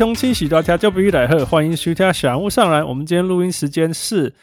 [0.00, 2.82] 各位乡亲喜大家就不必来喝，欢迎收听小人物上来。
[2.82, 4.34] 我们今天录音时间是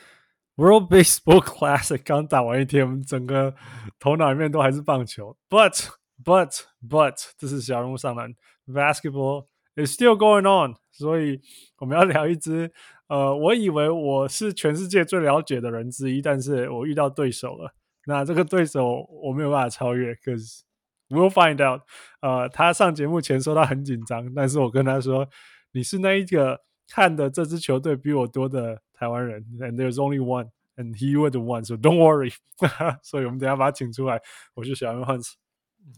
[0.55, 3.55] World Baseball Classic 刚打完一天，我们整个
[3.99, 5.35] 头脑里面都还是棒球。
[5.49, 5.87] But
[6.23, 8.35] But But 这是小人物上篮
[8.67, 10.75] ，Basketball is still going on。
[10.91, 11.41] 所以
[11.79, 12.71] 我们要聊一支，
[13.07, 17.73] 呃，我以为我是全世界最了解的人之一，但是我遇到对手了。
[18.05, 20.61] 那这个对手我没有办法超越可是
[21.09, 21.81] we'll find out。
[22.21, 25.27] 呃，他上节目前说他很紧张，但是我跟他说，
[25.71, 32.33] 你是那一个看的这支球队比我多的台湾人，and there's only one，and he was the one，so don't worry。
[33.03, 34.21] 所以我们等下把他请出来，
[34.55, 35.05] 我是小人物。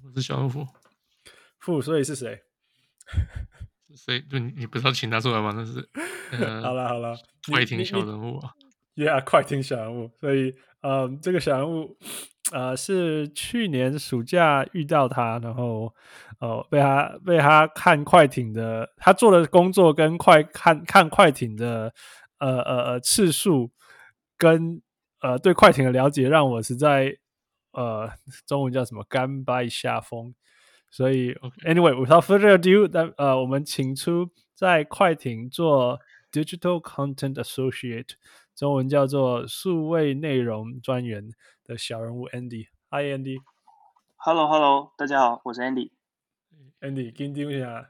[0.03, 0.67] 我是小人物
[1.59, 2.41] 富，所以是谁？
[3.95, 5.52] 所以就你你不知道请他出来吗？
[5.55, 5.89] 那是、
[6.31, 7.17] 呃、 好了好了，
[7.52, 8.53] 快听小人物啊
[8.95, 10.11] ，Yeah，快听小人物。
[10.19, 11.97] 所以，嗯，这个小人物，
[12.51, 15.93] 呃，是去年暑假遇到他，然后，
[16.39, 21.93] 呃，被他被他看快艇的，他做的工作跟快看看快艇的，
[22.39, 23.71] 呃呃呃次数
[24.37, 24.81] 跟
[25.21, 27.17] 呃对快艇的了解，让我实在。
[27.71, 28.09] 呃，
[28.47, 29.05] 中文叫什么？
[29.07, 30.33] 甘拜下风。
[30.89, 35.99] 所以，anyway，without further ado，那呃，我们请出在快艇做
[36.31, 38.09] digital content associate，
[38.55, 41.30] 中文叫做数位内容专员
[41.63, 42.67] 的小人物 Andy。
[42.89, 43.38] Hi，Andy。
[44.17, 45.91] Hello，Hello，大家好，我是 Andy。
[46.81, 47.89] Andy，紧张一下。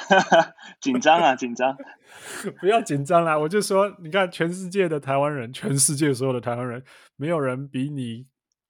[0.80, 1.76] 紧张啊，紧张。
[2.60, 6.84] 不要紧张啦，我就说，你看，全世界的台湾人，全世界所有的台湾人，
[7.16, 8.26] 没有人比你。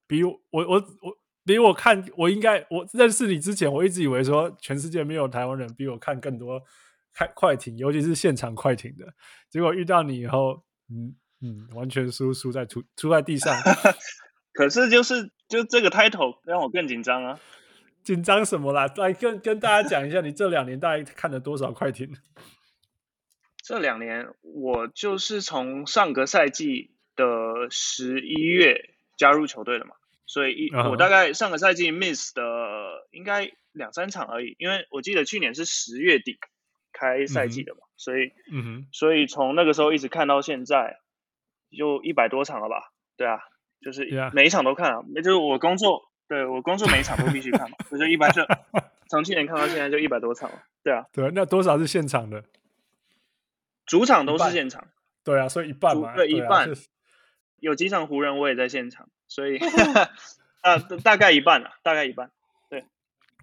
[0.07, 6.61] 比我我我我比我看我应该我认识你之前，我一直以为说全世界没有台湾人比我看更多
[7.13, 9.05] 看快艇，尤其是现场快艇的。
[9.49, 13.55] 结果遇到你以后，嗯嗯，完全输输在出输在地上。
[14.53, 17.39] 可是就是就这个 title 让我更紧张啊！
[18.03, 18.85] 紧张什么啦？
[18.97, 22.11] 来跟跟大家讲一下，你这两年大概看了多少快艇？
[23.63, 27.25] 这两年我就是从上个赛季的
[27.69, 29.91] 十一月加入球队的嘛。
[30.25, 32.41] 所以一我大概上个赛季 miss 的
[33.11, 36.39] 应该两三场而已，因为我记得去年是十月底
[36.91, 40.99] 开赛季的嘛，嗯、所以嗯哼，所以从那个时候一直看到现在，
[41.77, 42.91] 就一百多场了吧？
[43.17, 43.39] 对啊，
[43.81, 48.45] 就是每一场都看啊，也就是我工作，对我工作每一场都必须看嘛，我就一般是
[49.09, 52.43] 从去年看到现在就一百多场了，对啊，对，那多少是现场的？
[53.85, 54.87] 主场都是现场，
[55.23, 56.69] 对啊，所以一半嘛，对，啊、一半，
[57.59, 59.09] 有几场湖人我也在现场。
[59.27, 59.57] 所以，
[60.59, 62.29] 啊，大概一半了，大概一半，
[62.69, 62.83] 对，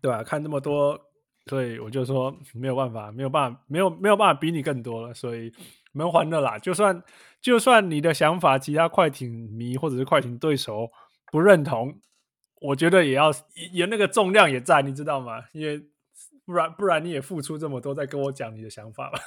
[0.02, 1.07] 对啊，看这么多，
[1.48, 5.52] 所以我就说没有办法，没有办法，没有没有办法比你更多了，所以
[5.92, 6.58] 没有还的啦。
[6.58, 7.02] 就算
[7.40, 10.90] 就算你的想法，其他快艇迷或者是快艇对手
[11.32, 11.98] 不认同，
[12.60, 13.30] 我觉得也要
[13.72, 15.44] 也那个重量也在，你知道吗？
[15.52, 15.82] 因为
[16.44, 19.18] 不然不然你也付出这么多，在跟我讲你的想法吧。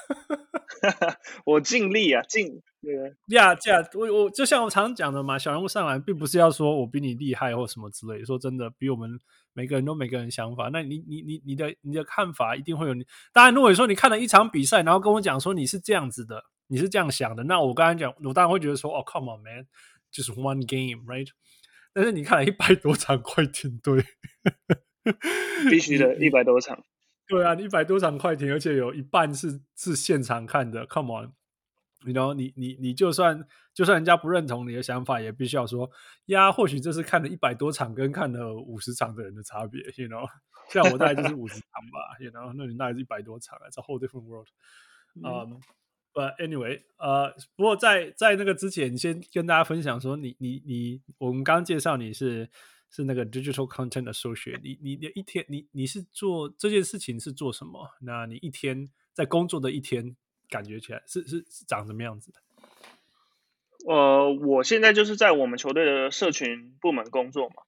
[1.46, 2.92] 我尽力啊，尽对
[3.36, 8.24] 呀呀，我我就像我常讲的嘛，小人物上来并不是要说我比你厉害或什么之类。
[8.24, 9.18] 说真的，比我们
[9.52, 10.68] 每个人都每个人想法。
[10.72, 13.06] 那你你你你的你的看法一定会有你。
[13.32, 19.66] 当然，如果说你看了一场比赛，然后跟我讲说你是这样子的，你是这样想的，那我刚才讲，我当然会觉得说，哦，come on man，
[20.10, 21.28] 就是 one game，right？
[21.92, 24.02] 但是你看了一百多场快艇队，
[25.70, 26.82] 必须的，一百多场。
[27.26, 30.86] 对啊，你一百多场快艇，而且有一半是是现场看的。
[30.86, 31.32] Come on，
[32.04, 35.90] 你 you know, 你你你就算就算人家不认同你的想法，也必须要说
[36.26, 36.52] 呀。
[36.52, 39.80] 或许这是看了一百多场跟看了五十场的人的差别。
[39.96, 40.28] You know，
[40.68, 42.18] 像我大概就是五十场吧。
[42.20, 44.48] You know，那你大概是一百多场，It's a whole different world。
[45.24, 45.58] 嗯，
[46.12, 52.50] But anyway，呃，不过在在那个之前，你先跟大家分享说你，你你你，我们刚刚介绍你是。
[52.94, 57.88] 是那个 digital content associate，你你你一天你你是做这件事情是做什么？
[58.02, 60.14] 那你一天在工作的一天
[60.50, 62.40] 感觉起来是是是长什么样子的？
[63.90, 67.62] 呃，我现在就是在我们球队的社群部门工作嘛，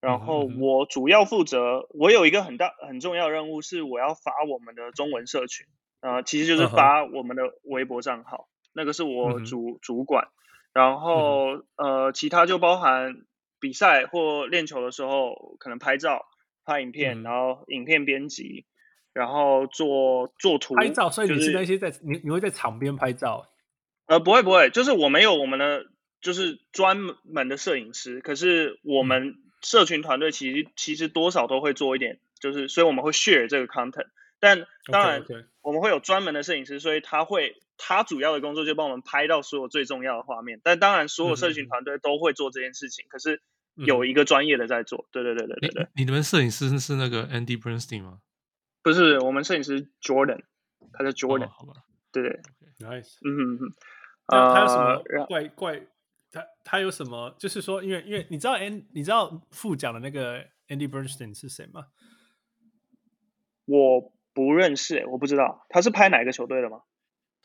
[0.00, 5.66] 然后我主要负责，我有一个很大很重要的任务是我要发我们的中文社群，
[6.02, 8.70] 呃，其实就是发我们的微博账号，uh huh.
[8.74, 9.78] 那个是我主、uh.
[9.82, 10.28] 主管，
[10.72, 11.64] 然后、uh.
[11.74, 13.24] 呃，其他就包含。
[13.60, 16.26] 比赛或练球的时候，可能拍照、
[16.64, 18.66] 拍影片，嗯、然后影片编辑，
[19.12, 23.46] 然后做做图拍照，所以你是那些在、就是、你你会在场边拍照？
[24.06, 25.86] 呃，不会不会，就是我们有我们的
[26.20, 34.06] 就是专门的摄影师，可是我们社群团队其实其实多少都会做一点，就是所以我们会 share 这个 content，
[34.40, 35.24] 但当然
[35.60, 43.40] 我们会有专门的摄影师，所以他会他主要的工作就帮我们拍到所有最重要的画面，但当然所有社群团队都会做这件事情，可是
[43.74, 45.88] 有一个专业的在做，对对对对对对。
[45.94, 48.20] 你你们摄影师是那个 Andy Bernstein 吗？
[48.82, 50.42] 不是，我们摄影师 Jordan，
[50.92, 51.74] 他叫 Jordan，、哦、好吧？
[52.10, 52.40] 对对
[52.78, 53.74] ，Nice，嗯哼哼。
[54.30, 55.86] 那他有什么怪、uh, 怪？
[56.30, 57.34] 他他有什么？
[57.38, 61.86] 就是说，因为因为你知道 N，你知道副讲的那个 Andy Bernstein 是谁吗？
[63.64, 66.82] 我不认识，我不知道他是拍哪个球队的吗？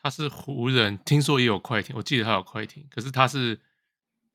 [0.03, 3.57] 他是湖人，听说也有快艇，我记得他有快艇，可是他是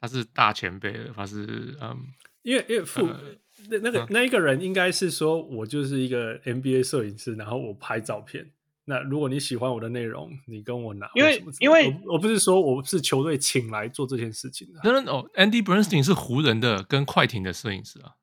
[0.01, 2.07] 他是大前辈的，他是嗯，
[2.43, 3.21] 因为因为副、呃、
[3.69, 8.51] 那那个、嗯、那一个人应该是说，我就是一个 NBA 摄影师，然后我拍照片。
[8.87, 14.81] 那如果你喜欢我的内容，你跟我拿，因为因为我，我不是说我是球队请来做这件事情的。
[14.83, 18.15] 那哦，Andy Bernstein 是湖人的跟快艇的摄影师啊。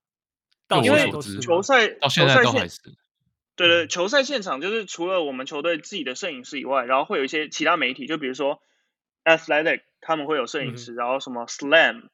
[0.68, 2.82] 到因为球赛到现在都还是。
[3.56, 8.62] 对对，球赛现场就是除了我们球队自己的摄影师以外，然后会有一些其他媒体，就比如说
[9.24, 12.10] Athletic 他们会有摄影师，嗯、然后什么 Slam，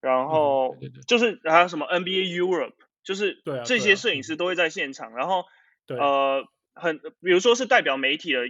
[0.00, 0.76] 然后
[1.06, 5.44] 就是还有什么 NBA Europe，就是这些摄影师都会在现场，然后
[5.88, 6.46] 呃。
[6.78, 8.40] 很，比如说是代表媒体的，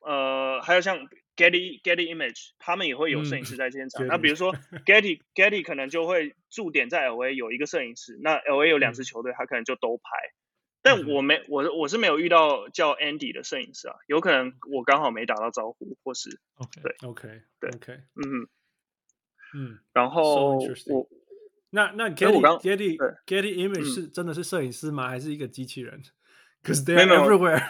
[0.00, 4.04] 呃，还有像 Getty Getty Image，他们也会有摄影师在现场。
[4.04, 4.54] 嗯、那比如说
[4.84, 10.02] Getty Getty 可能就会驻点在 LA 有一个摄影师，那 LA 有两支球队，他可能就都拍。
[10.82, 18.48] 但我没，我我是没有遇到叫 Andy 的摄影师啊，有可能我刚好没打到招呼，或是 OK 对 OK 对 OK 嗯
[19.54, 21.08] 嗯，然后、我
[21.70, 22.96] 那那 Getty Getty
[23.26, 25.08] Getty Image 是真的是摄影师吗？
[25.08, 26.02] 还是一个机器人？
[26.64, 27.60] Cause they're everywhere，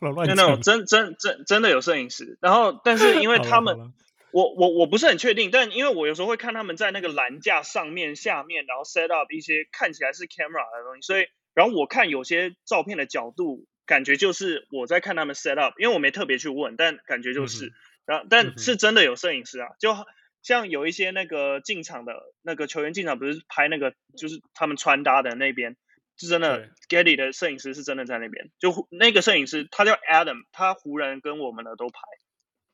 [0.00, 2.38] 没有，没有， 真真真真的有摄影师。
[2.40, 3.92] 然后，但是因为他们，
[4.32, 17.72] 我我我不是很确定，但因为我有时候会看他们在那个栏架上面、下面，然后 set up 一些看起来是 camera 的东西，所以，然后我看有些照片的角度，感觉就是我在看他们 set up，因为我没特别去问，但感觉就是，嗯、
[18.06, 19.94] 然后但是真的有摄影师啊，就
[20.42, 25.76] 像有一些那个进场的那个球员进场，不是拍那个，就是他们穿搭的那边。
[26.16, 28.50] 是真的，Getty 的摄影师是真的在那边。
[28.58, 32.00] 就那个摄影师，他叫 Adam，他湖人跟我们的都拍，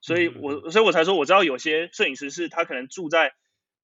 [0.00, 3.34] 所以我、嗯、所以我才说我知道有些摄影师是他可能住在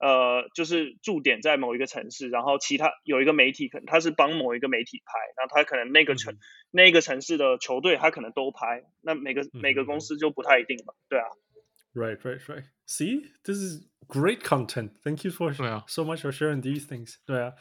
[0.03, 6.39] 呃，就是驻点在某一个城市，然后其他有一个媒体可能他是帮某一个媒体拍，然后他可能那个城、嗯、
[6.73, 11.27] 那个城市的球队他可能都拍，那每个、嗯、每个公司就不太一定吧，对啊。
[11.95, 12.65] Right, right, right.
[12.85, 14.93] See, this is great content.
[15.05, 15.55] Thank you for
[15.87, 17.19] so much for sharing these things.
[17.25, 17.53] 对啊。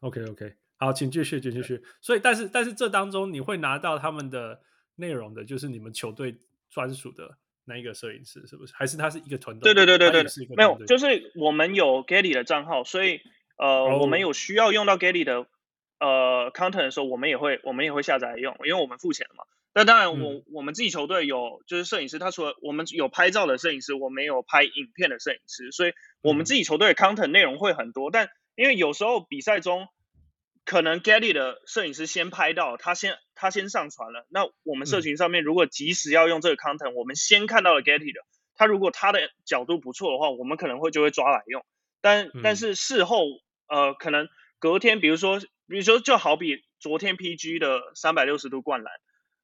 [0.00, 0.54] OK, OK.
[0.78, 1.82] 好，请继续，请继续。
[2.00, 4.62] 所以，但是，但是这当中你会拿到他们的
[4.94, 6.38] 内容的，就是你们球队
[6.70, 7.36] 专属的
[7.68, 8.72] 那一个摄影师，是不是？
[8.74, 9.72] 还是他是一个团队？
[9.72, 13.20] 对对对对对，没有，就是我们有 Getty 的账号，所以
[13.56, 14.02] 呃，oh.
[14.02, 15.46] 我们有需要用到 Getty 的
[16.00, 19.44] 呃 content 的时候，我们也会我们也会下载来用，因为我们付钱了嘛。
[19.74, 25.92] 那当然我，我、嗯、我们自己球队有就是摄影师，他除了我们有拍照的摄影师，我们有拍影片的摄影师，所以
[26.22, 28.10] 我们自己球队的 content 内容会很多。
[28.10, 29.86] 但因为有时候比赛中。
[30.68, 34.26] 可能 Getty 的摄影师先拍到，他先他先上传了。
[34.28, 38.20] 那我们社群上面如果及时要用这个 content，、嗯、我们先看到了 Getty 的，
[38.54, 41.64] 他如果他的角度不错的话，我们可能会就会抓来用。
[42.02, 43.24] 但、嗯、但是事后，
[43.66, 44.28] 呃，可能
[44.58, 48.92] 隔天，比如说比如说就好比昨天 PG 的三百六十度灌篮、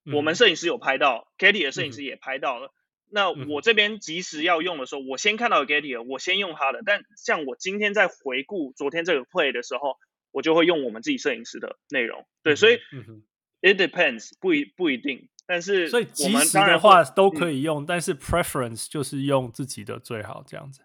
[0.05, 2.67] 嗯，我们摄影师有拍到、嗯、Getty 的摄影师也拍到了。
[2.67, 2.77] 嗯、
[3.09, 6.83] 那我这边及时要用的时候，我先看到了 Getty 的，我先用他的。
[6.85, 9.97] 但像我今天在回顾昨天这个 play 的时候。
[10.35, 13.23] 我就会用我们自己摄影师的内容，对，所以、嗯、
[13.63, 20.83] it depends，不一不一定，但是所以即时的话都可以用，嗯、但是 preference 就是用自己的最好，这样子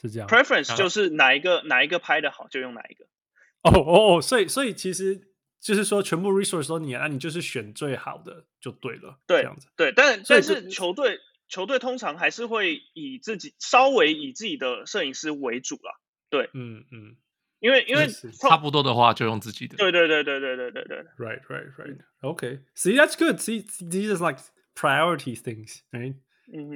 [0.00, 0.28] 是这样。
[0.28, 3.06] preference 就是哪一个哪一个拍的好就用哪一个。
[3.62, 9.68] 哦哦哦，所以所以其实就是说全部 resource 都你，那你就是选最好的就对了，对，这样子。
[9.76, 15.92] 对，但但是球队球队通常还是会以自己稍微以自己的摄影师为主啦，
[16.30, 17.16] 对，嗯嗯。
[17.59, 18.07] 因为因为
[18.39, 19.77] 差不多的话就用自己的。
[19.77, 20.97] 对对对对对对对对。
[21.17, 21.97] Right right right.
[22.21, 22.59] Okay.
[22.75, 23.39] See that's good.
[23.39, 24.39] See these are like
[24.75, 26.15] priority things, right?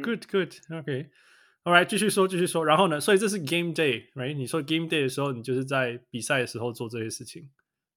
[0.02, 0.56] Good good.
[0.70, 1.10] Okay.
[1.64, 1.86] All right.
[1.86, 2.66] 继续说继续说。
[2.66, 3.02] 然后呢？
[3.02, 4.34] 所以这是 game day, right?
[4.34, 7.50] 你说 game day 的时候，你就是在比赛的时候做这些事情，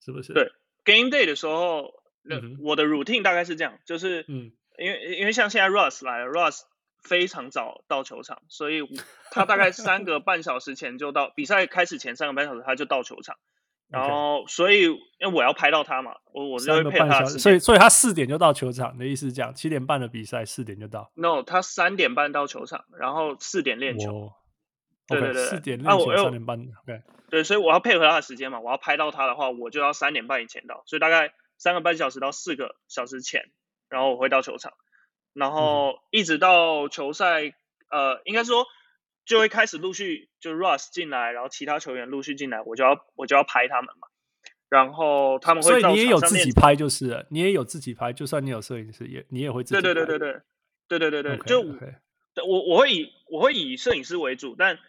[0.05, 0.33] 是不是？
[0.33, 0.51] 对。
[0.85, 1.93] game day 的时候，
[2.61, 6.63] 我的 routine 大概是这样，就是嗯，因为因为像现在 Russ 来了，Russ。
[7.06, 8.82] 非常早到球场，所以
[9.32, 13.38] 他大概三个半小时前就到比赛开始前三个半小时他就到球场。
[13.88, 21.12] 然后所以因为我要拍到他嘛，我我就会配合他，所以所以他四点就到球场的意思是这样，七点半的比赛四点就到。
[21.14, 24.34] No，他三点半到球场，然后四点练球。
[25.08, 26.58] 对对对，四点练球，三点半。
[26.84, 33.52] 对对，所以我要配合他的时间嘛，我要拍到他的话，我就要三点半以前到，所以大概三个半小时到四个小时前，
[33.88, 34.74] 然后我会到球场，
[35.36, 37.54] 然后一直到球赛，
[37.92, 38.66] 呃，应该说
[39.26, 44.08] 就会开始陆续就 Russ 进来，然后其他球员陆续进来，我就要我就要拍他们嘛，
[44.70, 49.82] 然后他们会，所以你也有自己拍就是了，你也有自己拍，就算你有摄影师也你也会自己拍。
[49.82, 50.42] 对对对对
[50.88, 51.62] 对对对对对，就
[52.48, 54.80] 我我会以我会以摄影师为主，但。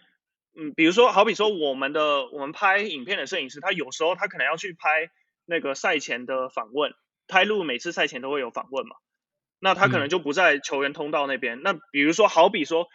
[0.59, 5.11] 嗯，比如说，好比说，我们的我们拍影片的摄影师，他有时候他可能要去拍
[5.45, 6.95] 那个赛前的访问，
[7.29, 8.97] 拍录每次赛前都会有访问嘛，
[9.67, 11.59] 那他可能就不在球员通道那边。
[11.59, 12.87] 嗯、那比如说，好比说，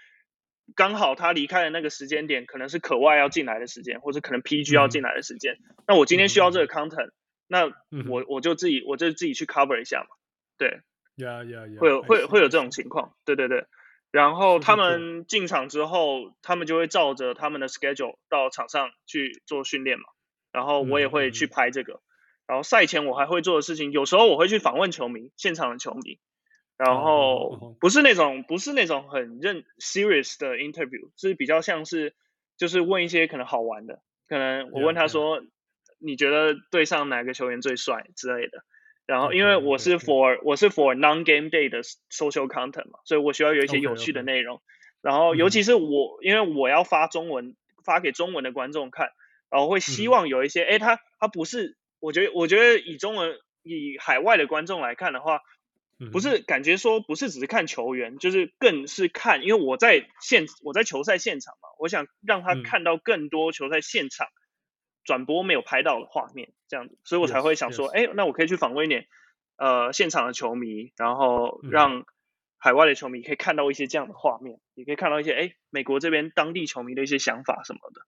[0.73, 5.55] 刚好他离开的那个时间点，可能是可外要进来的时间，或者可能 PG 要进来的时间。
[5.55, 7.11] 嗯、那我今天需要这个 content，、嗯、
[7.49, 7.65] 那
[8.09, 10.15] 我我就自己我就自己去 cover 一下嘛。
[10.57, 10.79] 对，
[11.17, 13.65] 呀呀呀，会有会会有这种情况，对对对。
[14.11, 20.05] 然后他们进场之后，他们就会照着他们的 schedule 到场上去做训练嘛。
[20.53, 21.95] 然后我也会去拍这个。
[21.95, 22.01] 嗯、
[22.47, 26.17] 然后赛前我还会做的事情，有时候我会去访问球迷，现场的球迷。
[26.85, 32.15] 然后不是那种不是那种很认 serious 的 interview，是比较像是
[32.57, 35.41] 就是问一些可能好玩的，可能我问他说.
[36.03, 38.63] 你觉得队上哪个球员最帅之类的。
[39.05, 44.63] 然后，因为我是 for 我是 for non-game day 的 social content 嘛，所以我需要有一些有趣的内容。
[45.03, 49.11] 然后，尤其是我，因为我要发中文，发给中文的观众看，
[49.51, 55.41] 然后会希望有一些，哎，他他不是，我觉得我觉得以中文以海外的观众来看的话，
[56.09, 64.27] 不是感觉说不是只是看球员，就是更是看，因为我在现我在球赛现场嘛，我想让他看到更多球赛现场。
[65.03, 69.07] 转播没有拍到的画面，这样子，所以我才会想说，哎，那我可以去访问一点，
[69.57, 72.05] 呃，现场的球迷，然后让
[72.59, 78.01] 海外的球迷可以看到一些这样的画面，也可以看到一些，哎，美国这边当地球迷的一些想法什么的。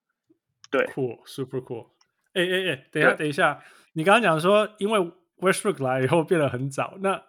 [0.70, 1.88] 对，cool，super cool。
[2.34, 5.00] 哎哎哎，等一下，等一下，你刚刚讲说，因为
[5.40, 7.24] Westbrook 来以后变得很早，那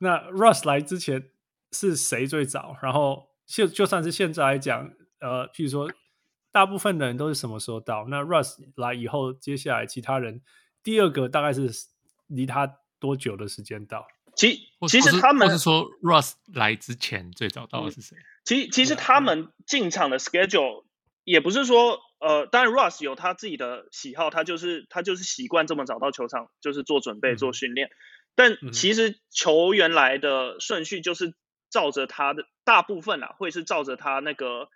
[0.00, 1.30] 那 Russ 来之前
[1.72, 2.76] 是谁最早？
[2.82, 4.90] 然后就就算是现在来讲，
[5.20, 5.90] 呃，譬如说。
[6.52, 8.08] 大部分的人都是什么时候到？
[8.08, 10.42] 那 Russ 来以后，接下来其他人
[10.82, 11.70] 第二个大概是
[12.26, 14.04] 离他多久的时间到？
[14.34, 18.16] 其其实他们是说 Russ 来之前最早到的是谁？
[18.44, 20.86] 其其实他们进场的 schedule
[21.22, 27.90] 也不是说呃，当然 Russ 有他自己的喜好，他就是他就是习惯这么早到球场，就是做准备、嗯、做训练。
[28.40, 31.34] 但其实球员来的顺序就是
[31.68, 34.68] 照着他的大部分啊，会是照着他那个。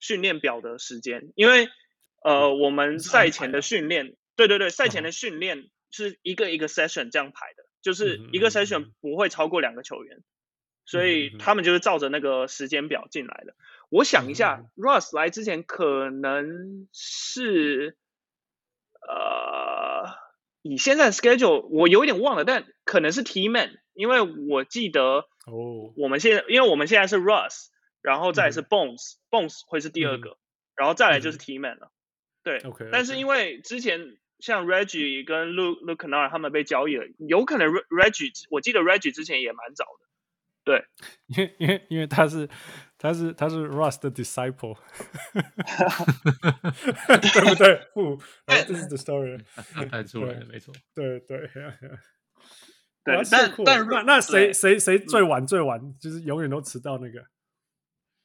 [0.00, 1.70] 训练表的时间，因为
[2.22, 10.18] 呃，我们赛前的训练，对对对，赛前的训练是一个一个 session 这样排的，就是一个 session 不会超过两个球员，
[10.84, 13.54] 所以他们就是照着那个时间表进来的。
[13.88, 17.96] 我想一下，Russ 来之前可能是
[19.08, 20.04] 呃，
[20.64, 27.68] 以现在 schedule 我有一点忘了，但可能是 T-Man，因为我记得哦，我们现在因为我们现在是 Russ。
[28.04, 30.36] 然后再来是 Bones，Bones、嗯、会是第二个，嗯、
[30.76, 31.86] 然后再来就是 T-Man 了。
[31.86, 31.90] 嗯、
[32.44, 32.88] 对，okay, okay.
[32.92, 40.06] 但是因为之前像 Reggie 跟 Luke Luke Kennard 他们被交易了，有可能 Reggie，我记得 Reggie 之前也蛮早的。
[40.64, 40.84] 对，
[41.28, 42.50] 因为因为因为他是
[43.04, 44.78] 他是他是 Russ 的 disciple，
[47.20, 47.86] 对不对？
[47.92, 49.38] 不，这是 the story，
[49.90, 50.72] 太出来了，没错。
[50.94, 51.70] 对对 对，
[53.04, 57.26] 对但但那那谁谁谁最晚最晚，就是永远都迟到那个？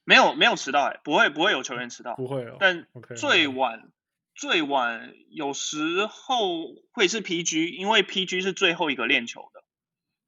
[0.06, 2.56] 没有没有迟到哎，不会不会有球员迟到，不会哦。
[2.58, 3.90] 但最晚 okay,
[4.34, 9.62] 最晚有时候会是 PG，因为 PG 是最后一个练球的。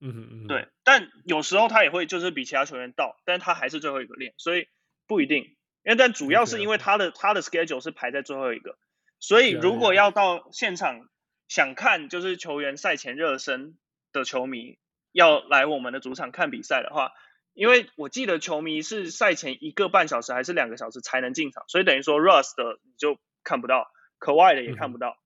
[0.02, 0.68] 嗯哼嗯，对。
[0.84, 4.68] 但有时候他也会就是比其他球员到，但他还是最后一个练，所以
[5.08, 5.44] 不一定。
[5.84, 8.78] 因为但主要是因为他的.他的 schedule 是排在最后一个，
[9.20, 11.08] 所以如果要到现场
[11.48, 13.78] 想看就是球员赛前热身
[14.12, 14.78] 的球迷
[15.12, 17.12] 要来我们的主场看比赛的话。
[17.54, 23.92] 因为我记得球迷是赛前一个半小时还是两个小时才能进场，所以等于说 Russ 的你就看不到
[24.22, 25.18] ，Kawhi 的也看不到。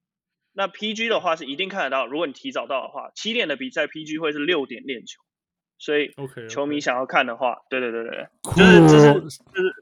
[0.56, 5.20] 嗯、那 PG 的话是一定看得到，如果你提早到的话，七点的比赛 PG 会是六点练球，
[5.78, 6.10] 所以
[6.48, 9.74] 球迷想要看的话，对对对对，就是这是就是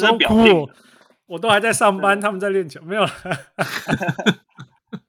[0.00, 0.68] 这是表定。
[1.26, 3.06] 我都还在上班，他们在练球，没有。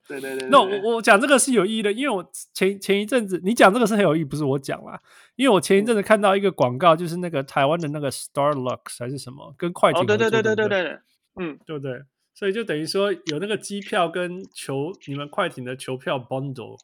[0.07, 4.97] 对 对对，那我我讲这个是有意义的，因为我前前一阵子你讲这个是很有意义，不是我讲啦，
[5.35, 10.99] 因为我前一阵子看到一个广告，就是那个台湾的那个 Starlux 还是什么，跟快艇，哦对对对对对对，
[11.41, 11.99] 嗯，对不对？
[12.33, 16.77] 所以就等于说有那个机票跟球，你们快艇的球票 bundle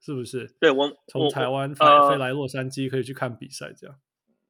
[0.00, 0.54] 是不是？
[0.60, 3.96] 对，我从台湾飞飞来洛杉矶可以去看比赛，这样。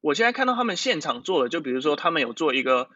[0.01, 2.89] 我现在看到他们现场做的，就比如说他们有做一个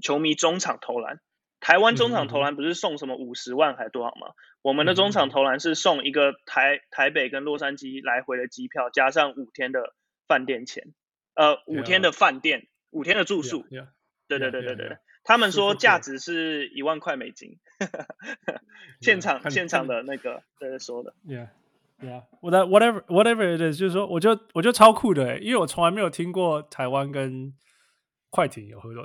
[0.00, 1.20] 球迷中场投篮，
[1.60, 4.34] 台湾中场投篮不是送什么五十万还多少吗？
[4.62, 9.94] 我们的中场投篮是送一个台台北跟洛杉矶来回的机票，加上五天的
[10.26, 10.94] 饭店钱，
[11.34, 13.64] 呃，五天的饭店.五天的住宿。
[13.64, 13.82] Yeah.
[13.82, 13.88] Yeah.
[14.28, 14.98] 对对对对对，yeah.
[15.24, 17.58] 他们说价值是一万块美金，
[19.00, 19.50] 现场 yeah.
[19.50, 21.14] 现场的那个在说的。
[21.26, 21.48] Yeah,
[22.00, 22.22] yeah.
[22.40, 27.52] Whatever, whatever it is，就是说，我就我就超酷的，因为我从来没有听过台湾跟
[28.30, 29.04] 快艇有合作，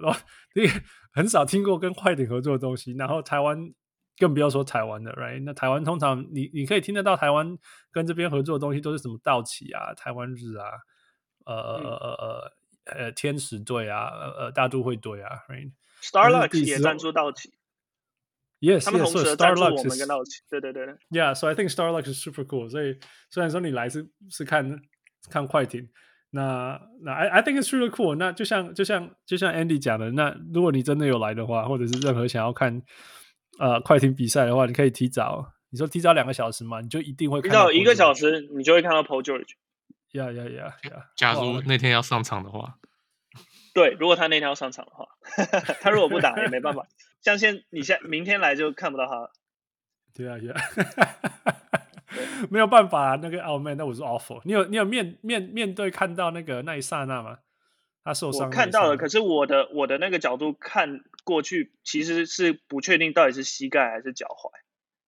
[0.53, 0.69] 因为
[1.13, 3.73] 很少听过跟快艇合作的东西，然后台湾。
[4.21, 5.41] 更不要说台湾的，right？
[5.45, 7.57] 那台湾通常你你可以听得到台湾
[7.89, 10.65] 跟这边合作的东西都是什么道奇啊、台湾日啊、
[11.45, 12.51] 呃呃呃呃
[12.97, 15.37] 呃天使队啊、呃呃大都会队啊
[16.01, 17.51] ，right？Starlux 也赞助道奇
[18.59, 22.69] ，yes，他们同时赞助我们跟道奇，对对对，yeah，so I think Starlux is super cool。
[22.69, 22.97] 所以
[23.29, 24.81] 虽然说你来是是看
[25.29, 25.89] 看快艇，
[26.31, 28.15] 那那 I I think it's really cool。
[28.15, 32.81] 那就像就像就像 Andy 讲的，那如果你真的有来的话，或者是任何想要看。
[33.57, 35.45] 呃，快艇比赛的话，你可以提早。
[35.69, 37.67] 你说提早两个小时嘛，你就一定会看到。
[37.67, 39.49] 提早一个小时，你就会看到 Paul George。
[40.13, 41.09] 呀呀呀呀！
[41.17, 42.77] 假如那天要上场的话，
[43.79, 45.07] 对，如果他那天要上场的话，
[45.79, 46.85] 他如果不打也没办法。
[47.21, 49.31] 像现你现明天来就看不到他了。
[50.13, 50.59] 对啊，对啊，
[52.51, 53.19] 没有办法啊。
[53.21, 54.41] 那个奥曼，那我是 awful。
[54.43, 57.39] 你有你有面面面对看到那个那一刹那吗？
[58.03, 64.51] 他受伤，我看到了，可是我的我的那个角度看过去，其实是不确定到底是膝盖还是脚踝。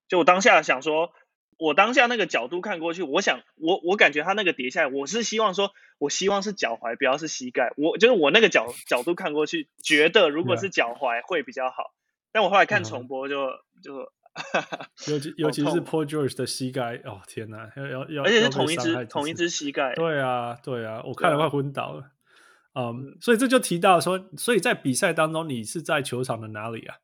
[0.08, 1.14] 就我当下想说，
[1.62, 7.72] 我当下那个角度看过去，我想我我感觉他那个跌下来，我是希望说，我希望是脚踝，不要是膝盖。
[7.78, 11.94] 我就是我那个角角度看过去，觉得如果是脚踝会比较好。
[12.32, 13.94] 但我后来看重播就、嗯、就，
[15.14, 19.94] 尤其尤其是 Paul George 的膝盖，哦天哪，要要要，而且是同一只同一只膝盖。
[19.94, 22.10] 对啊对啊，我看了快昏倒了。
[22.74, 26.96] 嗯、um，所以这就提到说，所以在比赛当中，你是在球场的哪里啊？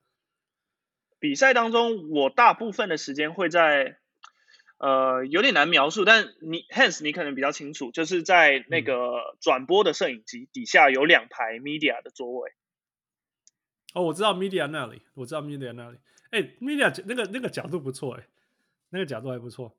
[1.19, 3.99] 比赛当中，我大部分的时间会在，
[4.77, 12.53] 呃，有点难描述，但你 Hans 你可能比较清楚，就是在那个转播的摄影机底下有两排 media 的座位。
[13.93, 15.97] 哦，我知道 media 那里，我知道 media 那里。
[16.29, 18.27] 哎，media 那个那个角度不错，哎，
[18.89, 19.75] 那个角度还不错，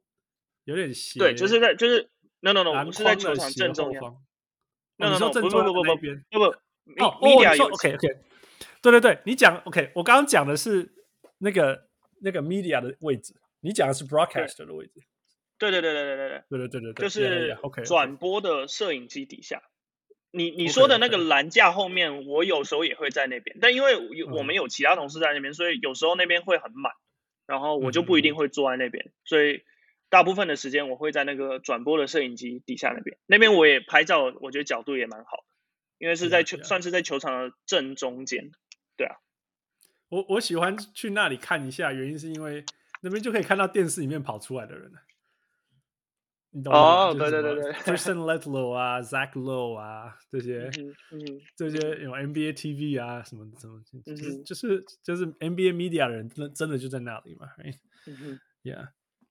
[0.65, 1.21] 有点斜。
[1.21, 4.17] 对，就是在就是 no no no，我们是在球场正中央。
[4.97, 8.09] 那、no, 你说正中不不不不不哦，media 有 OK OK，
[8.83, 10.91] 对对对，你讲 OK，我刚刚讲的是
[11.39, 11.87] 那个
[12.21, 14.93] 那个 media 的位置，你讲的是 broadcaster 的位置，
[15.59, 19.63] 对对对对对对对对对对对对，就是转播的摄影机底下，
[20.31, 26.93] 你你说的那个栏架后面，我有时候也会在那边，但因为有我们有其他同事在那边，所以有时候那边会很满，
[27.47, 29.63] 然后我就不一定会坐在那边，所以。
[30.11, 35.45] 大部分的时间我会在那个转播的摄影机底下那边，那边我也拍照，我觉得角度也蛮好，
[35.99, 38.51] 因为是在球.算是在球场的正中间。
[38.97, 39.17] 对啊，
[40.09, 42.65] 我我喜欢去那里看一下，原因是因为
[43.03, 44.93] 那边就可以看到电视里面跑出来的人。
[46.51, 46.79] 你懂吗？
[46.79, 50.71] 哦、oh, 对对对对，Kristen Ledlow 啊，Zach Lowe 啊，这些，
[51.55, 57.49] 这些有 NBA TV 啊，什么什么，嗯、就是就是就是 NBA media 的人，真真的就在那里嘛，
[58.07, 58.89] 嗯哼，Yeah。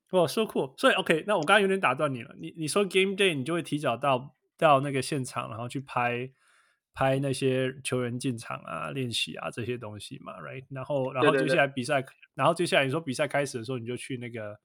[0.09, 2.33] 哦、oh, so cool，所以 OK，那我刚刚有点打断你了。
[2.37, 6.31] 你你说 Game Day，你就会提早到到那个现场，然后去拍
[6.97, 10.65] 拍那些球员进场啊、练习啊这些东西嘛，Right？
[10.71, 14.57] 然后然后接下来比赛，对对对，然后接下来你说比赛开始的时候，你就去那个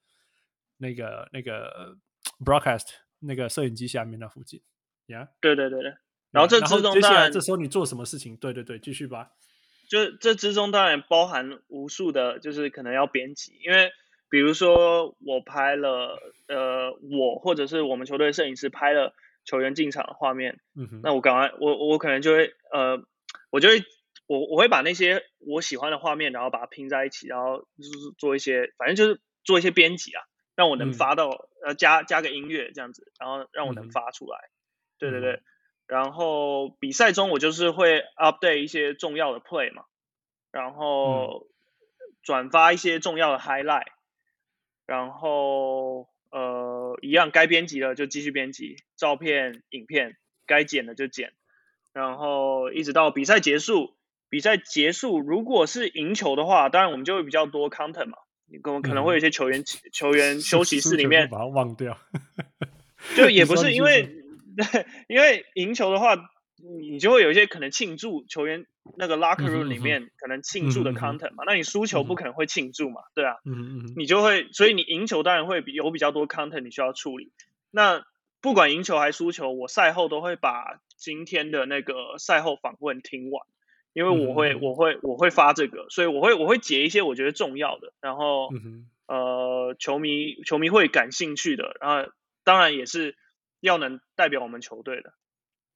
[0.79, 1.95] 那个那个
[2.43, 2.87] broadcast
[3.19, 4.63] 那个摄影机下面那附近
[5.09, 5.29] ，Yeah？
[5.43, 5.93] 对对对对。
[6.31, 8.35] 然后这之中，接下来这时候你做什么事情？
[8.39, 9.33] 对对对，继续吧。
[9.91, 13.91] 就这之中当然包含无数的，就是可能要编辑，因为。
[14.31, 16.19] 比如说我拍了，
[16.49, 23.03] 呃，我或者是我们球队摄影师拍了球员进场的画面，嗯，那我赶快，我我可能就会，呃，
[23.51, 23.83] 我就会，
[24.27, 30.23] 我我会把那些我喜欢的画面，然后把它拼在一起，然后就是做一些，反正就是做一些编辑啊，
[30.55, 34.53] 让我能发到，嗯、呃，加加个音乐这样子，然后让我能发出来，嗯、
[34.99, 35.41] 对对对，
[35.87, 39.85] 然后比赛中我就是会 update 一些重要的 play 嘛，
[40.51, 41.47] 然后
[42.23, 43.87] 转发一些重要的 highlight。
[44.85, 50.17] 然后呃，一样该编辑的就继续编辑，照片、影片
[50.47, 51.33] 该剪的就剪，
[51.93, 53.95] 然后一直到比赛结束。
[54.31, 58.17] 比赛结束，如果是赢球的话，当然我们就会比较多 content 嘛。
[58.47, 61.99] 你可能可能会有一些球员、嗯、球员休息室里面 把它忘掉，
[63.15, 64.09] 就也不是 因为
[64.57, 66.17] 对， 因为赢球的话，
[66.57, 68.65] 你就会有一些可能庆祝球员
[68.97, 77.33] 那个 locker room 里面可能庆祝的 content 嘛，嗯、那你输球不可能会庆祝嘛，对啊，嗯嗯，你就会，所以你赢球当然会有比较多 content 你需要处理。
[77.71, 78.05] 那
[78.41, 83.47] 不管赢球还输球，我赛后都会把今天的那个赛后访问听完，
[83.93, 92.11] 因为我会、嗯、我会我会发这个，所以我会我会截一些我觉得重要的，然后、嗯、呃球迷球迷会感兴趣的，然后
[92.43, 93.17] 当然也是
[93.61, 95.15] 要能代表我们球队的，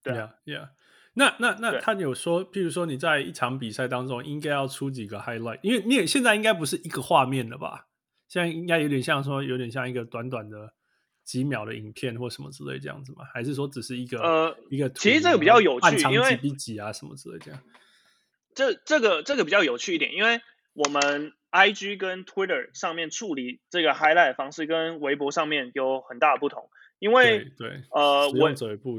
[0.03, 0.69] 对啊，yeah, yeah.
[1.19, 7.87] 那那那他有说，譬如说你在一场比赛当中应该要出几个 highlight，因为你也现在应该不是一个画面了吧？
[8.29, 10.75] 现在应该有点像说，有点像一个短短的
[11.25, 13.25] 几秒的影片或什么之类这样子吗？
[13.33, 14.91] 还是说只是一个呃一个？
[14.91, 17.59] 其实这个比较有趣，因为几比几啊什么之类这样。
[18.55, 20.43] 这这个这个比较有趣一点，因为
[20.75, 28.51] 我们 IG 跟 Twitter 上面处理这个 highlight 的方式跟微博上面有很大的不同，因为对，对呃我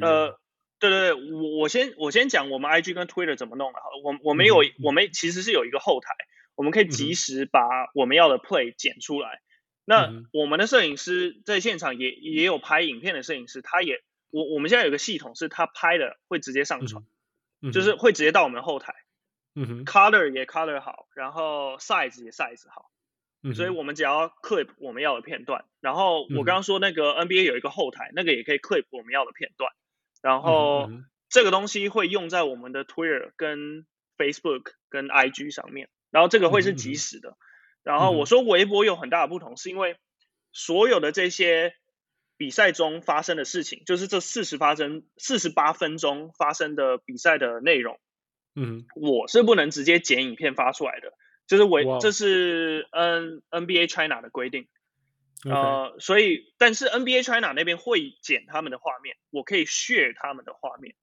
[0.01, 0.39] 呃。
[0.79, 3.79] 对对对，我我先我先讲我们 IG 跟 Twitter 怎么弄的。
[4.03, 6.13] 我我们有、嗯、我们其实是有一个后台，
[6.55, 7.61] 我们可以及时把
[7.93, 9.29] 我们要的 play 剪出来。
[9.35, 9.41] 嗯、
[9.85, 17.03] 那我们的摄影师在现场也也有拍影片的摄影师，他也我我们现在有个系统是他拍的会直接上传，
[17.61, 18.93] 嗯、就是会直接到我们后台。
[19.55, 22.91] 嗯哼，color 也 color 好，然后 size 也 size 好，
[23.41, 25.65] 嗯、所以我们只要 clip 我们要的片段。
[25.81, 29.71] 然后我刚刚说那个 NBA 有一个后台，那个也可以 clip 我们要的片段。
[30.21, 30.89] 然后
[31.29, 33.85] 这个东西会用在我们的 Twitter、跟
[34.17, 37.37] Facebook、跟 IG 上面，然后这个会是即时的。
[37.83, 39.95] 然后我说微博有很大的不同，是因为
[40.51, 41.73] 所有的这些
[42.35, 47.99] 比赛中发生的事情，就是这四十发生四十八分钟发生的比赛的内容，
[48.55, 51.13] 嗯，我是不能直接剪影片发出来的，
[51.47, 54.67] 就是微这是 N NBA China 的规定。
[55.45, 60.95] 呃，所以，但是 NBA China 那边会剪他们的画面，我可以 share 他们的画面。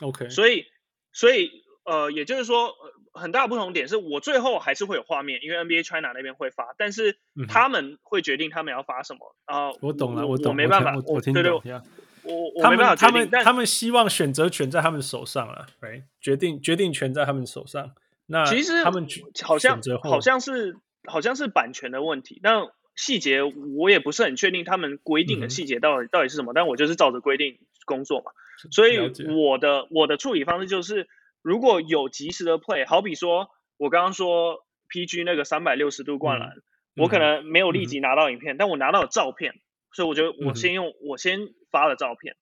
[0.00, 0.66] OK，所以，
[1.12, 1.50] 所以，
[1.84, 2.74] 呃，也就是说，
[3.14, 9.34] 很大不同点是我最后还是会有画面，因为 NBA China 那边会发，但是他们会决定他们要发什么。
[9.46, 11.42] 啊、呃，我懂了，我懂，我没办法，我听懂。
[11.42, 11.80] 对对，
[12.24, 16.04] 我我没办法，他们他们他们希望选择权在他们手上了，right？
[16.20, 17.94] 决定决定权在他们手上。
[18.26, 19.06] 那其实他们
[19.42, 22.66] 好像好像是好像是版权的问题，但。
[22.94, 26.52] 细节我也不是很确定，他们规定的细节到底、嗯、到底是什么？
[26.54, 28.32] 但我就是照着规定工作嘛。
[28.70, 31.08] 所以我的我的处理方式就是，
[31.40, 36.62] 如果有及时的 play，好比说我刚刚说 PG 那个三百六十度灌篮，嗯、
[36.96, 39.54] 我可能没有立即拿到影片，嗯、但我拿到了照片，
[39.92, 42.36] 所以我觉得我先用、嗯、我先发了照片。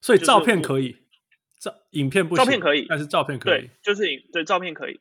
[0.00, 0.96] 所以照片可以，
[1.58, 5.00] 照影片不行，照片可以，但是照片可以，对，就是影对照片可以。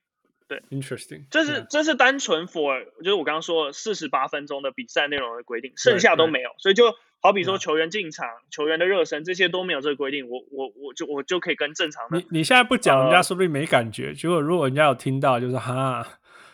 [0.51, 12.17] 对，interesting，这是这是单纯 for，就是我刚刚说四十八分钟的比赛内容的规定，剩下都没有，所以就好比说球员进场、球员的热身这些都没有这个规定，我我我就我就可以跟正常的。
[12.17, 14.13] 你你现在不讲，人家说不定没感觉。
[14.13, 16.05] 结果如果人家有听到，就是哈，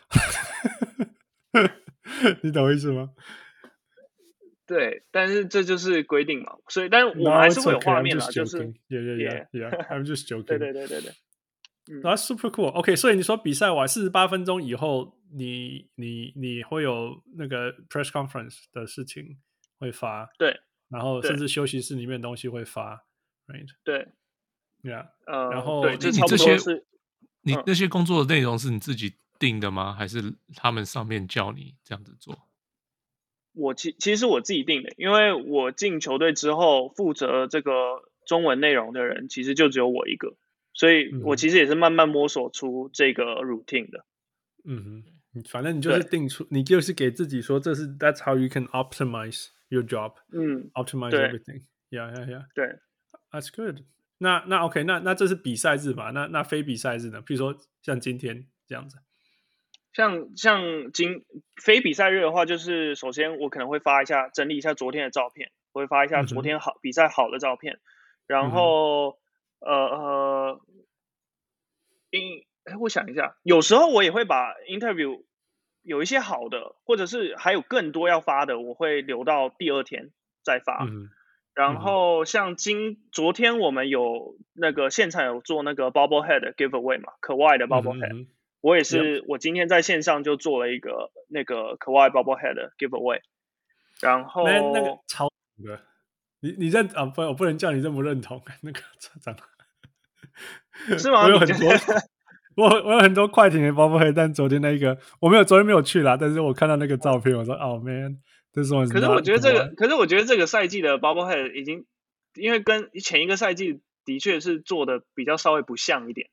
[2.44, 3.10] 你懂我意思吗？
[4.68, 10.44] 对，但是这就是规定嘛，所以但是我们还是会有画面啦，就是 yeah yeah yeah，I'm just joking。
[10.44, 11.12] 对对对对对。
[12.04, 12.68] 啊、oh，super cool。
[12.72, 19.38] OK，所以你说比赛完四十八分钟以后，你你你会有那个 press conference 的事情
[19.80, 23.06] 会发，对，然后甚至休息室里面的东西会发
[23.48, 23.68] ，right？
[23.84, 24.08] 对
[24.84, 26.58] ，Yeah，呃，然后对，你这些
[27.42, 29.94] 你那些工作的内容是你自己定的吗？
[29.94, 32.38] 还是他们上面叫你这样子做？
[33.54, 37.72] 我其其实我自己定的，因为我进球队之后负责这个
[38.26, 40.36] 中文内容的人，其实就只有我一个。
[40.78, 44.06] 所以我其实也是慢慢摸索出这个 routine 的。
[44.64, 50.14] 嗯哼，反正你就是定出，你就是给自己说，这是 That's how you can optimize your job。
[50.32, 51.64] 嗯，optimize everything。
[51.90, 52.46] Yeah, yeah, yeah。
[52.54, 52.78] 对
[53.32, 53.86] ，That's good。
[54.20, 56.12] 那那 OK，那那这是比赛日嘛？
[56.12, 57.22] 那那非比赛日呢？
[57.22, 59.00] 比如说像今天这样子。
[59.94, 67.80] 像像今非比赛日的话，就是首先我可能会发一下整理一下昨天的照片，我会发一下昨天好、嗯、比赛好的照片，
[68.28, 69.18] 然后。
[69.60, 70.62] 嗯呃呃，
[72.12, 72.46] 因
[72.80, 75.24] 我想一下，有时候我也会把 interview
[75.82, 80.12] 有一些好的，或者是还有更多要发的，我会留到第二天
[80.44, 80.84] 再发。
[80.84, 81.10] 嗯、
[81.54, 88.28] 然后像今昨天我们有那个现场有做那个 bobblehead giveaway 嘛，可外的 bobblehead，、嗯、
[88.60, 93.22] 我也是、嗯、我今天在线上就做了一个那个可外 bobblehead giveaway，
[94.02, 95.30] 然后那那个超
[95.64, 95.82] 的。
[96.48, 98.80] 你你认啊不，我不能叫你认不认同那个
[99.22, 99.36] 长
[100.98, 101.24] 是吗？
[101.24, 101.70] 我有很多，
[102.56, 106.16] 我我有很多快艇的包包黑，但昨天那个我没有，昨天没有去啦。
[106.16, 108.20] 但是我看到那个照片，我说哦、oh, man，
[108.54, 108.86] 这是我。
[108.86, 111.86] 可是我觉得这个，可是我觉得这个赛季的包包黑已经，
[112.36, 116.30] 因为跟前一个赛季的确是做的比较稍微不像一点，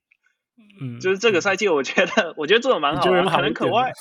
[0.80, 3.92] 嗯，就是这个赛季，我觉得、嗯、我觉得做的蛮好的，好可能可外，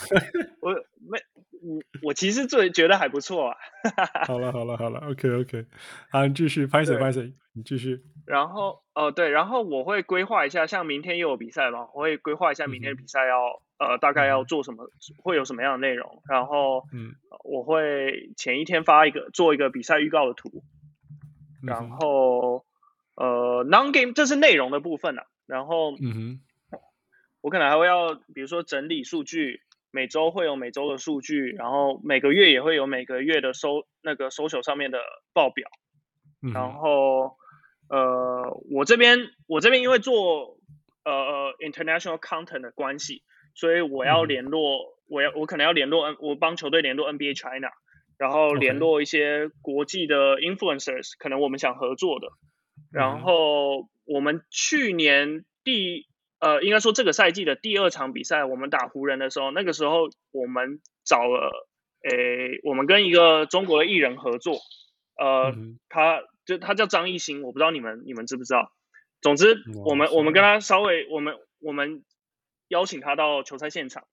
[0.59, 0.71] 我
[1.09, 1.19] 没
[1.63, 3.57] 我我其实最觉得还不错啊。
[4.27, 5.65] 好了好了好了，OK OK，
[6.11, 8.01] 好，你继续，拍谁拍谁，你继续。
[8.25, 20.63] 然后哦对，然后我会规划一下，像明天又有比赛嘛，我会规划一下明天比赛要、嗯、呃大概要做什么，会有什么样的内容，然后嗯，我会前一天发一个做一个比赛预告的图，
[21.61, 22.65] 嗯、然后
[23.15, 26.41] 呃 non game 这是内容的部分啊，然后嗯哼。
[27.41, 29.62] 我可能还会要，比如说整理数据，
[29.93, 34.97] 每周会有每周的数据，然后每个月也会有每个月的收那个 social 上面的
[35.33, 35.69] 报表。
[36.41, 37.37] 嗯、然后，
[37.89, 40.57] 呃，我这边我这边因为做
[41.05, 43.21] 呃 international content 的关系，
[43.53, 47.69] 所以我要联络，嗯、我要我可能要联络 N，我帮球队联络 NBA China，
[48.17, 52.29] 然后联络一些国际的 influencers，可能我们想合作的。
[52.91, 56.07] 然后我们去年第
[56.43, 61.49] 呃，应该说这个赛季的第二场比赛，我们打湖人的时候，那个时候我们找了，
[62.03, 64.57] 诶，我们跟一个中国的艺人合作，
[65.17, 68.73] 呃，嗯、他就他叫张艺兴，我不知道你们你们知不知道。
[69.21, 72.03] 总之，我们我们跟他稍微，我们我们
[72.67, 74.03] 邀请他到球赛现场，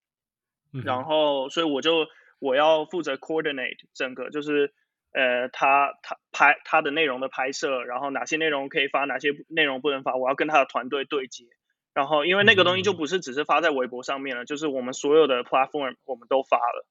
[0.73, 2.07] 嗯、然后所以我就
[2.39, 4.73] 我要负责 coordinate 整个，就是
[5.13, 11.47] 呃，他他拍他的内容的拍摄，然后哪些内容可以发，哪些内容不能发，我要跟他的团队对接。
[11.93, 16.87] 然后，因为那个东西就不是只是发在微博上面了，嗯、就是我们所有的 platform 我们都发了。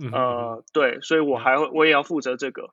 [0.00, 2.70] 嗯、呃，对，所以我还会，我也要负责这个。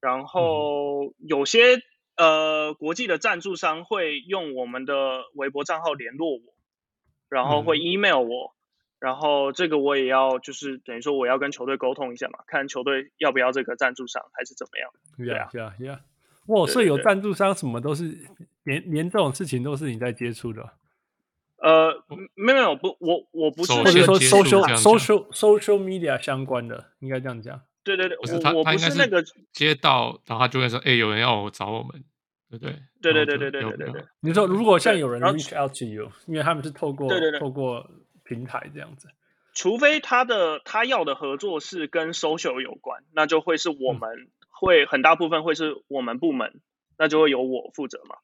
[0.00, 1.82] 然后有些
[2.16, 6.40] 呃国际的赞助商会用我们的微博账号联络我，
[7.28, 8.54] 然后会 email 我，嗯、
[9.00, 14.90] 然后这个我也要就是等于说我要跟球队沟通一下嘛，看球队要不要这个赞助商还是怎么样。
[15.16, 16.00] 对啊，对啊，对啊。
[16.46, 18.16] 哇，所以有赞助商什么都是
[18.62, 20.62] 连连这种事情都是你在接触的。
[21.60, 27.60] 呃，没有没有不，我我不是那个说 social social social media 相关的，应该这样讲。
[27.84, 32.04] 对对对，我，我不是那个接到，然后他就会说，哎，有人要找我们，
[32.50, 34.04] 对对对对对对对对对。
[34.20, 37.88] 你说如果像有人 reach out to you，因为他们是透过对对对透过
[38.24, 39.08] 平台这样子，
[39.54, 46.60] 除非他的他要的合作是跟 social 有关，那就会是我们会很大部分会是我们部门，
[46.98, 48.16] 那就会由我负责嘛。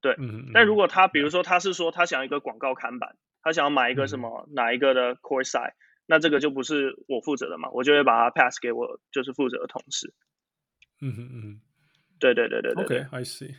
[0.00, 5.72] 对，嗯，但如果他比如说他是说他想要一个广告看板，他想要买一个什么、嗯、哪一个的 court side，
[6.06, 10.14] 那这个就不是我负责的嘛，我就会把它 pass 给我就是负责的同事。
[11.00, 11.60] 嗯嗯嗯，
[12.20, 12.84] 对对对对对。
[12.84, 13.54] OK，I see。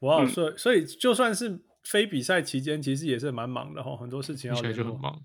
[0.00, 5.24] 哇，所以所以就算是非比赛期间，其实也是蛮忙的哈，很多事情要就很忙。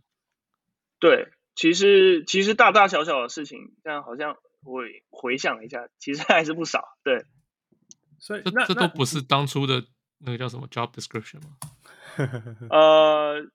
[1.00, 4.36] 对，其实其实大大小小的事情，但好像
[4.66, 6.98] 我回想一下，其实还是不少。
[7.04, 7.26] 对，
[8.20, 9.86] 所以这这都不是当初的。
[10.26, 11.58] 那个叫什么 job description 吗？
[12.70, 13.46] 呃，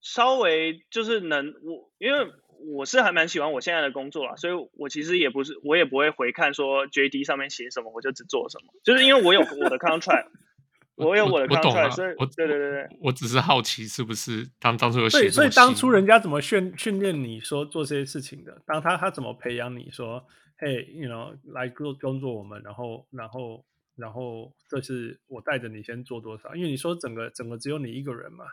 [0.00, 2.32] 稍微就是能我，因为
[2.74, 10.26] 我是还蛮喜欢我现在的工作啦，所以我其实也不是，我也不会回看说 JD 上面写什么，我就只做什么，就是因为我有我的 contract，
[10.96, 18.60] 我有我的 contract，所以我对对对对，我只是好奇是不是当当初有写，所以当初人家怎么训训练你说做这些事情的？
[18.66, 20.26] 当他他怎么培养你说，
[20.58, 23.64] 嘿，you know，来做工作我们，然后然后。
[23.98, 28.44] 然后这是我带着你先做多少，因为你说整个整个只有你一个人嘛，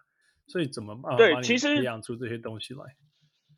[0.47, 1.15] 所以怎么办？
[1.17, 2.81] 对，其实培养出这些东西来。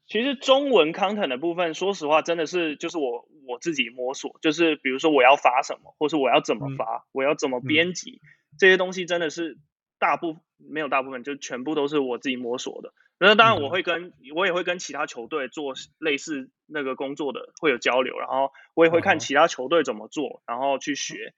[0.05, 8.27] 其实中文 content 的部分，说实话，真的是就是我我自己摸索，就是比如说我要发什么，或是我要怎么发，嗯、我要怎么编辑、嗯、
[8.59, 9.57] 这些东西，真的是
[9.97, 12.93] 大部没有大部分，就全部都是我自己摸索的。
[13.17, 21.33] 那当然我会跟、嗯、我也会跟其他球队做类似那个工作的会有交流，然后我也会看其他球队怎么做，然后去学。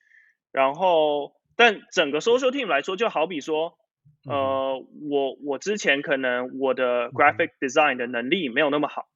[0.51, 3.77] 然后，但整个 social team 来说，就好比说，
[4.25, 9.07] 呃，我我之前可能我的 graphic design 的能力没有那么好，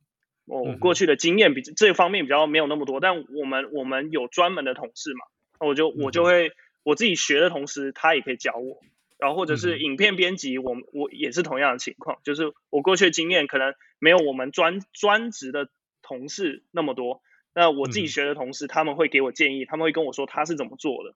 [0.45, 6.51] 我过去的经验比这方面比较没有那么多，但我们我们有专门的同事嘛，我就我就会
[6.83, 8.81] 我自己学的同时，他也可以教我，
[9.17, 15.69] 然后或者是影片编辑，我我也是同样的情况，就是我过去的经验可能没有我们专专职的
[16.01, 17.21] 同事那么多。
[17.55, 21.13] 那我自己学的同事，他们会给我建议，他们会跟我说他是怎么做的，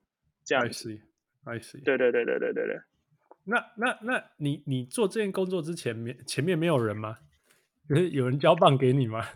[0.48, 0.90] 这样子。
[1.44, 1.84] I see, I see.
[1.84, 2.80] 对对对对对对对。
[3.44, 7.18] 那那那你你做这件工作之前，面前面没有人吗？
[7.86, 9.26] 就是有人交棒给你吗？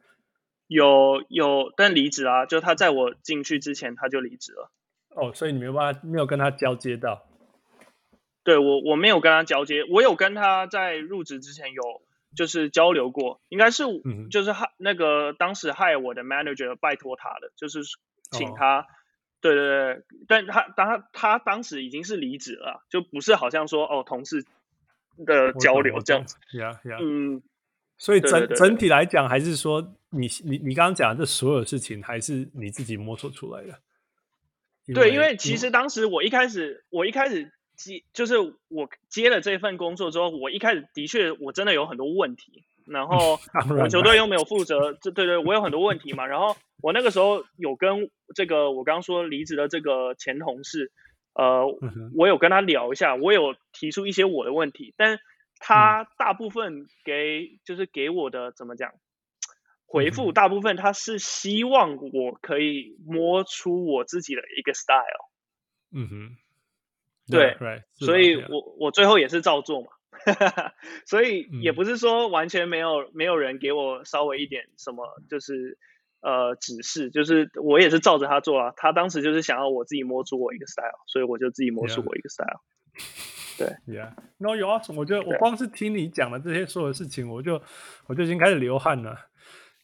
[0.68, 4.70] 有有，但离职啊，就他在我进去之前他就离职了。
[5.16, 7.26] 哦，所以你没有办法，没有跟他交接到。
[8.44, 11.82] 对，我我没有跟他交接，我有跟他在入职之前有。
[12.32, 13.82] 就是交流过，应该是
[14.30, 17.80] 就是害那个当时害我的 manager 拜托他的，就是
[18.30, 18.86] 请他，
[19.40, 24.44] 对对对，但他当他他当时已经是离职了，就不是好像说哦同事
[25.24, 26.36] 的交流这样子。
[26.52, 26.98] Yeah, yeah.
[27.00, 27.42] 嗯，
[27.98, 33.78] 所以整整体来讲，还是说你你你刚刚讲的这所有事情，还是你自己摸索出来的？
[34.92, 43.38] 对，因为其实当时我一开始，我一开始接，就是我接了这份工作之后，我一开始的确我真的有很多问题，然后
[43.78, 46.26] 我球队又没有负责，这对对，我有很多问题嘛。
[46.26, 50.90] 然后我那个时候有跟这个我刚刚说离职的这个前同事，
[51.34, 51.66] 呃，
[52.16, 55.18] 我有跟他聊一下，我有提出一些我的问题，但
[55.58, 58.92] 他大部分给就是给我的怎么讲？
[59.92, 65.02] 回复大部分他是希望我可以摸出我自己的一个 style，
[65.92, 66.36] 嗯哼，
[67.28, 69.88] 对，对，所以我我最后也是照做嘛，
[71.06, 75.78] 所以也不是说完全没有没有人给我稍微一点什么，就是
[76.20, 78.72] 呃指示，就是我也是照着他做啊。
[78.76, 82.60] 他当时就是想要我自己摸出我一个 style，所以我就自己摸出我一个 style。
[83.58, 87.60] 对，Yeah，No you awesome，我觉得我光是听你讲的这些所有事情，我就
[88.06, 89.16] 我就已经开始流汗了。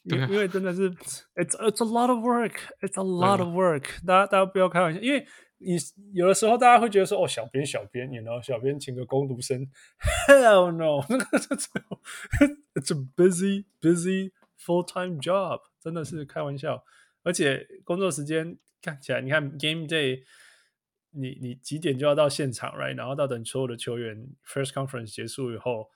[0.05, 0.89] 因因为真的是
[1.35, 4.05] ，it's it's a lot of work，it's a lot of work。
[4.07, 5.27] 大家大家不要开玩笑，因为
[5.59, 5.77] 你
[6.13, 9.67] 有的时候大家会觉得说，哦，小编小编，你知道，小编请个工读生，
[10.29, 11.49] Hell no， 那个是
[12.75, 16.85] ，it's a busy busy full time job，真的是开玩笑。
[17.23, 20.23] 而且工作时间看起来，你看 game day，
[21.11, 22.97] 你你几点就要到现场，right？
[22.97, 25.91] 然后到等所有的球员 first conference 结束以后。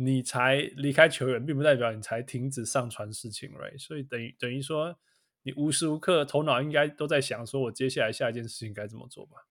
[0.00, 3.76] 你才离开球员，并不代表你才停止上传事情，right？
[3.80, 4.96] 所以等于等于说，
[5.48, 9.46] 你无时无刻头脑应该都在想，说我接下来下一件事情该怎么做吧？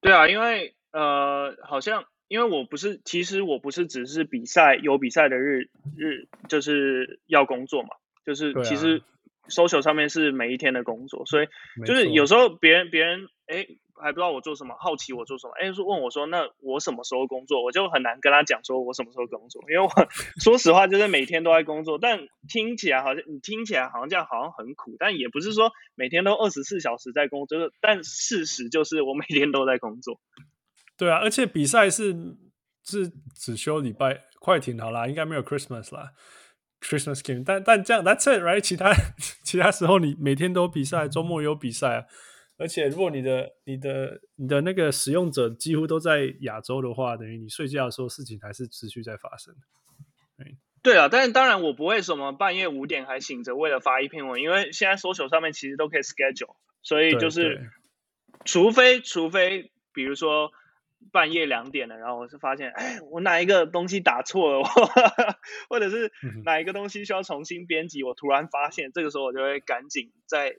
[0.00, 7.90] 对啊，因为呃，好像因为我不是，其实我不是只是比赛有比赛的日日就是要工作嘛，
[8.24, 9.02] 就是其实
[9.48, 11.48] social 上面是每一天的工作，所以
[11.84, 13.66] 就是有时候别人别人哎。
[14.00, 17.62] 还不知道我做什么，好奇我做什么，哎，说问我说，那我什么时候工作？
[17.62, 19.90] 我就很难跟他讲说我什么时候工作，因为我
[20.42, 30.20] 说实话就是每天都在工作，但听起来好像你听起来好像这样好像很苦，但也不是说每天都二十四小时在工作，但事实就是我每天都在工作。
[30.96, 32.36] 对啊，而且比赛是
[32.84, 36.10] 是只休礼拜，快艇好啦，应该没有 Christmas 啦
[36.80, 38.92] ，Christmas game，但但这样 That's it right，其他
[39.44, 42.04] 其他时候你每天都有比赛，周末也有比赛啊。
[42.56, 49.52] 而且，如果你的、你的、你的那个使用者几乎都在亚洲的话，等于你睡觉的时候，事情还是持续在发生。
[50.38, 57.70] 对，对啊，但是当然我不会什么半夜五点还醒着为了发一篇文，因为现在 social 上面其实都可以 schedule，所以就是，
[58.44, 60.52] 除非除非比如说
[61.10, 64.68] 半夜两点了，然后我是发现，哎，我哪一个东西打错了，
[65.68, 66.12] 或者是
[66.44, 70.56] 哪一个东西需要重新编辑，我突然发现，这个时候我就会赶紧再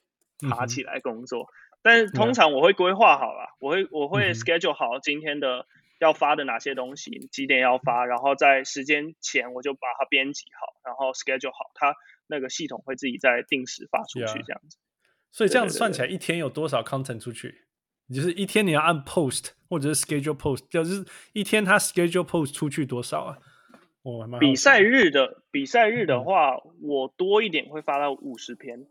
[0.50, 1.48] 爬起来工作。
[1.86, 5.68] 但是通常我会规划好了，我会我会 schedule 好今天的
[6.00, 11.94] 要发的哪些东西，几点要发，然后在时间前我就把它编辑好，然后 schedule 好，它
[12.26, 14.80] 那个系统会自己在定时发出去这样子。
[15.32, 17.68] 所以这样子算起来，一天有多少 content 出去？
[18.12, 23.38] 就是一天你要按 post 或者是 schedule post，就是一天它 schedule post 出去多少啊？
[24.02, 28.88] 我比赛日的比赛日的话，我多一点会发到五十篇。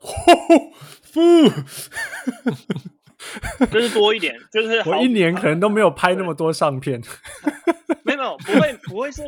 [3.72, 7.02] 就是多一点，就是我一年可能都没有拍那么多上片。
[8.04, 9.22] 没有，不会，不会是，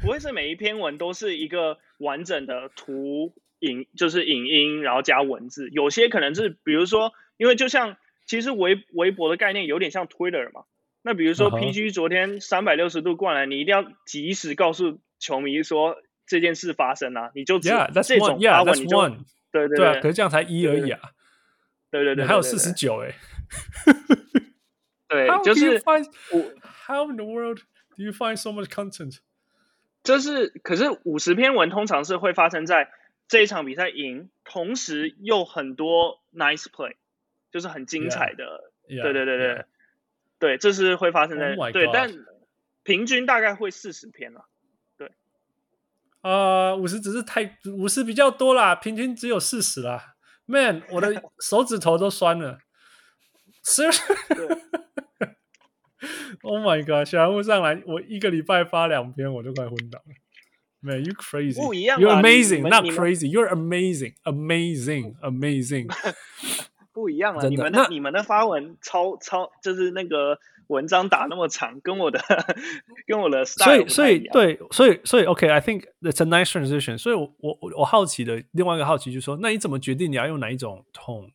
[0.00, 5.68] 不会是每一篇文都是一个完整的图影，就是影音，然后加文字。
[5.70, 10.62] 有些可能是，比如说，因为就像其实微微博的概念有点像 Twitter 嘛。
[11.02, 17.78] 那比如说 PG 昨天三百六十度过来，你一定要及时告诉球迷说这件事发生啊，你就这种
[18.40, 18.98] 发文你就。
[19.54, 21.00] 对对对，可是这样才一而已啊！
[21.90, 23.14] 对对对，还有四十九哎。
[25.08, 25.80] 对， 就是
[26.32, 26.52] 我。
[26.86, 27.60] How in the world
[27.96, 29.20] do you find so much content？
[30.02, 32.90] 就是，可是五十篇文通常是会发生在
[33.26, 36.96] 这一场比赛赢，同时又很多 nice play，
[37.50, 38.72] 就是很精彩的。
[38.86, 39.64] 对对对对，
[40.38, 42.12] 对，这是会发生在对，但
[42.82, 44.44] 平均大概会四十篇了。
[46.24, 50.14] 呃，五十只是太五十比较多啦，平均只有四十啦。
[50.46, 52.60] Man，我的 手指头都酸了。
[53.62, 53.82] 是，
[56.42, 57.06] Oh my God！
[57.06, 60.06] 小人物上来，我一个礼拜发两篇，我都快昏倒了。
[60.80, 61.62] Man，you crazy？
[61.62, 63.30] 不一样，You're amazing，not crazy。
[63.30, 65.92] You're amazing，amazing，amazing。
[66.92, 70.38] 不一样了，你们 的你们的发文超超就是那个。
[70.68, 72.20] 文章打那么长，跟我的
[73.06, 76.96] 跟我的 style 所以所以对，所以所以 OK，I、okay, think it's a nice transition。
[76.98, 81.32] 所以我我我好奇的另外一个好奇就是说，那你怎么决定你要用哪一种 tone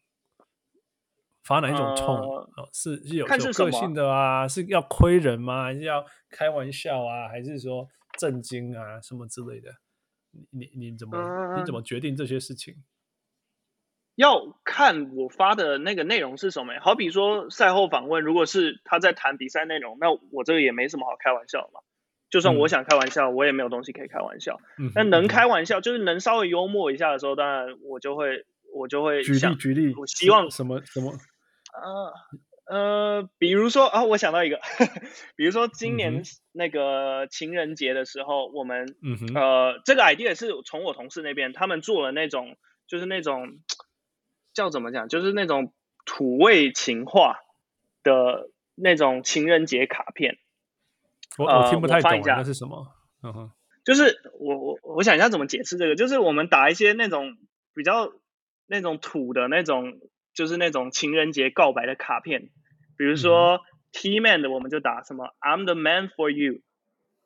[1.43, 4.47] 发哪一种 tone？、呃、是是有个性的啊？
[4.47, 5.63] 是要亏人吗？
[5.63, 7.27] 还是要开玩笑啊？
[7.27, 9.01] 还是说震惊啊？
[9.01, 9.71] 什么之类的？
[10.51, 12.75] 你你怎么、呃、你怎么决定这些事情？
[14.19, 16.73] 要看我发的那个内容是什么。
[16.81, 21.79] 好比说赛后访问，如果是他在谈比赛内容，那我这个也没什么好开玩笑的嘛。
[22.29, 24.59] 就算我想开玩笑，嗯、我也没有东西可以开玩笑。
[24.93, 29.95] 那、嗯、能开玩笑，就是能稍微幽默一下的时候，当然我就会我就会举例举例。
[29.95, 31.13] 我希望什么什么？
[32.67, 34.59] 呃呃，比如说啊，我想到一个，
[35.37, 43.59] 比如说今年那个情人节的时候，嗯、我们、嗯、呃这个 idea 是从我同事那边，他们做了那种就是那种。
[44.59, 45.07] 叫怎么讲？
[45.07, 45.71] 就是那种
[46.05, 47.37] 土味情话
[48.03, 50.37] 的那种情人节卡片。
[51.37, 52.87] 我我听不太懂，呃、那是什么？
[53.23, 53.51] 嗯哼，
[53.85, 55.95] 就是我我我想一下怎么解释这个。
[55.95, 57.37] 就是我们打一些那种
[57.73, 58.11] 比较
[58.67, 60.01] 那种土的那种，
[60.33, 62.49] 就是那种情人节告白的卡片。
[62.97, 63.61] 比如说、嗯、
[63.93, 66.59] T man 的，我们就打什么 I'm the man for you。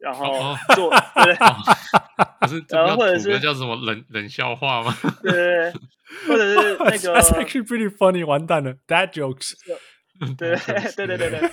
[0.03, 0.89] 然后做，
[1.23, 1.33] 对，
[2.41, 4.93] 可是，然后或者是叫什么冷冷笑话吗？
[5.23, 5.73] 对 对对，
[6.27, 9.53] 或者是 那个，That's actually pretty funny，完蛋了，Dad jokes。
[10.37, 10.55] 对
[10.97, 11.49] 对对对对，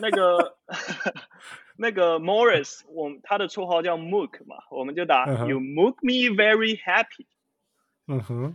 [0.00, 0.56] 那个
[1.78, 7.26] 那个 Morris，我他的绰号叫 Mook 嘛，我们就打 You Mook me very happy。
[8.06, 8.54] 嗯哼，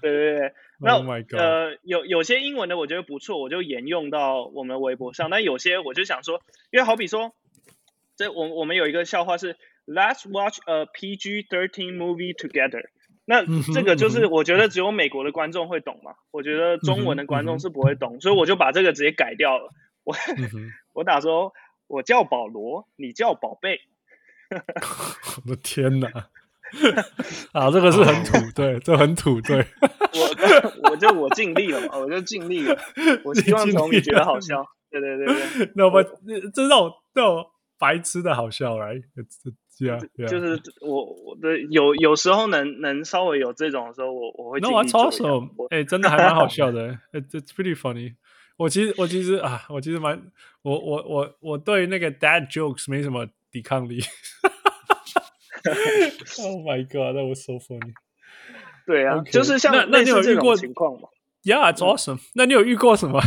[0.00, 0.98] 对对对，那
[1.36, 6.40] 呃有有些英文的我觉得不错，我就沿用到我们微博上，但有些我就想说，
[6.70, 7.34] 因为好比说。
[8.16, 9.56] 这我我们有一个笑话是
[9.86, 12.84] Let's watch a PG-13 movie together。
[13.24, 19.72] 那这个就是我觉得只有美国的观众会懂嘛，我觉得中文的观众是不会懂，所以我就把这个直接改掉了。
[20.04, 20.16] 我
[20.92, 21.52] 我打说，
[21.86, 23.80] 我叫保罗，你叫宝贝。
[24.50, 26.08] 我的天哪！
[27.52, 29.64] 啊，这个是很土，对，这很土，对。
[30.14, 32.76] 我我就我尽力了嘛，我就尽力了。
[33.24, 34.66] 我希望从你觉得好笑。
[34.90, 35.72] 对对对对。
[35.76, 36.02] 那我
[36.52, 37.52] 这让我让我。
[37.82, 38.94] 白痴的好笑来，
[39.76, 44.60] 这样就是我我的有有时候能能稍微有这种的时候，我我会。
[44.60, 48.14] 那我超手，哎，真的还蛮好笑的， It's pretty funny。
[48.56, 50.22] 我其实我其实啊，我其实蛮
[50.62, 54.00] 我我我我对那个 dad jokes 没什么抵抗力。
[56.38, 57.92] Oh my god, that was so funny。
[58.86, 61.08] 对啊，就是像那那你有遇过情况吗
[61.44, 62.20] ？Yeah, it's awesome。
[62.34, 63.20] 那你有遇过什么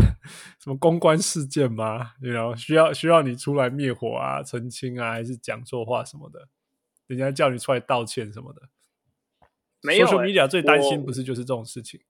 [0.65, 2.13] 什么公关事件吗？
[2.19, 6.47] 你 you know, 需要需要你出来灭火啊、澄清啊，还是讲错话什么的？
[7.05, 8.63] 人家叫你出来道歉什么的？
[9.83, 10.11] 没有、欸。
[10.11, 12.01] Social media 最担心不是就是这种事情？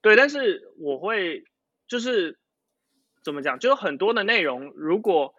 [0.00, 1.44] 对，但是我会
[1.86, 2.38] 就是
[3.22, 3.58] 怎么讲？
[3.58, 5.34] 就是很多的内容，如果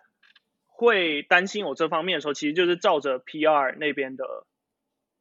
[0.67, 4.45] 会担心我这方面的时候，其实就是照着 PR 那边的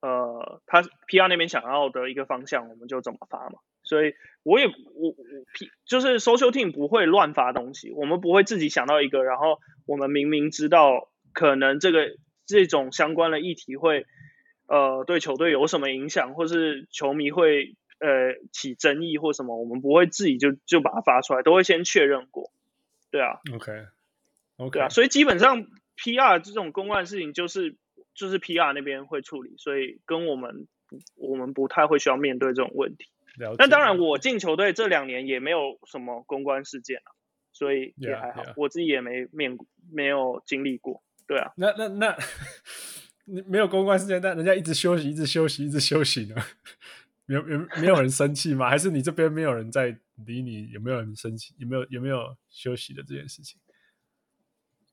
[0.03, 3.59] 呃，他 PR 那边想要的一个方向，我们就怎么发嘛。
[3.91, 4.15] 所以
[4.45, 5.17] 我也我我
[5.85, 12.17] 就是 social team 不会乱发东西，我们不会自己想到一个，然后我们明明知道可能这个
[12.47, 14.07] 这种相关的议题会
[14.69, 22.53] 呃对球队有什么影响，或是球迷会呃起争议或什么，我们不会自己就就把它发出来，都会先确认过。
[23.11, 23.73] 对啊，OK
[24.59, 25.67] OK，对啊，所以基本上
[25.97, 27.75] PR 这种公关的事情就是
[28.15, 30.69] 就是 PR 那边会处理，所以跟我们
[31.17, 33.07] 我们不太会需要面对这种问题。
[33.59, 37.13] 那当然，我进球队这两年也没有什么公关事件啊，
[37.53, 38.43] 所以也还好。
[38.43, 38.55] Yeah, yeah.
[38.57, 39.57] 我自己也没面
[39.91, 41.53] 没有经历过，对啊。
[41.57, 42.17] 那那那，
[43.27, 46.35] 你没有公关事件，但人家一直休息，一直休息，一直休息呢？
[47.27, 48.69] 没 有没没有人生气吗？
[48.69, 50.69] 还是你这边没有人在理你？
[50.71, 51.55] 有没有人生气？
[51.59, 53.61] 有没有有没有休息的这件事情？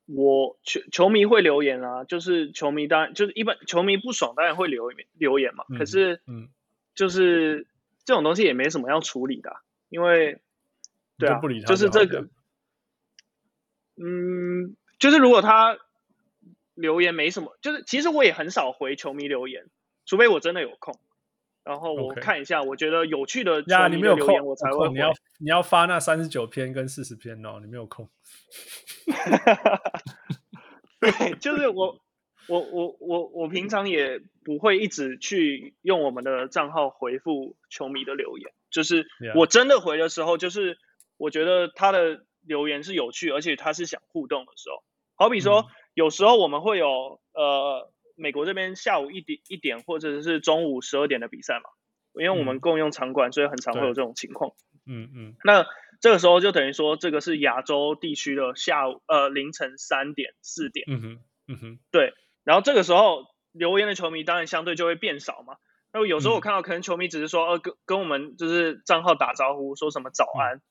[0.05, 5.65] 我球球迷会留言啊，就是球迷当然就是一般球迷不爽，当然会留留言嘛。
[5.69, 6.49] 嗯、可是嗯，
[6.95, 7.67] 就是。
[8.07, 9.51] 这种东西也没什么要处理的，
[9.89, 10.41] 因为，
[11.17, 12.29] 对啊，就，就是这个，
[13.97, 15.77] 嗯，就是如果他
[16.73, 19.65] 留言没什么，就是其实我也很少回球迷留言，
[20.05, 20.97] 除非我真的有空，
[21.65, 24.87] 然后我看一下，我觉得有趣的球迷的留言我才会。
[24.87, 28.09] 你要你要发那三十九篇跟四十篇哦，你没有空。
[31.01, 32.01] 对，就是我。
[32.47, 40.77] 我我我我平常也不会一直去用我们的账号回复球迷的留言，就是我真的回的时候，就是
[41.17, 44.83] 我觉得他的留言是有趣，而且他是想互动的时候。
[45.15, 51.69] 好比说，有时候我们会有呃美国这边下午一点一点或者是中午十二点的比赛嘛，
[52.13, 54.51] 因为我们共用场馆，所以很常会有这种情况。
[54.85, 55.35] 嗯嗯。
[55.43, 55.65] 那
[55.99, 60.85] 这个时候就等于说，这个是亚洲地区的下午呃凌晨三点四点。
[60.87, 62.13] 嗯哼嗯哼，对。
[62.47, 65.57] 然后这个时候留言的球迷当然相对就会变少嘛。
[65.91, 70.61] 那有时候我看到可能球迷只是说，呃，跟跟我们就是账号打招呼，说什么早安，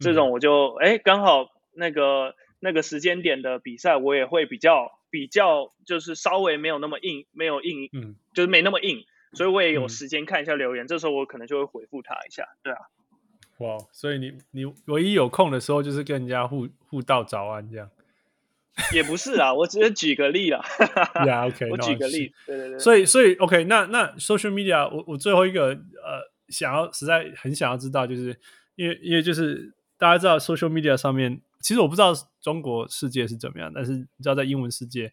[0.00, 9.04] 这种我就哎刚好那个那个时间点的比赛，我也会比较比较就是稍微没有那么硬，没有硬，嗯，就是没那么硬，
[9.34, 12.80] 所以我也有时间看一下留言，这时候我可能就会回复他一下，对啊。
[13.58, 17.88] 哇，所以你你唯一有空的时候就是跟人家互互道早安这样。
[18.92, 20.60] 也不是啊，我只是举个例啦。
[21.26, 22.78] 呀、yeah,，OK，我举个例，对对对。
[22.78, 28.38] 所以，所以，OK，那那 social media，我我最后一个呃，想要实在很想要知道，就是
[28.76, 35.12] 因为因为就是大家知道 social media 上面，其实我不知道中国世界是怎么样，但是你知道在英文世界，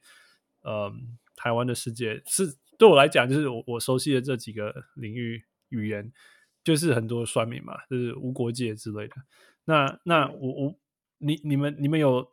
[0.63, 0.91] 呃，
[1.35, 6.11] 台湾的世界是对我来讲，就是我我熟悉的这几个领域语言，
[6.63, 9.15] 就是很多酸民嘛，就是无国界之类的。
[9.65, 10.75] 那那我我
[11.17, 12.27] 你你们你们有？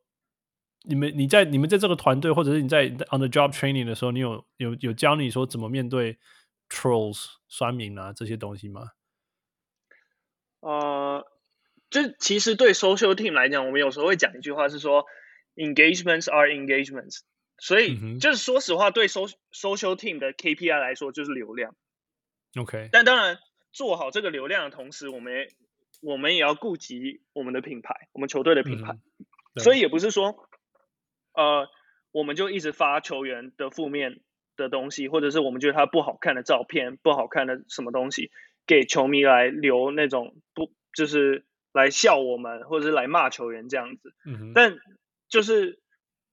[0.86, 6.18] 你们你在你们在这个团队，或者是你在 on the job training 的时候，你有有有教你说怎么面对
[6.68, 8.90] trolls 酸民啊这些东西吗？
[10.60, 11.26] 呃，
[11.88, 15.06] 就其实对 social team 来讲，我们有时候会讲一句话是说
[15.54, 17.20] engagements are engagements，
[17.56, 21.74] 所以、嗯、就是说实话，对 social social team 的 KPI 来说就是流量。
[22.56, 23.38] OK，但当然
[23.72, 25.48] 做好这个流量的同时，我们也
[26.02, 28.92] 我们也要顾及我们的品牌，我们球队的品牌，
[29.54, 30.46] 嗯、所以也不是说。
[31.34, 31.68] 呃，
[32.12, 34.20] 我们就一直发球员的负面
[34.56, 38.30] 的东西，或者是我们觉得他不好看的照片、不好看的什么东西，
[38.66, 44.14] 给球迷来留那种不就是来笑我们，或者是来骂球员这样子。
[44.24, 44.52] 嗯哼。
[44.54, 44.78] 但
[45.28, 45.80] 就是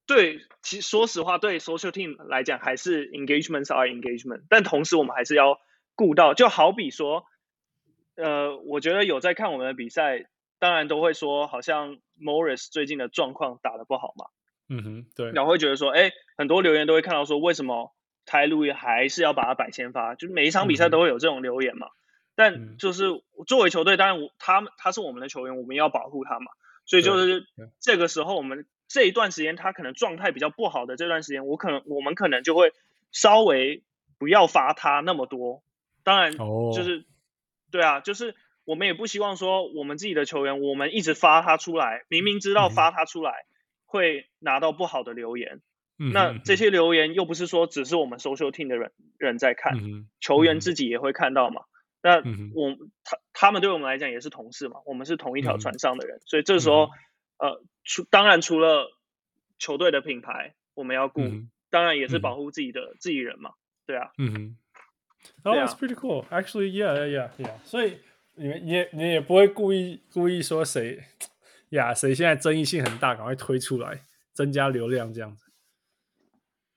[0.06, 4.44] 对，其实说实话，对 social team 来讲，还是 engagements are engagement。
[4.50, 5.60] 但同时，我们还是要
[5.96, 7.26] 顾到，就好比说，
[8.16, 10.26] 呃，我觉得有在看我们的比赛，
[10.60, 14.26] 当然都会说，好像 Morris 最近的状况打得不好嘛。
[14.74, 17.94] 嗯哼，对，然后会觉得说，哎，很多留言都会看到说，为什么
[18.26, 20.16] 台路还是要把他摆先发？
[20.16, 21.88] 就是每一场比赛都会有这种留言嘛。
[21.88, 21.92] 嗯、
[22.36, 26.54] 但就是作为球队，当然我他他是我们的球员，我们要保护他嘛。
[26.86, 27.46] 所以就是
[27.82, 32.72] 这个时候，我们这一段时间他可能状态比较不好的这段时间，我可能我们可能就会
[33.12, 33.84] 稍微
[34.18, 35.64] 不要发他那么多。
[36.04, 37.04] 当然，就是、哦、
[37.72, 43.32] 对啊，就是我们也不希望说我们自己的球员，我们一直发他出来，明明知道发他出来。
[43.32, 43.51] 嗯
[43.92, 45.60] 会拿到不好的留言，
[46.00, 51.64] 嗯、那这些留言又不是说只是我们 social team 的人人在看，嗯、球员自己也会看到嘛。
[52.02, 52.16] 嗯、那
[52.56, 56.90] 我他他们对我们来讲也是同事嘛，我们是同一条船上的人，嗯、所以这时候、
[57.38, 58.88] 嗯、呃，除当然除了
[59.60, 63.52] 球队的品牌我们要顾，嗯、当然也是保护自己的、嗯、自己人嘛，
[63.86, 64.12] 对啊。
[64.18, 64.56] 嗯
[65.44, 66.24] ，Oh, that's pretty cool.
[66.30, 67.58] Actually, yeah, yeah, yeah, yeah.
[67.66, 67.98] 所以
[68.36, 71.04] 你们也你也不会故意故意说谁。
[71.72, 75.46] 呀，谁现在争议性很大，赶快推出来，增加流量这样子。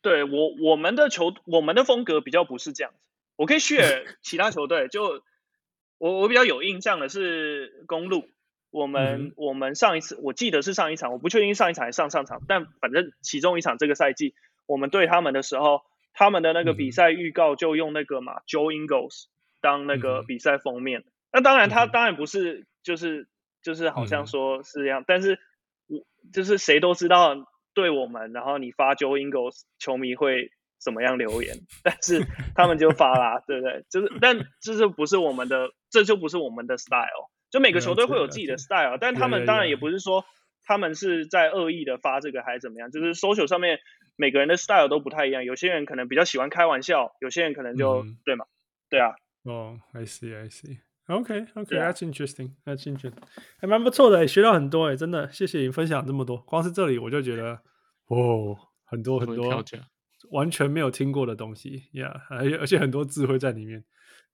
[0.03, 2.99] 对我，我们的球，我们的风格比较不是这样子。
[3.35, 5.23] 我可以 share 其他球队，就
[5.99, 8.29] 我我比较有印象的是公路。
[8.71, 14.35] 我们、嗯、我们上一次我记得是上一场，我不确定上一场还是上上场，但反正其中一场这个赛季，
[14.67, 15.83] 我们对他们的时候，
[16.13, 19.25] 他们的那个比赛预告就用那个嘛、嗯、Joe Ingles
[19.61, 21.01] 当那个比赛封面。
[21.01, 23.27] 嗯、那当然，他当然不是就是。
[23.65, 25.41] 就是好像说是这样，嗯、但是
[25.89, 27.35] 我就是谁都知道
[27.75, 33.85] 对我们，然后你发 Joe Ingles 球迷会怎么样留言，但是他们就发啦，对不对？
[33.91, 37.31] 就是但这就不是我们的，这就不是我们的 style。
[37.51, 40.25] 就每个球队会有自己的 style，但他们当然也不是说
[40.65, 43.79] 他们是在恶意的发这个还是怎么样，就是 social 上面
[44.17, 48.45] 每个人的 style 都不太一样，有些人可能比较喜欢开玩笑，有些人可能就、嗯、对嘛，
[48.91, 49.15] 对啊。
[49.45, 50.79] 哦、oh,，I I see.
[51.07, 53.13] OK OK，That's、interesting，That's interesting，
[53.59, 56.39] 还蛮不错的，学到很多哎，真的，谢谢你分享这么多。
[56.39, 57.61] 光是这里我就觉得，
[58.07, 59.63] 哦，很多很多
[60.31, 63.85] 完全没有听过的东西呀，而且而且很多智慧在里面，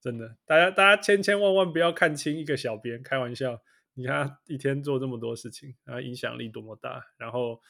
[0.01, 3.59] 真的，大家大家千千万万不要看轻一个小编，开玩笑，
[3.95, 7.61] 你看他一天做这么多事情，然后影响力多么大，然后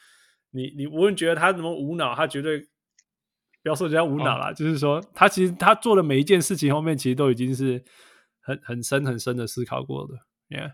[0.51, 2.59] 你你无论觉得他怎么无脑，他绝对
[3.63, 7.83] 不要说人家无脑啦，哦、就是说他其实他做的每一件事情后面其实都已经是。
[8.43, 10.15] 很很深很深的思考过的
[10.49, 10.73] ，Yeah，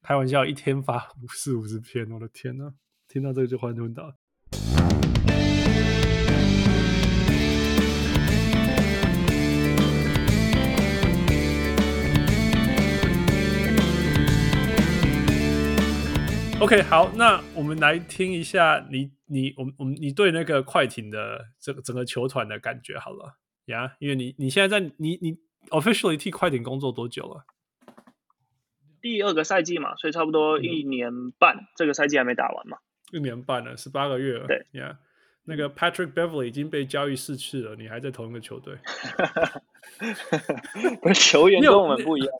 [0.00, 2.74] 开玩笑，一天发五四五十篇，我的天呐，
[3.08, 4.14] 听到这个就昏昏倒。
[16.60, 25.47] OK，好，那我们来听一下你你我们我们你对那个快艇的这个整个球团的感觉好了呀因为你你现在在你你。
[25.70, 27.44] Officially 替快艇工作多久了？
[29.00, 31.56] 第二个赛季嘛，所以差不多一年半。
[31.56, 32.78] 嗯、这个赛季还没打完嘛？
[33.12, 34.46] 一年半了，十八个月了。
[34.46, 34.96] 对，Yeah。
[35.44, 38.76] 那个 Patrick Beverly 已经被交易四次了，你还在同一个球队？
[41.00, 42.34] 不是球员跟我们不一样。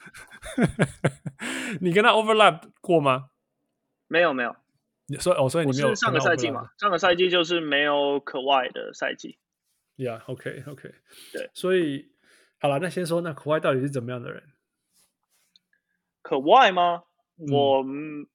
[1.80, 3.30] 你， 你跟他 overlap 过吗？
[4.08, 4.54] 没有没有。
[5.20, 6.68] 所以哦，所以你没有上个赛季嘛？
[6.78, 9.38] 上个赛季就是没有可外的赛季。
[9.96, 10.94] Yeah，OK OK。
[11.32, 12.10] 对，所以
[12.58, 14.42] 好了，那先说那可外到底是怎么样的人？
[16.22, 17.04] 可外吗？
[17.50, 17.82] 我。
[17.82, 18.26] 嗯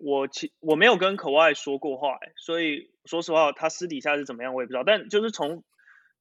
[0.00, 4.84] 我其我没有跟可外说过话，欸，所以说实话，他私底下是怎么样我也不知道。
[4.84, 5.64] 但就是从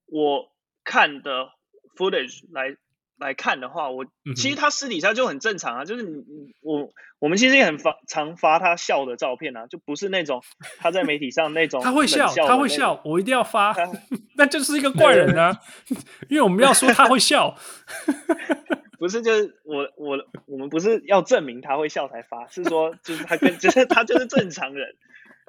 [0.08, 0.52] 我
[0.84, 1.52] 看的
[1.96, 2.76] footage 来
[3.18, 4.06] 来看的话，我
[4.36, 6.24] 其实他私底下就很正常啊，就是你
[6.62, 6.90] 我
[7.20, 10.44] 我们其实也很发常发他笑的照片啊，就不是那种
[10.78, 13.76] 他在媒体上那种，他会笑，他会笑，我一定要发，
[14.38, 15.60] 那就是一个怪人啊，
[16.30, 17.56] 因为我们要说他会笑。
[19.00, 24.96] 不是，就是我我我们不是要证明他会笑才发，是说就是他跟就是他就是正常人，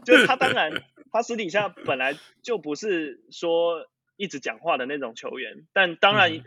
[0.05, 0.71] 就是他当然
[1.11, 3.87] 他私底下本来就不是说
[4.19, 6.43] 一直讲话的那种球员，但当然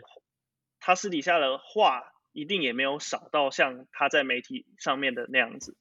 [0.82, 2.02] 他私底下的话
[2.32, 5.76] 一定也没有少到像他在媒体上面的那样子。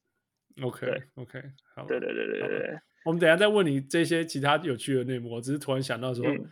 [0.62, 1.44] OK OK
[1.76, 6.50] 好，对对对对对，我们等一下再问你这些其他有趣的内幕，我只是突然想到说，嗯、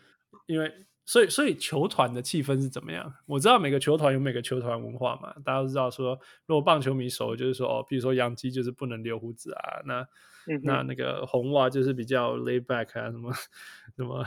[0.47, 0.85] 因为。
[1.05, 3.11] 所以，所以球团的气氛是怎么样？
[3.25, 6.13] 我知道每个球团有每个球团文化嘛，大家都知道说，
[6.45, 10.07] 如果棒球迷熟，就是说哦，比如说洋基就是不能留胡子啊，那、
[10.45, 13.33] 嗯、那那个红袜就是比较 laid back 啊，什么
[13.95, 14.23] 什么，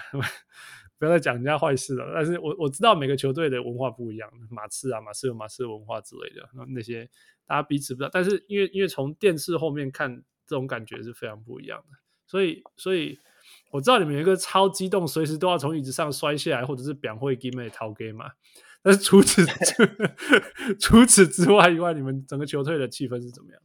[1.02, 2.12] 不要再讲人家坏事了。
[2.14, 7.10] 但是我我知道每个球队的文化不一样，马刺啊，马刺有马刺文化之类的，那些
[7.44, 8.10] 大家彼此不知道。
[8.12, 13.18] 但是因为因为从电视后面看，这种感觉是非常不一样的，所以所以。
[13.72, 18.30] 我知道你们有一个超激动，随时都要从椅子上摔下来，或者是表会给妹逃给嘛。
[18.82, 19.44] 但是除此
[20.78, 23.60] 除此之外以外，你们整个球队的气氛是怎么样？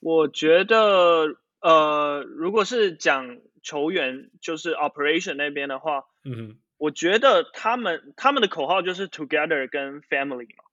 [0.00, 10.64] 我觉得，呃，如果是讲球员，就是 operation 那边的话，嗯哼，我觉得他们他们的口号就是 together 跟 family 嘛。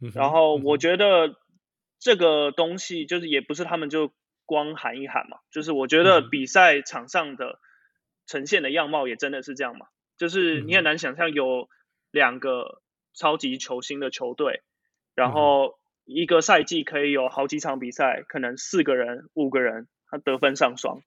[0.00, 1.36] 嗯、然后我觉得
[1.98, 4.12] 这个东西就是也不是他们就。
[4.46, 7.60] 光喊一喊嘛，就是我觉得比赛场上的
[8.26, 9.86] 呈现的样貌也真的是这样嘛，
[10.18, 11.70] 就是你很难想象有
[12.10, 12.82] 两个
[13.14, 14.60] 超级球星的球队，
[15.14, 21.00] 然后一个赛季可以有好几场比赛，可能四个人、五个人他得分上双，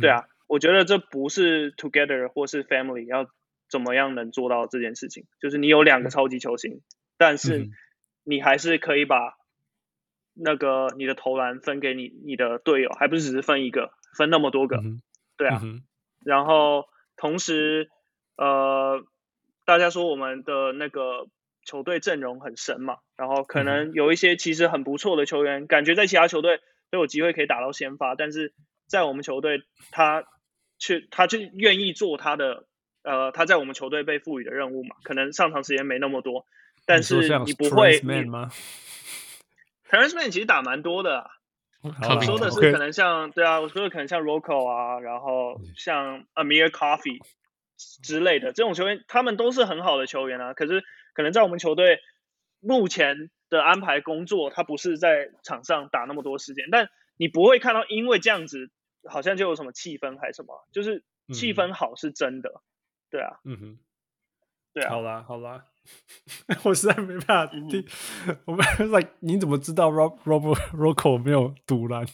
[0.00, 3.28] 对啊，我觉得这不是 together 或是 family 要
[3.68, 6.82] 怎么样能做到这件事情，就是你有两个超级球星，
[7.16, 7.68] 但是
[8.24, 9.34] 你还是可以把。
[10.38, 15.00] 那个你的投篮分给你你的队友，还不是只是分一个，分那么多个，嗯、
[15.38, 15.62] 对啊。
[15.64, 15.80] 嗯、
[16.26, 16.84] 然后
[17.16, 17.88] 同时，
[18.36, 19.02] 呃，
[19.64, 21.26] 大家说我们的那个
[21.64, 28.52] 球队阵容很神嘛，然后可能有一些其实很不错的球员，嗯、感觉在其他球队都有机会可以打到先发，但是
[28.86, 30.22] 在我们球队他
[30.78, 32.66] 却他就愿意做他的，
[33.02, 36.46] 呃，他在我们球队被赋予的任务嘛，可能上场时间没那么多，
[36.84, 38.00] 但是你不会。
[39.88, 41.30] Terence Mann 其实打蛮多的、啊，
[41.82, 47.20] 我说的是可能像.对啊，我说的可能像 Rocco 啊，然后像 Amir Coffee
[48.02, 50.54] 之类的这种球员，他们都是很好的球员啊。
[50.54, 50.82] 可是
[51.14, 52.00] 可能在我们球队
[52.58, 58.70] 目前的安排工作，他不是在场上打那么多时间，但你不会看到因为这样子
[59.08, 62.62] 好像就有什么气氛还是什么，就是气氛好是真的，嗯、
[63.10, 63.78] 对啊，嗯哼，
[64.72, 65.64] 对啊，好啦好啦。
[66.64, 67.86] 我实在没办法听，
[68.44, 72.04] 我们 like 你怎么知道 Rob Rob Rocco 没有堵篮？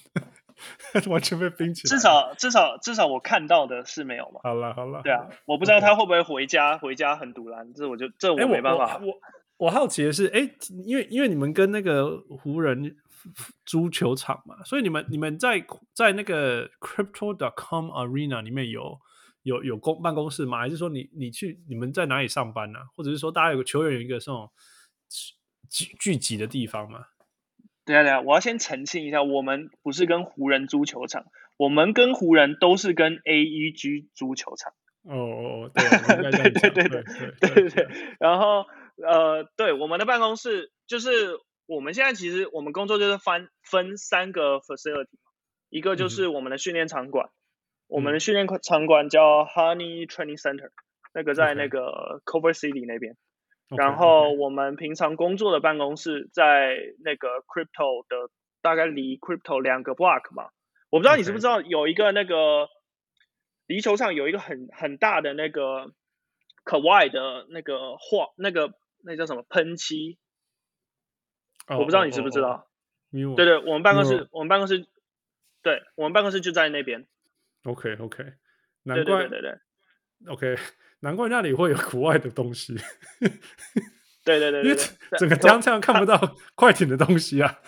[1.08, 1.88] 完全被冰起来。
[1.88, 4.40] 至少至少至少我看到的是没有嘛。
[4.42, 5.00] 好了好了。
[5.02, 8.84] 对啊，我不知道他会不会回家回家很堵篮，这我就这我没办法。
[8.84, 12.94] 欸、我我，我，我好奇的是，哎、欸，因为因为你们跟那个湖人
[13.64, 15.64] 足球场嘛，所以你们你们在
[15.94, 18.98] 在那个 crypto dot com arena 里面有
[19.42, 20.58] 有有公办公室吗？
[20.58, 22.80] 还是说你你去你们在哪里上班呢？
[22.94, 24.50] 或者是说大家有个球员有一个这种
[25.70, 27.06] 聚聚集的地方吗？
[27.84, 31.24] 对啊对啊，我要先澄清一下，我们不是跟湖人足球场，
[31.56, 34.72] 我们跟湖人都是跟 A E G 足球场。
[35.04, 35.82] 哦哦哦，对
[36.52, 37.02] 对对对
[37.40, 37.88] 对对对。
[38.20, 38.66] 然后
[38.96, 41.38] 呃，对，我们的办公室就是。
[41.66, 45.18] 我们现在其实我们工作就是分分三个 facility，
[45.70, 47.26] 一个就是我们的训练场馆。
[47.26, 47.32] 嗯
[47.88, 50.70] 我们的训练场馆叫 Honey Training Center，
[51.12, 53.18] 那个在那个 Culver City 那边。
[53.68, 53.76] Okay.
[53.76, 58.30] 然后我们平常工作的办公室在那个 Crypto 的，
[58.62, 60.48] 大概离 Crypto 两个 block 嘛。
[60.88, 62.70] 我不知道你知不知道有一个那个
[63.66, 65.92] 离球场有一个很很大的那个
[66.64, 68.72] Kawhi 的那个画，那个
[69.04, 70.16] 那叫什么喷漆
[71.72, 73.36] ？Oh, 我不知道你知不知道？Oh, oh, oh, oh.
[73.36, 74.86] 对对，我们办公室，我们办公室，
[75.62, 77.06] 对，我们办公室就在那边。
[77.64, 78.24] OK OK，
[78.84, 80.56] 难怪，对对对对 OK，
[81.00, 82.76] 难怪那里会有国外的东西。
[84.24, 84.82] 对对对对， 因为
[85.18, 87.58] 整个江上看不到快艇的东西啊。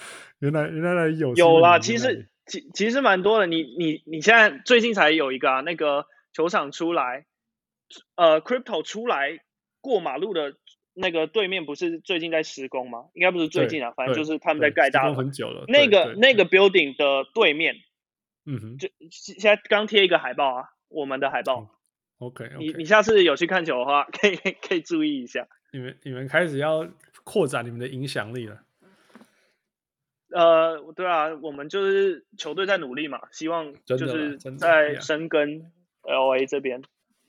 [0.40, 3.46] 原来原来有有啦，其实其其实蛮多的。
[3.46, 7.24] 你你你现在最近才有一个啊，那个球场出来，
[8.16, 9.40] 呃，Crypto 出来
[9.80, 10.54] 过马路的
[10.94, 13.06] 那个对面不是最近在施工吗？
[13.14, 15.64] 应该不是最近啊，反正就是他们在盖大楼，很久了。
[15.68, 17.76] 那个那个 building 的对面，
[18.46, 21.68] 嗯哼，就现在刚贴一个海报啊，我们的海报。
[22.18, 25.48] OK，你你下次有去看球的话，可以可以注意一下。
[25.72, 26.88] 你们你们开始要
[27.24, 28.60] 扩展你们的影响力了。
[30.30, 35.70] 呃，对啊，我们就是球队在努力嘛，希望就是在深耕
[36.02, 36.82] LA 这边。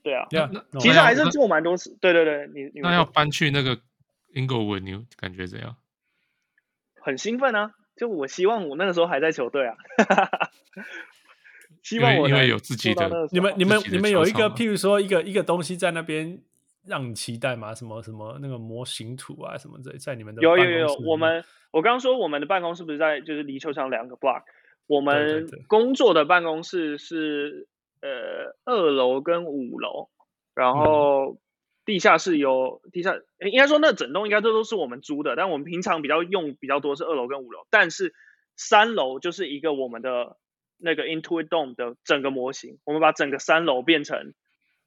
[0.06, 0.50] 对啊，
[0.80, 1.98] 其实还是做蛮多次。
[2.00, 3.76] 对对对，你你那要搬去那个
[4.34, 5.76] Inglewood，你感觉怎样？
[7.02, 7.72] 很兴奋啊！
[7.98, 9.76] 就我希望我那个时候还在球队啊。
[11.82, 16.40] 希望我因为有自己的，你们你们你们有一个，譬如说一个一个东西在那边。
[16.88, 17.74] 让你期待吗？
[17.74, 24.44] 什么什么那个模型图啊，什么在在你们的有有有，我们我刚刚说我们的办公室不是在就是离球场两个 block，
[24.86, 27.68] 我们工作的办公室是
[28.06, 30.10] 呃二楼跟五楼，
[30.54, 31.40] 然后
[31.86, 38.14] 地下室有地下，应该说那整栋应该这都是我们租的，但我们平常比较用比较多是二楼跟五楼，但是
[38.56, 40.38] 三楼就是一个我们的
[40.78, 44.34] 那个 Intuit Dome 的整个模型，我们把整个三楼变成。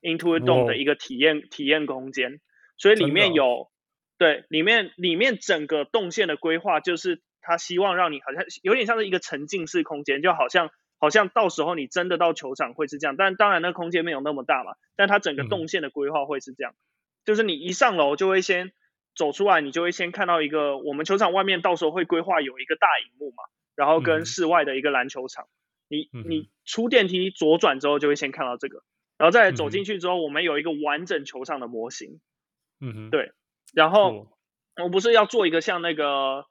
[0.01, 1.51] Intuit Dome 的一个体验、oh.
[1.51, 2.39] 体验空间，
[2.77, 3.69] 所以里面有、哦、
[4.17, 16.79] 对里面里面整个动线的规划，就是他希望让你好像有点像是一个沉浸式空间，就好像好像到时候你真的到球场会是这样，但当然那空间没有那么大嘛，但它整个动线的规划会是这样，嗯、
[17.25, 18.73] 就是你一上楼就会先
[19.15, 23.45] 走出来，你就会先看到一个我们球场外面到时候会规划有一个大荧幕嘛，
[23.75, 25.49] 然后跟室外的一个篮球场，嗯、
[25.89, 28.83] 你你出电梯左转之后就会先看到这个。
[29.19, 32.21] 然后再走进去之后，我们有一个完整球场的模型。
[32.81, 33.33] 嗯哼，对。
[33.75, 34.29] 然后
[34.81, 36.47] 我不是要做一个像那个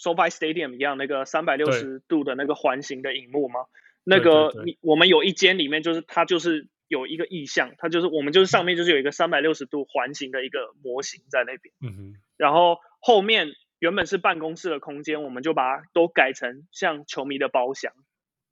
[0.00, 3.66] SoFi Stadium 一样那个三百六十度的那个环形的荧幕吗？
[4.08, 11.74] 那个你我们有一间里面就是它就是有一个意向，它就是我们就是上面就是有一个三百六十度环形的一个模型在那边。
[11.80, 12.14] 嗯哼。
[12.36, 13.48] 然后后面
[13.78, 17.92] 原本是办公室的空间，我们就把它都改成像球迷的包厢。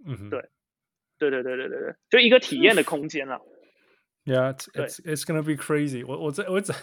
[0.07, 0.31] 嗯哼。
[0.31, 0.51] 对。
[1.19, 3.41] 对对对对对对，就一个体验的空间了。
[4.27, 6.15] Yeah, it's it's it's gonna be crazy 我。
[6.19, 6.75] 我我这我这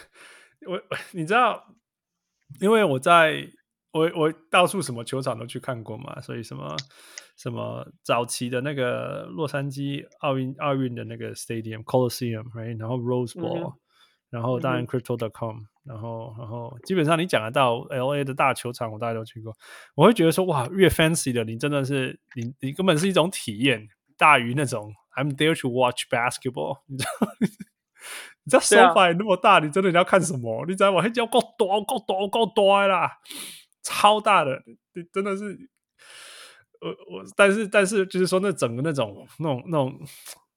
[0.65, 0.82] 我
[1.13, 1.76] 你知道，
[2.59, 3.47] 因为我在
[3.94, 6.76] 我我到处什么球场都去看过嘛，所以什么
[7.38, 13.74] 什么早期的那个洛杉矶奥运奥运的那个 stadium Coliseum，right，然后 Rose Bowl，、mm -hmm.
[14.32, 15.68] 然后当然 Crypto.com，、mm -hmm.
[15.86, 19.54] 然后然后基本上你讲得到 LA 的大球场，我大概都去过。
[19.96, 23.88] 我会觉得说哇，越 fancy 的，你真的是你你根本是一种体验，
[24.18, 24.91] 大于那种。
[25.16, 26.98] I'm there to watch basketball 你。
[26.98, 27.28] 知道？
[27.39, 28.60] 你知道
[28.96, 30.66] SoFi 那么大，你真的你要看什么？
[30.68, 31.04] 你知道吗？
[31.04, 33.12] 还叫够多够多够多啦，
[33.84, 34.63] 超大的，
[34.93, 35.69] 你真的是，
[36.81, 39.99] 我我，但是但是就是说，那整个那种那种那种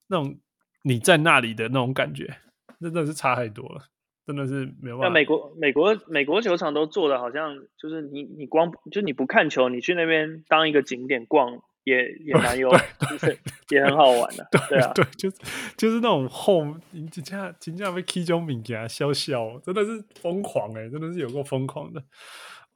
[0.06, 0.38] 那种
[0.82, 2.38] 你在那里的那种感觉，
[2.80, 3.82] 真的是差太多了，
[4.26, 5.08] 真的是没有办法。
[5.08, 11.60] 那美国美国美国球场都做的好像就是你你光就你不看球，你去那边当一个景点逛。
[11.86, 12.68] 也也蛮有，
[13.08, 15.36] 就是也很好玩的，对对啊，对，就是
[15.76, 22.02] 就是那种后，你这样经常被 K 中敏给他笑笑，真的是疯狂哎、欸，真的是有够疯狂的，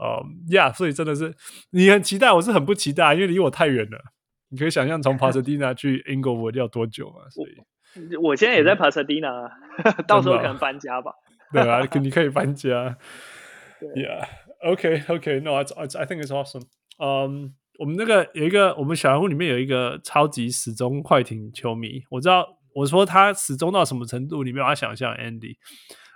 [0.01, 1.35] 呃呀，所以真的是
[1.71, 4.01] 你很期待，我是很不期待，因为离我太远了。
[4.49, 7.29] 你可以想象从 Pasadena 去 Inglewood 要多久嘛？
[7.31, 9.51] 所以我，我现在也在 Pasadena，、
[9.85, 11.13] 嗯、到时候可能搬家吧。
[11.53, 12.97] 对啊，你可以搬家。
[13.95, 16.65] Yeah，OK，OK，No，I I think it's awesome。
[16.99, 17.55] 嗯。
[17.79, 22.03] 我们那个有一个，我们小人物里面有一个超级始终快艇球迷。
[22.11, 25.15] 我知道，我说他始终到什么程度，你没有办法想象。
[25.15, 25.57] Andy，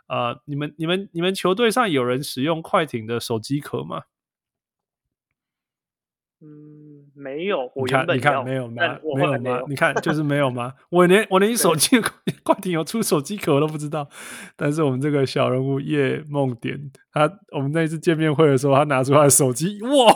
[0.07, 4.03] 呃，你们、你们、你们球队上有人使用快艇的手机壳吗？
[6.41, 7.73] 嗯，没有。
[7.75, 8.99] 我你看，你看，没有吗？
[9.17, 9.63] 没有吗？
[9.67, 10.75] 你看，就是没有吗？
[10.91, 11.97] 我连我连手机
[12.45, 14.07] 快艇有出手机壳都不知道。
[14.55, 20.15] 但是我们这个小人物叶梦点，他我们那一次见面会的时候，他拿出他的手机，哇！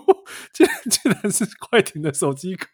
[0.54, 2.66] 竟然竟然是快艇的手机壳，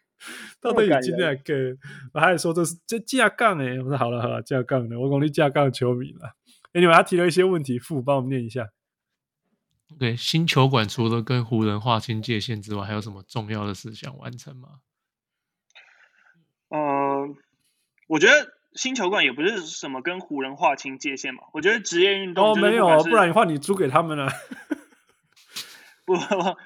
[0.61, 1.75] 到底有几两个？
[2.13, 3.77] 我还说这是这架杠哎！
[3.81, 6.35] 我说好了好了，架杠的，我讲你架杠球迷了。
[6.73, 8.69] 哎，你们他提了一些问题，副帮我们念一下。
[9.99, 14.79] 对，新球馆除了跟湖人划清界限之外，还有什么重要的事想完成吗？
[16.69, 17.35] 嗯、呃，
[18.07, 21.43] 我觉得新球馆也不是什么跟湖人划清界限嘛。
[21.53, 24.31] 我觉得职业运动哦没有，不然的话你租给他们 了。
[26.05, 26.13] 不，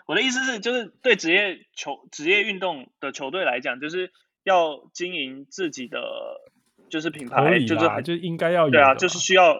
[0.05, 4.11] 我的意思是，就是对职业球、职业运动的球队来讲，就是
[4.43, 5.99] 要经营自己的
[6.89, 9.53] 就是品牌，就是很就应该要有，对啊，就是需要，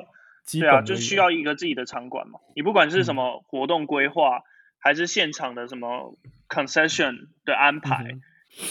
[0.51, 2.39] 对啊，就需需要一个自己的场馆嘛。
[2.55, 4.43] 你不管是什么活动规划，嗯、
[4.79, 6.17] 还是现场的什么
[6.47, 8.21] concession 的安排，嗯、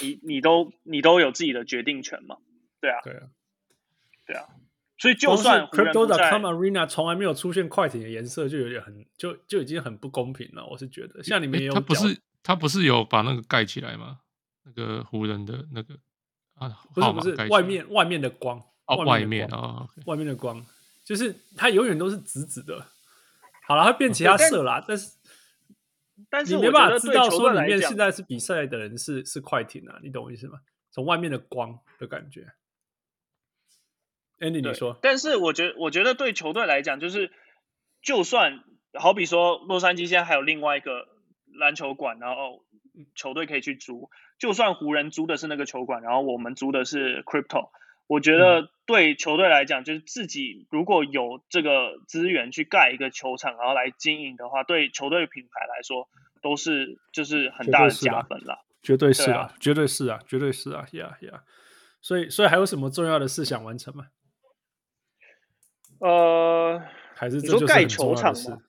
[0.03, 2.37] 你你都你都有自己的决定权嘛。
[2.81, 3.21] 对啊，对啊，
[4.27, 4.47] 对啊。
[4.99, 10.67] 所以就算 Crypto.com Arena 从来没有出现快艇的颜色，就有点很就就已经很不公平了。
[10.67, 14.21] 我是觉得，像你们也有，他不是他不是有把那个盖起来吗？
[14.65, 15.95] 那个湖人的那个
[16.55, 20.65] 啊，不是不是外面外面的光哦，外面啊，外面的光，
[21.07, 22.85] 就是它永远都是紫紫的。
[23.67, 25.13] 好了，它变其他色啦，但是
[26.29, 30.59] 但是你没办法知道说里面现在是比赛的人是是快艇啊，你懂我意思吗？
[30.91, 32.53] 从外面的光的感觉。
[34.39, 37.31] Andy，你说，但是我觉得，我觉得对球队来讲，就是
[38.03, 41.07] 就算好比说洛杉矶现在还有另外一个
[41.59, 42.65] 篮球馆，然后
[43.15, 47.71] 球队可以去租，就算湖人租的是那个球馆，然后我们租的是 Crypto，
[48.07, 56.09] 我觉得对球队来讲，就是自己如果有这个资源去盖一个球场，然后来经营的话，对球队品牌来说
[56.43, 58.61] 都是就是很大的加分啦。
[58.83, 61.41] 绝对是啊，绝对是啊，绝对是啊，Yeah Yeah。
[62.01, 64.07] 所以，所以还有什么重要的事想完成吗？
[65.99, 66.81] 呃，
[67.17, 68.63] 还是你说盖球场吗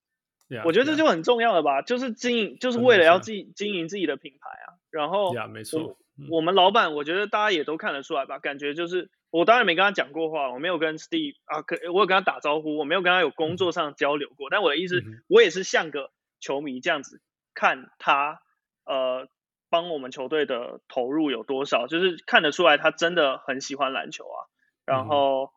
[0.49, 1.85] ？Yeah, 我觉得这就很重要了吧，yeah.
[1.85, 4.79] 就是经营，就是为了要自己经营自己的品牌啊。
[4.89, 5.97] 然后，呀，没错，
[6.31, 14.49] 我们老板，我觉得大家也都看得出来吧，感觉就是我当然没跟他讲过话，我没有跟 Steve 啊，可我有跟他打招呼，我没有跟他有工作上交流过。
[14.49, 17.21] 嗯、但我的意思、嗯，我也是像个球迷这样子
[17.53, 18.41] 看他，
[18.85, 19.27] 呃，
[19.69, 24.37] 帮我们球队的投入有多少，就是看得出来他真的很喜欢篮球啊。
[24.85, 25.45] 然后。
[25.45, 25.49] 嗯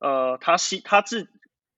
[0.00, 1.30] 呃，他希他自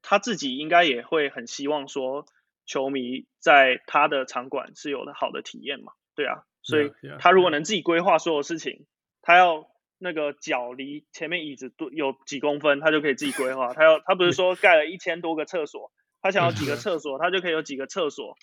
[0.03, 2.27] 他自己应该也会很希望说，
[2.65, 8.87] 球迷在他的场馆是有了好的体验嘛，对啊，所以他如果能自己规划所有事情.
[9.23, 9.69] 他要
[9.99, 13.73] 那个脚离前面椅子多有几公分，他就可以自己规划。
[13.75, 18.37] 他要他不是说盖了一千多个厕所，他想要几个厕所，他就可以有几个厕所，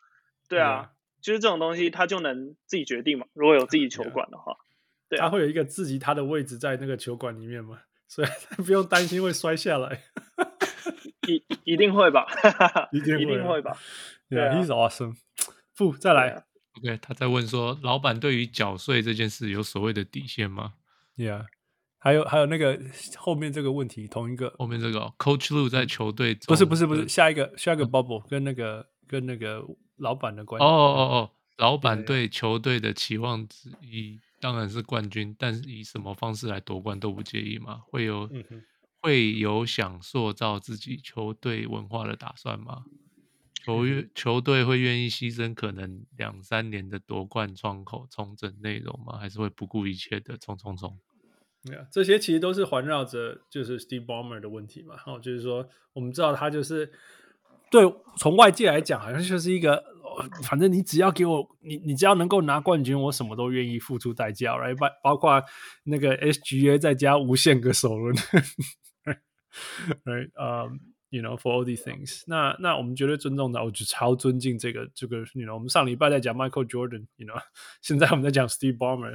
[0.50, 0.92] 对啊
[1.22, 3.26] 就是这种东西他就能自己决定嘛。
[3.34, 4.58] 如果有自己球馆的话
[5.10, 7.80] 对啊，他会有一个自己他的位置在那个球馆里面嘛？
[8.08, 8.28] 所以
[8.64, 10.04] 不用担心会摔下来，
[11.28, 11.44] 一
[11.74, 12.28] 一定会吧，
[12.92, 13.76] 一定会，一定会吧。
[14.30, 15.16] 对，He's awesome。
[15.76, 16.46] 不，再来。
[16.78, 20.74] OK，他在问说，老板对于缴税这件事有所谓的底线吗
[21.18, 21.46] ？Yeah，
[22.00, 22.80] 还有还有那个
[23.18, 29.64] 后面这个问题，同一个后面这个、哦、Coach Lue 在球队不是不是不是下一个下一个 Bubble 跟那个跟那个
[29.98, 30.66] 老板的关系。
[30.66, 34.20] 哦哦哦，老板对球队的期望之一。
[34.42, 37.82] 当然是冠军，但是以什么方式来夺冠都不介意吗？
[37.88, 38.44] 会有、嗯、
[39.00, 42.84] 会有想塑造自己球队文化的打算吗？
[43.64, 49.18] 球员球队会愿意牺牲可能两三年的夺冠窗口重整内容吗？
[49.18, 51.00] 还是会不顾一切的冲冲冲？
[51.64, 54.96] 对啊，这些其实都是环绕着就是 Steve Ballmer 的问题嘛。
[55.06, 56.92] 然哦，就是说我们知道他就是
[57.72, 57.84] 对
[58.18, 59.84] 从外界来讲，好像就是一个。
[60.44, 65.44] 反正你只要给我，你你只要能够拿冠军，我什么都愿意付出代价来包包括
[65.86, 68.16] 那个 SGA 再加无限个首轮，
[70.06, 70.30] right？
[70.36, 70.70] 呃、
[71.14, 72.52] um,，you know for all these things 那。
[72.54, 77.42] 那那我们绝对尊重的，我就超尊敬这个这个，you know，我们上礼拜在讲 Michael Jordan，you know，
[77.82, 79.14] 现在我们在讲 Steve Ballmer，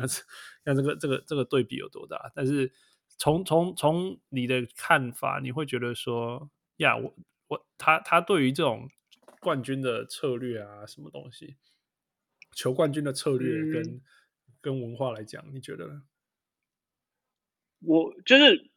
[0.65, 2.31] 看这个这个这个对比有多大。
[2.35, 2.73] 但是
[3.19, 7.15] 从从从你的看法，你会觉得说，呀，我
[7.49, 8.89] 我他他对于这种。
[9.41, 11.57] 冠军的策略啊，什么东西？
[12.57, 14.01] 求冠军的策略跟、嗯、
[14.61, 16.03] 跟文化来讲，你觉得呢？
[17.79, 18.69] 我就是，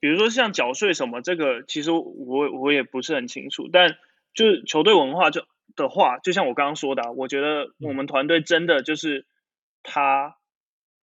[0.00, 3.68] 比如说像缴税什么，这个其实我我也不是很清楚。
[3.72, 3.96] 但
[4.34, 9.26] 就是球队文化就的话，就像我刚刚说的、啊，我觉得我们团队真的就是
[9.82, 10.36] 他，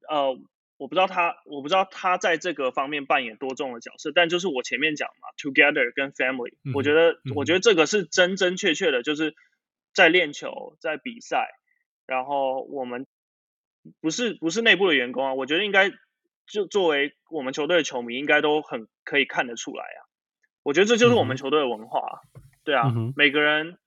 [0.09, 0.39] 嗯、呃。
[0.77, 9.35] 我不知道他，我不知道他在这个方面扮演多重的角色，但就是我前面讲嘛，together 跟 family，、嗯、我觉得、嗯，我觉得这个是真真确确的，就是
[9.93, 11.47] 在练球，在比赛，
[12.05, 13.07] 然后我们
[14.01, 15.93] 不是不是内部的员工啊，我觉得应该
[16.47, 19.99] 就作为我们球队的球迷，应该都很可以看得出来啊。
[20.63, 22.21] 我觉得这就是我们球队的文化、
[22.63, 23.77] 对啊、嗯，每个人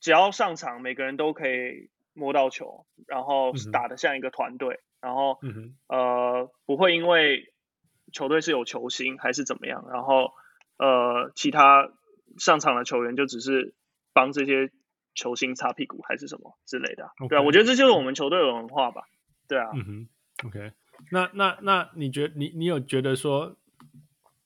[0.00, 4.74] 只要上场，每个人都可以摸到球，然后打得像一个团队。
[4.74, 7.52] 嗯然后、嗯，呃，不会因为
[8.12, 10.32] 球队是有球星还是怎么样，然后，
[10.78, 11.90] 呃，其他
[12.38, 13.74] 上场的球员就只是
[14.12, 14.70] 帮这些
[15.16, 19.02] 球星擦屁股还是什么之类的.对啊，我觉得这就是我们球队的文化吧，
[19.48, 20.70] 对啊，嗯哼，OK，
[21.10, 23.56] 那那那你觉得你你有觉得说，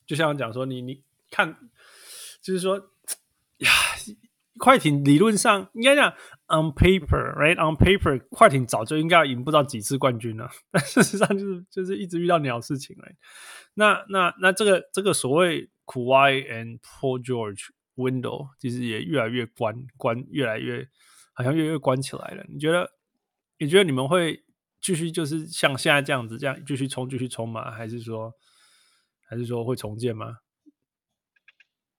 [0.07, 1.57] 就像讲说你你看，
[2.40, 2.90] 就是说
[3.59, 3.70] 呀。
[4.59, 6.11] 快艇理论上应该讲
[6.46, 13.07] ，on paper，right，on paper，快艇早就应该要赢不知道几次冠军了， 但事实上就是就是一直遇到鸟事情了。
[13.74, 20.88] 那那那这个这个所谓 Kawhi and Paul George window，其实也越来越关关，越来越
[21.34, 22.42] 好像越来越关起来了。
[22.48, 22.90] 你觉得
[23.59, 24.42] 你觉得你们会
[24.87, 27.72] 继续就是像现在这样子这样继续冲继续冲吗？
[27.72, 28.32] 还是说
[29.28, 30.37] 还是说会重建吗？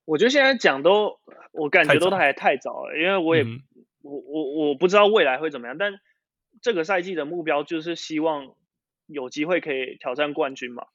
[0.05, 1.19] 我觉得现在讲都，
[1.51, 3.59] 我感觉都还太早了，因为我也，嗯、
[4.03, 5.77] 我我我不知道未来会怎么样。
[5.77, 5.99] 但
[6.61, 8.55] 这个赛季的目标就是希望
[9.05, 10.85] 有机会可以挑战冠军嘛。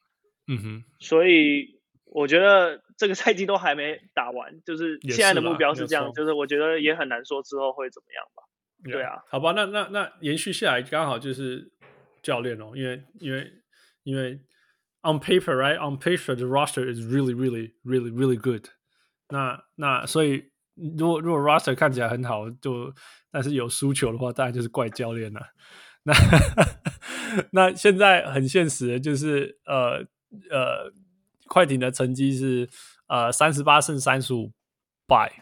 [0.47, 0.83] 嗯哼。
[0.99, 8.41] 所以我觉得这个赛季都还没打完，就是现在的目标是这样，是就是我觉得也很难说之后会怎么样吧。
[8.91, 9.21] 对啊。
[9.29, 11.71] 好吧，那那那延续下来刚好就是
[12.23, 13.53] 教练哦，因为因为
[14.03, 14.39] 因为
[15.03, 18.65] on paper right on paper the roster is really really really really good。
[19.29, 22.93] 那那所以，如果如果 roster 看起来很好，就
[23.31, 25.41] 但是有输球的话，当然就是怪教练了。
[26.05, 26.13] 那
[27.51, 30.05] 那现在很现实的就是，呃
[30.49, 30.91] 呃，
[31.47, 32.69] 快艇的成绩是
[33.07, 34.51] 呃三十八胜三十五
[35.07, 35.41] 败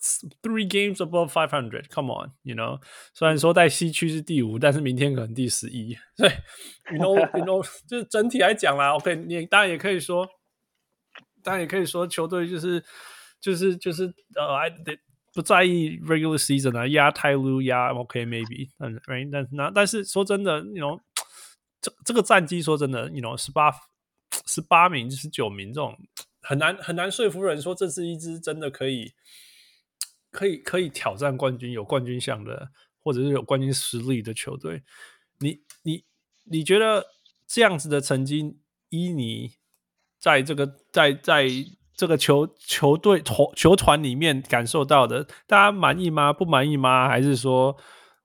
[0.00, 1.88] ，right？Three games above five hundred.
[1.90, 2.80] Come on, you know。
[3.14, 5.96] 虽然说在西区是第五，但是明天可能第十一。
[6.16, 6.28] 对
[6.92, 8.94] ，you know, you know，就是整体来讲啦。
[8.94, 10.28] OK，你当然也可以说。
[11.40, 12.84] 当然也可以说，球队就是
[13.40, 14.70] 就是就是呃，I
[15.32, 21.00] 不在意 regular season 啊，压泰鲁压 OK maybe，但 right 但那但是说真的，you know
[21.80, 23.72] 这这个战绩说真的，you know 十八
[24.46, 25.96] 十八名十九名这种
[26.42, 29.12] 很难很难说服人说这是一支真的可以
[30.30, 32.70] 可以可以挑战冠军有冠军相的
[33.00, 34.82] 或者是有冠军实力的球队。
[35.40, 36.04] 你你
[36.44, 37.06] 你觉得
[37.46, 38.58] 这样子的成绩，
[38.90, 39.52] 依你？
[40.18, 41.46] 在这个在在
[41.94, 46.32] 这个球球队球球团里面感受到的，大家满意吗？
[46.32, 47.08] 不满意吗？
[47.08, 47.76] 还是说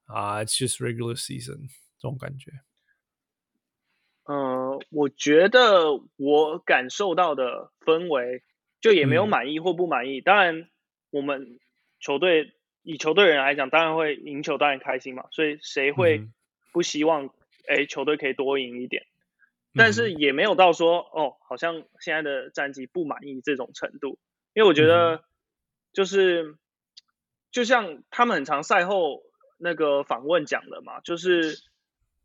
[0.06, 2.50] 啊，uh, just regular season 这种感觉？
[4.24, 8.42] 嗯、呃，我觉得我感受到的氛围
[8.80, 10.18] 就也没有满意或不满意。
[10.18, 10.68] 嗯、当然，
[11.10, 11.60] 我们
[12.04, 12.52] 球队
[12.82, 15.24] 以球队人来讲，当然会赢球，当然开心嘛。
[15.30, 16.28] 所以谁会
[16.70, 17.30] 不希望
[17.66, 19.06] 哎、嗯、球队可以多赢一点？
[19.76, 24.18] 但是也没有到说哦，好像现在的战绩不满意这种程度，
[24.52, 25.24] 因为我觉得
[25.92, 26.54] 就是
[27.50, 29.22] 就像他们很常赛后
[29.58, 31.58] 那个访问讲的嘛，就是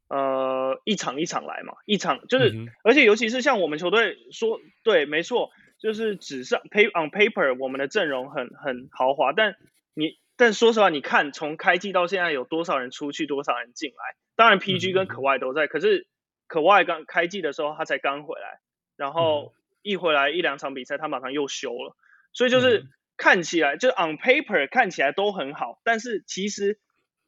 [0.10, 5.50] 呃一场一场来嘛，一场就是，而且尤其是像我们球队说对，没错，
[5.80, 9.56] 就是纸上 pay on paper 我们的阵容很很豪华，但
[9.94, 16.08] 你但说实话，你看从开季到现在有多少人出去，多少人进来，当然 PG 跟可外都在，可是。
[16.48, 18.60] 可外刚开季的时候，他才刚回来，
[18.96, 19.54] 然后
[19.84, 21.96] 一回来一两场比赛，他马上又休了，
[22.34, 22.88] 所以就是。
[23.22, 26.80] 看起来，就是 on paper 看起来都很好，但是其实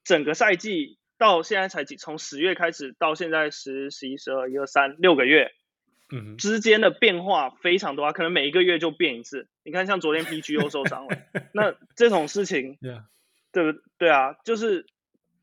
[0.06, 5.52] 整个赛季到现在才几，从十月开始到现在十、十一、十二、一二三六个月，
[6.12, 9.48] 嗯，之间的变化非常多啊，可能每一个月就变一次。
[9.64, 11.18] 你看，像昨天 PG 又受伤了，
[11.54, 12.78] 那这种事情，
[13.52, 14.36] 对不对啊？
[14.46, 14.86] 就是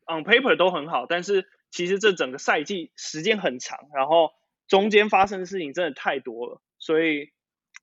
[0.05, 1.47] on paper 都很好，但是。
[1.71, 4.31] 其实这整个赛季时间很长，然后
[4.67, 7.29] 中间发生的事情真的太多了，所以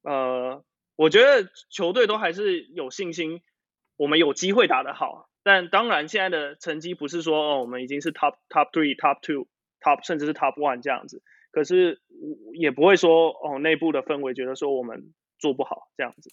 [0.02, 0.64] 呃，
[0.96, 3.42] 我觉得球队都还是有信心，
[3.96, 5.30] 我们有机会打得好。
[5.44, 9.46] 但当然，现在的成绩不是说哦，我们已经是 top top three、top two、
[9.80, 11.22] top 甚至是 top one 这样子，
[11.56, 12.02] 可是
[12.52, 16.28] 也不会说哦，内部的氛围觉得说我们做不好这样子，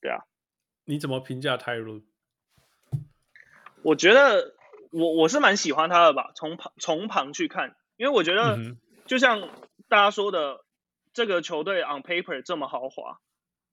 [0.00, 0.24] 对啊。
[0.84, 2.02] 你怎么评价泰伦？
[3.84, 4.56] 我觉得。
[4.96, 8.56] 我我是蛮喜欢他的吧，从旁从旁去看，因为我觉得
[9.06, 9.50] 就像
[9.88, 10.64] 大家说的，
[11.12, 13.18] 这个球队 on paper 这么豪华，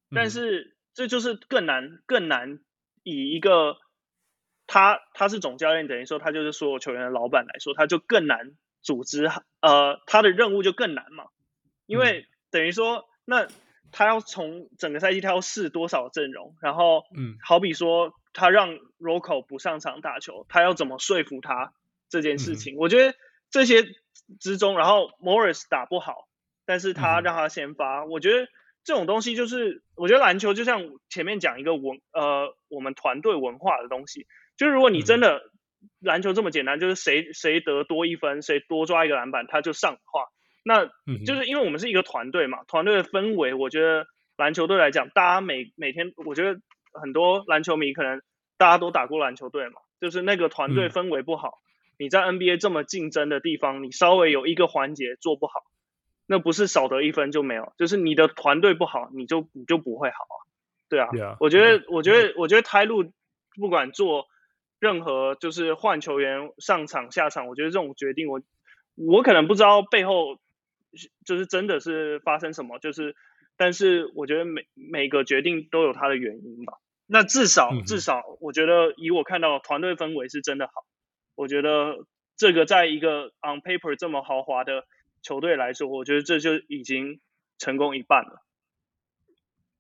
[0.09, 2.57] 但是这就是更难更难
[3.03, 3.77] 以一个
[4.65, 9.29] 他他是总教练，等于说他就是所有球员的老板来说，他就更难组织，
[9.61, 11.25] 呃，他的任务就更难嘛，
[11.85, 13.47] 因为等于说那
[13.91, 18.13] 他要从整个赛季他要试多少阵容，然后嗯，好比说。
[18.33, 21.73] 他让 Rocco 不上场打球，他要怎么说服他
[22.07, 22.75] 这件事情？
[22.75, 23.13] 嗯、我觉得
[23.49, 23.83] 这些
[24.39, 26.29] 之中，然后 Morris 打不好，
[26.65, 28.47] 但是他让他先发，嗯、我觉得
[28.85, 35.50] 这种东西就是，我觉得篮球就像前面讲一个文，呃，我们团队文化的东西，就是如果你真的
[35.99, 40.25] 篮球这么简单，就是谁谁得多一分，谁多抓一个篮板，他就上的话，
[40.63, 40.85] 那
[41.25, 44.07] 就是因为我们是一个团队嘛，团队的氛围，我觉得
[44.37, 46.59] 篮球队来讲，大家每每天，我觉得。
[46.93, 48.21] 很多篮球迷可能
[48.57, 51.47] 大家都打过篮球队嘛，就是那个团队氛围不好。
[51.47, 51.63] 嗯、
[51.99, 55.53] 你在 NBA 这么竞争的地方，你稍微有一个环节做不好，
[56.25, 60.35] 那不是少得一分就没有，就是你的团队不好，你就你就不会好啊。
[60.89, 61.37] 对啊，Yeah.
[61.39, 63.05] 我觉得，我觉得，我觉得台路
[63.55, 64.27] 不管做
[64.81, 68.41] 任何就是换球员上场下场，我觉得这种决定我
[68.95, 70.39] 我可能不知道背后
[71.23, 73.15] 就是真的是发生什么，就是
[73.55, 76.73] 但是我觉得每每个决定都有它的原因吧。
[77.05, 80.73] 那至少至少我觉得以我看到团队氛围是真的好，
[81.35, 84.85] 我觉得这个在一个 on paper 这么豪华的
[85.21, 87.21] 球队来说，我觉得这就已经
[87.59, 88.41] 成功一半了。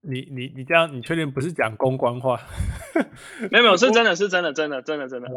[0.01, 2.39] 你你你这样，你确定不是讲公关话？
[3.51, 5.27] 没有没有，是真的是真的真的真的真的。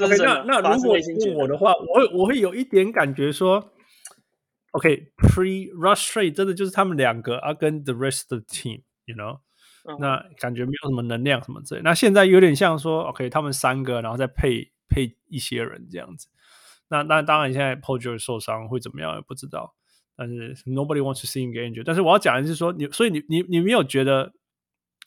[0.00, 3.72] OK，那那如果问我的话，我会我会有一点感觉说
[4.72, 9.40] ，OK，pre、okay, rush trade 真的就是他们两个啊，跟 the rest of the team，you know，、
[9.88, 11.80] 嗯、那感觉没有什么能量什么之类。
[11.82, 16.28] 那现在有点像说，OK，他们三个，然后再配配一些人这样子。
[16.90, 19.74] 那那当然，现在 George 受伤会怎么样也不知道。
[20.18, 21.84] 但是 nobody wants to see him get injured。
[21.86, 24.32] 但是我要讲的是说，你所以你你你没有觉得，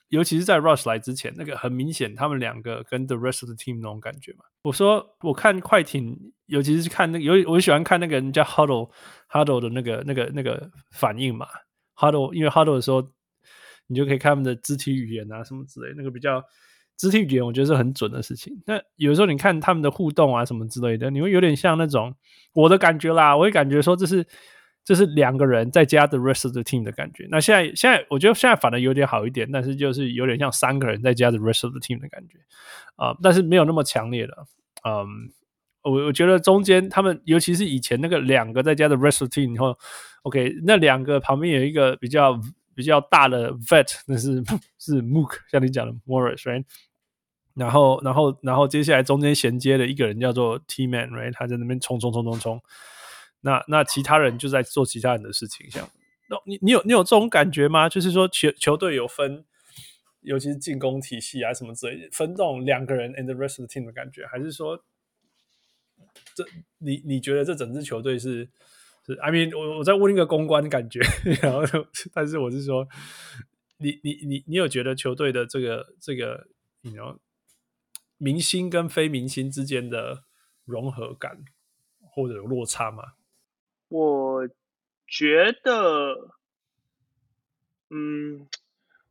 [0.07, 4.45] 尤其是在 Rush 来之前，那个很明显，他们两个跟 the rest of the team 那种感觉嘛。
[4.63, 8.89] 我说我看快艇，尤其是看那个，有我喜欢看那个人家 Huddle
[9.29, 11.45] Huddle 的那个那个那个反应嘛。
[11.97, 13.05] Huddle 因为 Huddle 的时候，
[13.87, 16.41] 你就可以看他们的肢体语言啊什么之类，那个比较
[16.95, 18.53] 肢体语言，我觉得是很准的事情。
[18.65, 22.15] 那有时候你看他们的互动啊什么之类的，你会有点像那种
[22.53, 24.25] 我的感觉啦，我会感觉说这是。
[24.83, 27.27] 这是两个人再加 the rest of the team 的感觉。
[27.29, 32.37] 那现在现在我觉得现在反而有点好一点，但是就是有点像三个人再加 the rest of the team 的感觉
[32.95, 34.33] 啊、但是没有那么强烈的。
[34.83, 35.05] 嗯，
[35.83, 39.77] 我我觉得中间他们尤其是以前那个两个再加 the rest of the team 以后
[40.23, 42.39] ，OK，那两个旁边有一个比较
[42.75, 44.43] 比较大的 vet，那是
[44.77, 46.63] 是 Mook，像你讲的 Morris，right？
[47.55, 51.33] 然后然后然后接下来中间衔接的一个人叫做 T Man，right？
[51.33, 52.61] 他在那边冲冲冲冲冲。
[53.41, 55.89] 那那其他人就在做其他人的事情，像
[56.29, 57.89] 那你你有你有这种感觉吗？
[57.89, 59.43] 就是说球球队有分，
[60.21, 64.83] 尤其是进攻体系啊什么之类的，分这种两个人 and the rest of the team 的感觉，还是说
[66.33, 66.45] 这
[66.77, 68.49] 你你觉得这整支球队是
[69.05, 70.99] 是？I mean，我我在问一个公关感觉，
[71.41, 71.63] 然后
[72.13, 72.87] 但是我是说，
[73.77, 76.47] 你你你你有觉得球队的这个这个
[76.81, 77.19] 你知道
[78.17, 80.23] 明星跟非明星之间的
[80.63, 81.43] 融合感
[81.99, 83.13] 或者有落差吗？
[83.91, 84.47] 我
[85.05, 86.29] 觉得，
[87.89, 88.47] 嗯，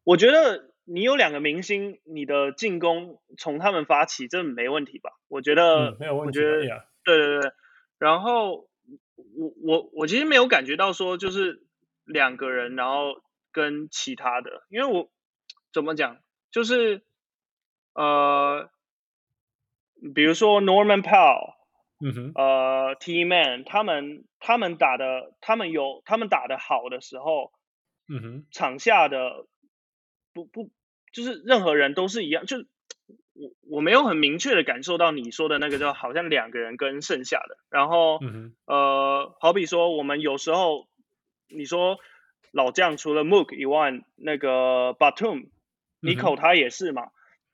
[0.04, 5.10] 我觉得你有两个明星，你的进攻从他们发起，这没问题吧？
[5.28, 6.40] 我觉得、嗯、没有问题。
[6.40, 7.52] 我觉得，对对对。
[7.98, 8.70] 然后
[9.36, 11.62] 我我我其实没有感觉到说，就是
[12.06, 13.20] 两个人，然后
[13.52, 15.10] 跟其他的，因为我
[15.74, 16.16] 怎么讲，
[16.50, 17.02] 就是
[17.92, 18.70] 呃，
[20.14, 21.59] 比如说 Norman Powell。
[22.02, 27.52] 嗯哼，呃，T-Man 他们他们打的，他们有他们打的好的时候，
[28.08, 29.46] 嗯哼，场下的
[30.32, 30.70] 不不
[31.12, 32.58] 就是任何人都是一样，就
[33.34, 38.54] 我我没有很明确的感受到你说的那个，就好像两个人跟剩下的，然后，嗯
[39.40, 40.88] 好比说我们有时候
[41.48, 41.98] 你说
[42.50, 47.10] 老将除了 Mook 以外，那个 Batum，Nico 他也是嘛。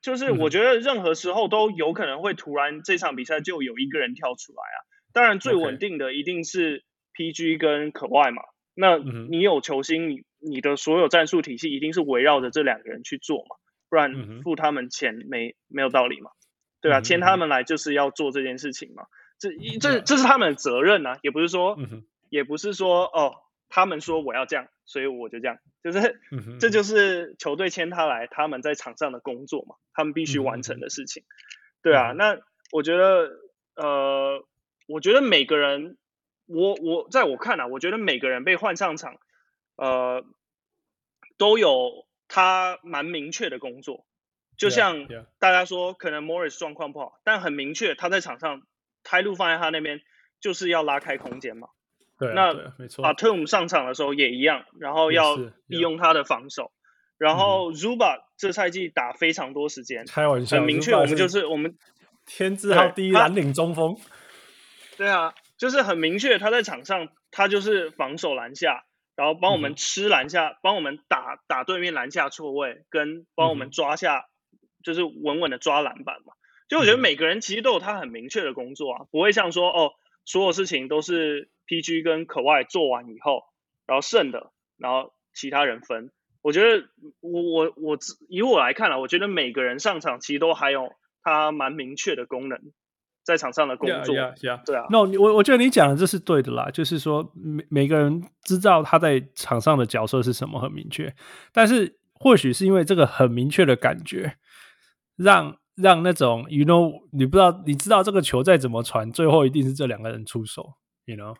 [0.07, 4.77] 就是我觉得任何时候都有可能会突然这场比赛就有一个人跳出来啊。
[5.11, 8.41] 当然最稳定的一定是 PG 跟可外嘛。
[8.73, 13.57] 那你有球星，你你的所有战术体系一定是围绕着这两个人去做嘛，
[13.89, 16.31] 不然付他们钱没没有道理嘛。
[16.79, 19.07] 对啊，签他们来就是要做这件事情嘛。
[19.37, 19.49] 这
[19.81, 21.77] 这这是他们的责任啊，也不是说
[22.29, 23.35] 也不是说哦，
[23.69, 25.57] 他们说我要这样，所以我就这样。
[25.83, 26.19] 就是，
[26.59, 31.23] 这就是球队签他来，他们在场上的工作嘛，他们必须完成的事情。
[31.81, 32.39] 对啊，那
[32.71, 33.31] 我觉得，
[33.75, 34.45] 呃，
[34.87, 35.97] 我觉得每个人，
[36.45, 39.17] 我我在我看来，我觉得每个人被换上场，
[39.77, 40.25] 呃，
[41.37, 44.05] 都有他蛮明确的工作。
[44.57, 45.07] 就像
[45.39, 48.63] 大家说，可能 Morris 状况不好，但很明确，他在场上，
[49.03, 50.01] 开路放在他那边，
[50.41, 51.69] 就是要拉开空间嘛。
[52.19, 53.03] 对啊，那没错。
[53.03, 55.35] Batum 上场的时候也一样，然后要
[55.67, 56.71] 利用他的防守。
[57.17, 61.75] 然后 Zubac 这赛季打非常多时间，开玩笑，很明确，我们就是我们
[62.27, 63.97] 天字号第一蓝领中锋。
[64.97, 68.83] 对啊，就是很明确，他在场上他就是防守篮下，
[69.15, 76.33] 然后帮我们吃篮下，嗯、帮我们打打对面篮下错位，跟帮我们抓下，嗯、就是稳稳的抓篮板嘛。
[76.67, 79.93] 就我觉得每个人其实都有他很明确的工作啊，不会像说哦，
[80.27, 81.49] 所有事情都是。
[81.69, 83.43] PG 跟可外做完以后，
[83.85, 86.11] 然后剩的，然后其他人分。
[86.41, 86.87] 我觉得
[87.19, 87.97] 我我我
[88.29, 90.93] 以我来看啊，我觉得每个人上场其实都还有
[91.23, 92.57] 他蛮明确的功能，
[93.25, 94.15] 在场上的工作。
[94.15, 94.65] Yeah, yeah, yeah.
[94.65, 94.85] 对啊。
[94.89, 101.13] 那我我觉得你讲的这是对的啦，就是说每每个人知道他在场上的角色是什么很明确，
[101.51, 104.37] 但是或许是因为这个很明确的感觉，
[105.17, 110.73] 让让那种 you know 你不知道你知道这个球再怎么传，最后一定是这两个人出手
[111.05, 111.35] ，you know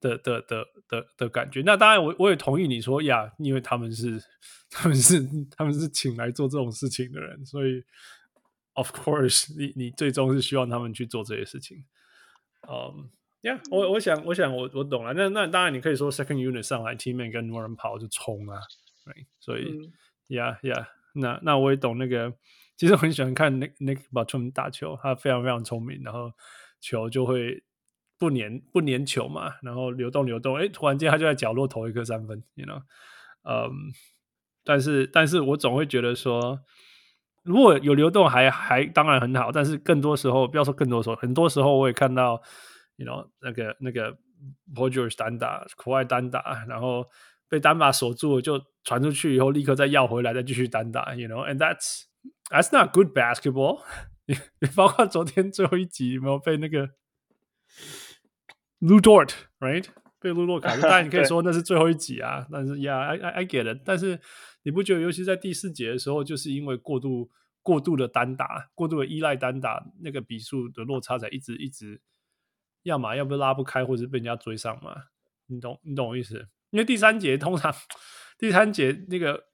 [0.00, 1.60] 的的的的的感觉。
[1.66, 4.18] 那当然我我也同意你说呀，因为他们是
[4.70, 5.20] 他们是
[5.50, 7.84] 他们是请来做这种事情的人，所以
[8.72, 11.84] of course 你你最终是希望他们去做这些事情。
[12.66, 13.10] 嗯，
[13.42, 15.12] 呀，我我想我想我我懂了。
[15.12, 18.60] 那那当然你可以说 second unit 上来 T-Man 跟 Norman Powell 就冲啊
[19.04, 19.26] ，right?
[19.40, 19.92] 所以
[20.28, 22.32] 呀呀，那那我也懂那个。
[22.78, 26.32] 其实我很喜欢看 Nick Nick Batum 打球，他非常非常聪明，然后
[26.80, 27.62] 球就会
[28.18, 32.80] 不粘不粘球嘛，然后流动流动，哎，突然间他就在角落投一颗三分，you know，
[33.42, 33.68] 嗯，
[34.64, 36.60] 但是但是我总会觉得说，
[37.42, 42.40] 如果有流动还还当然很好，但是更多时候不要说更多时候，很多时候我也看到
[42.94, 44.12] ，you know，那个那个
[44.72, 47.04] Pau George 单打苦爱单打，然后
[47.48, 52.02] 被单把锁住，就传出去以后立刻再要回来，再继续单打，you know，and that's
[52.50, 53.82] That's not good basketball
[54.26, 54.34] 你。
[54.60, 56.88] 你包括昨天最后一集有没有被那个
[58.80, 59.86] Lu Dort，right？
[60.20, 62.46] 被路洛卡， 当然你可以说那是最后一集啊。
[62.50, 63.82] 但是，Yeah，I I I get it。
[63.84, 64.20] 但是
[64.62, 67.30] 你不觉得，尤其在第四节的时候，就是因为过度
[67.62, 72.00] 过度的单打，过度的依赖单打，那个比数的落差才一直一直，
[72.82, 74.94] 要么要不拉不开，或者是被人家追上嘛。
[75.46, 76.48] 你懂你懂我意思？
[76.70, 77.72] 因为第三节通常
[78.38, 79.48] 第三节那个。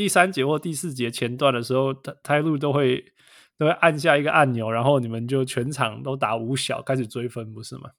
[0.00, 3.04] 第三节或第四节前段的时候，台路都会
[3.58, 7.90] 都会按下一个按钮，然后你们就全场都打五小开始追分，不是吗？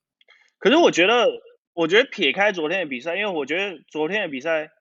[0.57, 1.27] 可是我觉得，
[1.73, 4.71] 我觉得撇开昨天的比赛，因为我觉得昨天的比赛，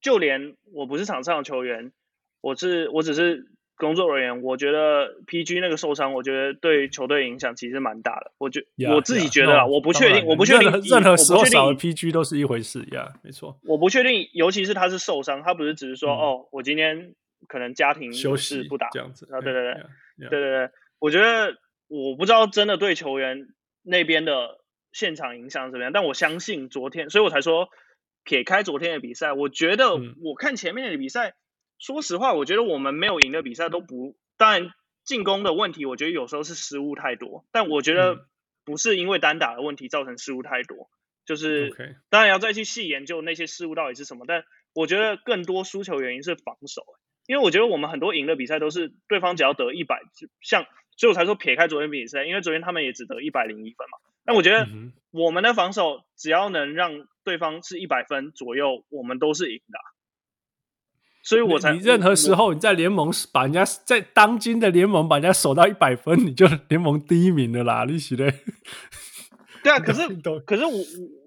[0.00, 1.92] 就连我不是场上的球员，
[2.40, 3.46] 我是我只是。
[3.78, 8.32] 工作人员，我觉得 PG 那个受伤，我觉得对球队影响其实蛮大的。
[8.36, 13.56] 我觉 yeah, 我自己觉得啊，yeah, 我不确定，我不确定任何时候少了 PG 都是一回事呀，yeah, 没错。
[13.62, 17.14] 我不确定，尤其是他是受伤，他不是只是说、嗯、哦，我今天
[17.46, 21.56] 可能家庭休息不打这样子啊，对对对.对对对，我觉得
[21.86, 23.46] 我不知道真的对球员
[23.84, 24.58] 那边的
[24.92, 27.68] 现场影响怎么样，但我相信昨天，所以我才说
[28.24, 31.28] 撇开昨天的比赛，我觉得我看前面的比赛。
[31.28, 31.34] 嗯
[31.78, 34.70] 说实话，我觉得我们没有赢的比赛都不，当然
[35.04, 38.26] 进攻的问题，我觉得有时候是失误太多，但我觉得
[38.64, 40.90] 不是因为单打的问题造成失误太多，
[41.24, 41.70] 就是
[42.10, 44.44] 当然要再去细研究那些失误到底是什么，但
[44.74, 46.84] 我觉得更多输球原因是防守，
[47.26, 50.00] 因为我觉得我们很多赢的比赛都是对方只要得一百，
[50.40, 54.66] 像所以我才说撇开昨天比赛，因为昨天他们也只得一百零一分嘛，但我觉得
[55.10, 59.78] 我们的防守只要能让对方是一百分左右，我们都是赢的。
[61.28, 68.32] 所以我才，你任何时候你在联盟把人家在当今的联盟把人家守到一百分，你就联盟第一名的啦，你是嘞？
[69.62, 70.08] 对啊， 可是
[70.46, 70.72] 可是我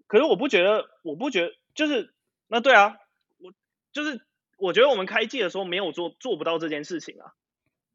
[0.07, 2.11] 可是我不觉得，我不觉得就是
[2.47, 2.95] 那对啊，
[3.37, 3.53] 我
[3.93, 4.21] 就是
[4.57, 7.33] 我觉得我们开季的时候没有做做不到这件事情啊，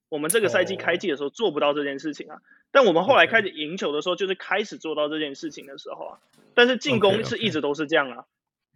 [0.09, 2.39] 我们这个赛季开季的时候做不到这件事情啊，
[2.71, 6.19] 但我们后来开始赢球的时候，就是开始做到这件事情的时候啊，
[6.55, 8.27] 但是进攻是一直都是这样啊。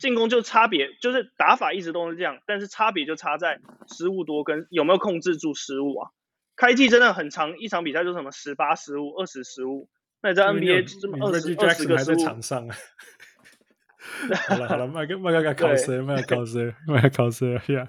[0.01, 6.11] 进攻就差别，就是打法一直都是这样，但是差别就差在失误多跟有没有控制住失误啊。
[6.57, 9.89] 开季真的很长，一场比赛就什么十八失误、二十失误，
[10.23, 12.17] 那你在 NBA 这么二十二十个失误。
[12.17, 12.75] 场上啊。
[14.49, 17.89] 好了好了，麦克麦克考试，麦克考试，麦克考试呀呀。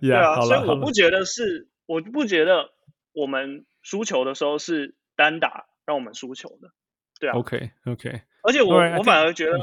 [0.00, 2.70] 对啊，所以我不觉得是，我不觉得
[3.12, 6.70] 我们输球的时候是单打让我们输球的。
[7.20, 7.36] 对啊。
[7.36, 8.22] OK OK。
[8.42, 9.58] 而且我我反而觉得。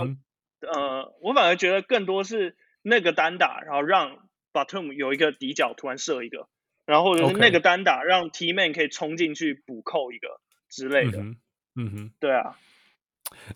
[0.61, 6.47] 呃，我反而觉得更多是那个单打，然后让 Batum 有一个底角突然射一个，
[6.85, 11.19] 然后或者是那个单打让 T-Man 可以冲进去补扣一个之类的。
[11.19, 11.37] 嗯哼，
[11.75, 12.57] 嗯哼对啊。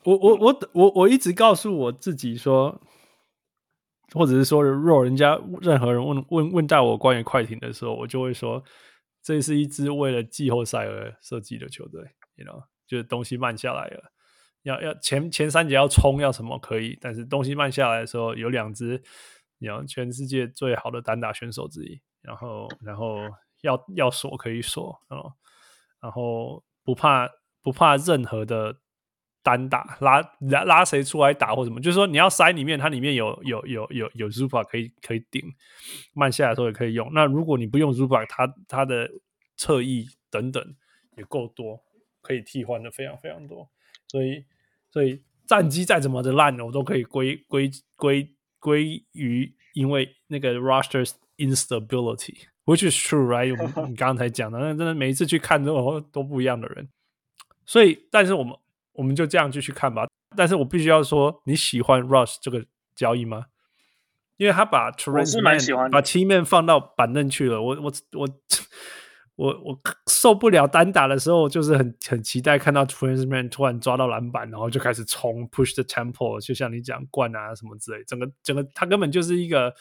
[0.04, 2.80] 我我我我我一直告诉我自己说，
[4.14, 8.64] 或者是说，若人家任何人问问问到我关于快艇的时候，我就会说，
[9.24, 12.02] 这是一支为了季后赛而设计的球队
[12.36, 14.12] ，you know，就是东西慢下来了。
[14.64, 19.04] 要要前前三节要冲要什么可以，但是东西慢下来的时候，有两只，
[19.60, 23.18] 你要全世界最好的单打选手之一，然后然后
[23.62, 24.98] 要要锁可以锁，
[26.00, 27.30] 然后不怕
[27.62, 28.78] 不怕任何的
[29.42, 35.42] 单打拉拉拉谁出来打或什么，就是说你要塞里面，它里面有有有有有 Zubac 可以可以顶，
[36.14, 37.12] 慢下来的时候也可以用。
[37.14, 39.10] 那如果你不用 Zubac，它它的
[39.58, 40.76] 侧翼等等
[41.18, 41.84] 也够多，
[42.22, 43.70] 可以替换的非常非常多，
[44.08, 44.46] 所以。
[44.94, 48.30] 所以战绩再怎么的烂，我都可以归归归
[48.60, 51.04] 归于因为那个 roster
[51.38, 53.52] instability，which is true, right？
[53.60, 56.88] 我们 你刚才讲的，那真的每一次去看都都不一样的人。
[57.66, 58.56] 所以，但是我们
[58.92, 60.06] 我们就这样继续看吧。
[60.36, 62.64] 但是我必须要说，你喜欢 Rush 这个
[62.96, 63.48] 交易吗？
[64.38, 67.60] 因为他把 Terance Mann 把 T-Man 放到板凳去了。
[67.62, 68.30] 我我我
[69.36, 69.80] 我我
[70.12, 79.74] 受不了单打的时候，就是很很期待看到 Transman 突然抓到篮板，然后就开始冲 push the tempo，就像你讲灌啊什么之类，整个整个他根本就是一个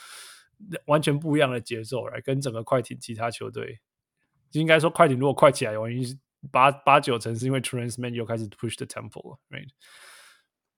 [0.87, 3.79] 完全不一样的节奏来跟整个快艇其他球队，
[4.53, 6.17] 应该说快艇如果快起来，原因是
[6.51, 9.69] 八八九成是因为 Transman 又开始 push the tempo 了，right？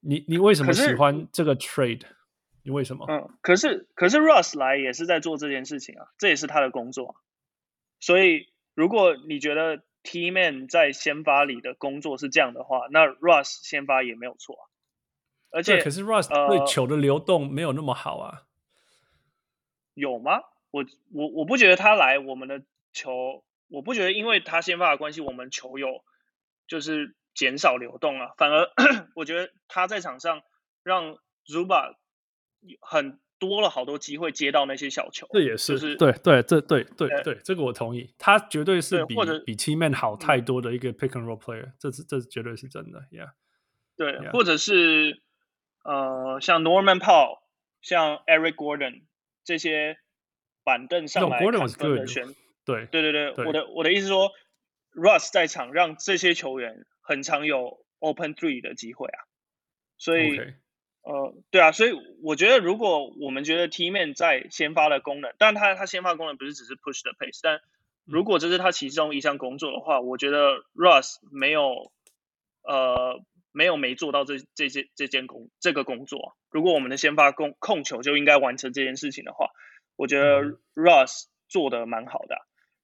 [0.01, 2.03] 你你为什么喜欢这个 trade？
[2.65, 3.07] 你为什么？
[3.09, 7.15] 嗯，可是可是 Russ 来也是在做这件事情啊，这也是他的工作，
[8.01, 8.53] 所以。
[8.75, 14.63] 如果你觉得 T-Man 在先发里的工作是这样的话，那 Russ 先发也没有错啊。
[15.51, 18.43] 而且，可是 Russ 对球的流动没有那么好啊。
[18.43, 18.47] 呃、
[19.95, 20.41] 有吗？
[20.71, 26.05] 我我我不觉得他来我们的球，我不觉得因为他先发的关系，我们球有
[26.67, 28.33] 就是减少流动啊。
[28.37, 28.73] 反而
[29.15, 30.43] 我觉得他在场上
[30.83, 31.95] 让 Zubac
[32.81, 33.21] 很。
[33.39, 43.31] 多了好多机会接到那些小球，这也是、就是对对，这对对对，对，这个我同意，他绝对是比或者比 T-Man 好太多的一个 pick and roll player，、嗯、这是这是绝对是真的，Yeah，
[43.97, 44.31] 对，yeah.
[44.31, 45.21] 或者是
[45.83, 47.41] 呃像 Norman Powell，
[47.83, 49.03] 像 Eric Gordon
[49.45, 49.99] 这些
[50.63, 52.35] 板凳上来砍分的选，
[52.65, 54.31] 对对对对，对我的我的意思说
[54.95, 59.27] ，Russ 在场让这些球员很常有 open three 的机会啊，
[59.99, 60.39] 所以。
[60.39, 60.55] Okay.
[61.05, 67.61] 呃，对啊，所以我觉得，如果我们觉得 T-Man 在先发的功能，但他他先发功能不是只是 push the pace，但
[68.07, 71.93] 如果这是他其中一项工作的话，我觉得 Russ 没有
[72.63, 73.23] 呃
[73.53, 76.39] 没有没做到这这些这件工这个工作。
[76.49, 79.51] 如果我们的先发控控球就应该完成这件事情的话，
[79.97, 80.41] 我觉得
[80.75, 82.37] Russ 做的蛮好的。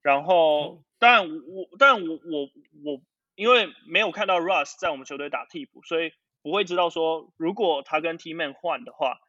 [0.03, 2.51] 然后，但我但我我
[2.85, 3.01] 我
[3.35, 6.13] 因为没有看到 Russ 在我们球队打替补，所以。
[6.43, 9.21] 不会知道说，如果他跟 T-Man 换的话，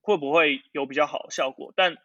[0.00, 1.72] 会不会有比较好的效果？
[1.76, 1.96] 但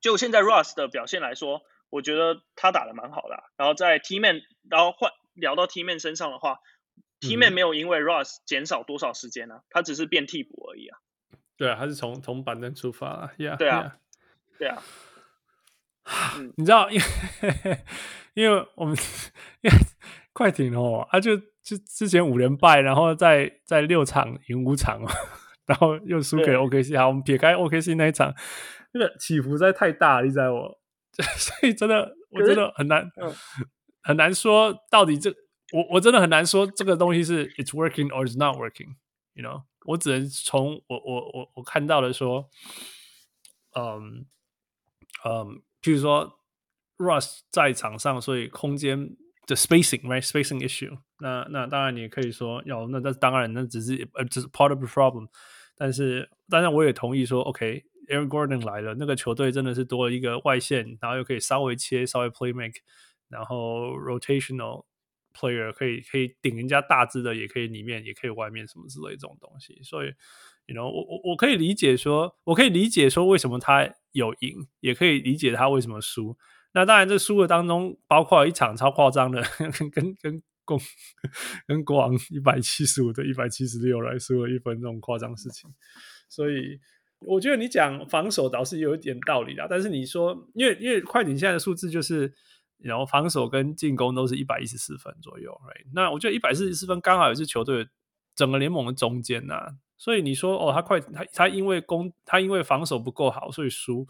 [0.00, 3.42] 就现在 Russ 的表现来说，我觉得他打的蛮好的啊。
[3.56, 6.60] 然后在 T-Man，然后换聊到 T-Man 身上的话，
[6.96, 10.98] 嗯，T-Man 没有因为 Russ 减少多少时间啊，他只是变替补而已啊。
[11.56, 13.32] 对啊，他是从从板凳出发啊。
[13.38, 13.96] Yeah, 对啊
[14.52, 14.58] ，yeah.
[14.58, 14.82] 对啊。
[16.56, 17.04] 你知道，因为
[18.34, 18.96] 因为我们
[19.62, 19.76] 因为
[20.36, 21.40] 快艇哦，他就。
[21.66, 25.02] 就之前五连败，然后在在六场赢五场，
[25.66, 26.96] 然后又输给 OKC。
[26.96, 28.32] 好，我们撇开 OKC 那一场，
[28.92, 30.78] 那个起伏实在太大了，你知道我，
[31.36, 33.34] 所以真的我真的很难、嗯、
[34.00, 35.28] 很难说到底这
[35.72, 42.48] 我我真的很难说这个东西是 it's working or it's not working，you know，我只能从我我我我看到的说，
[43.74, 44.24] 嗯
[45.24, 46.38] 嗯，譬如说
[46.96, 49.16] Russ 在场上，所以空间。
[49.46, 50.24] The spacing, right?
[50.26, 51.46] Spacing issue 那。
[51.50, 55.28] 那当然，你也可以说，要那那当然，那只是呃，只是 part of the problem。
[55.76, 62.80] 但是，当然我也同意说，OK，Aaron、Gordon 来了，那个球队真的是多了一个外线，然后又可以稍微切，稍微 play make，
[63.28, 64.84] 然后 rotational
[65.32, 69.78] player 可以可以顶人家大只的，也可以里面，也可以外面什么之类这种东西。
[69.84, 70.08] 所以
[70.66, 76.36] ，you know，我我我可以理解说，我可以理解说为什么他有赢，也可以理解他为什么输。
[76.76, 80.78] 那当然，这输的当中包括一场超夸张的，跟跟跟公
[81.66, 85.70] 跟国王一百七十五对一百七十六来输了一分这种夸张事情。
[86.28, 86.78] 所以
[87.20, 92.30] 我觉得你讲防守倒是有一点道理啦，但是你说，因为因为快艇现在的数字就是，
[92.76, 97.88] 然后防守跟进攻都是一百一十四分左右哎那我觉得一百四十四分刚好也是球队
[98.34, 104.06] 整个联盟的中间呐、所以你说哦，他快他他因为攻他因为防守不够好，所以输。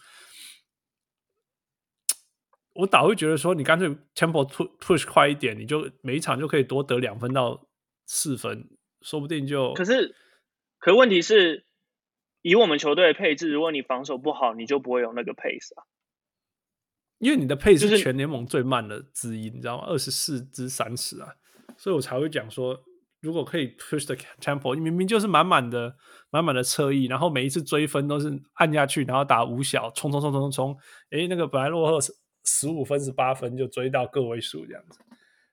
[2.78, 4.46] 我倒会觉得说，你干脆 tempo
[4.80, 7.66] push 快一点，你就每一场就可以多得两分到
[8.06, 8.68] 四分，
[9.00, 9.72] 说不定就。
[9.74, 10.14] 可是，
[10.78, 11.64] 可问题是，
[12.42, 15.84] 以我们球队的配置，如果你防守不好，你就不会有那个 pace 啊。
[17.18, 19.86] 因为你的 pace 是全联盟最慢的之一，你知道吗？
[19.88, 21.28] 二十四至三十啊，
[21.76, 22.78] 所以我才会讲说，
[23.20, 25.96] 如果可以 push the tempo，你明明就是满满的、
[26.30, 30.78] 满满的侧翼，然后每一次追分都是按下去，然后打五小，冲冲冲冲冲，
[31.10, 32.12] 诶，那个本来落后是。
[32.46, 35.00] 十五分、十八分就追到个位数这样子，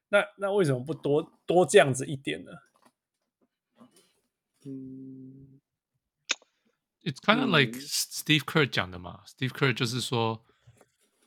[0.10, 2.52] 那那为什么不多多这样子一点呢？
[4.66, 5.60] 嗯
[7.02, 9.24] ，It's kind of like Steve Kerr 讲的嘛。
[9.28, 10.46] Steve Kerr 就是说，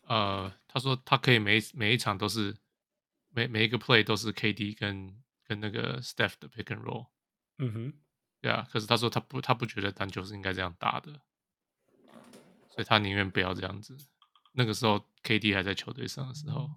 [0.04, 2.56] 呃，他说他可以每每一场都是
[3.28, 7.08] 每每一个 play 都是 KD 跟跟那个 Steph 的 pick and roll。
[7.58, 7.92] 嗯哼，
[8.40, 8.66] 对啊。
[8.70, 11.20] 可是他说他不他不觉得篮球是应该这样打的，
[12.70, 13.96] 所以他宁愿不要这样子。
[14.56, 16.70] 那个时候，KD 还在球队上的时候，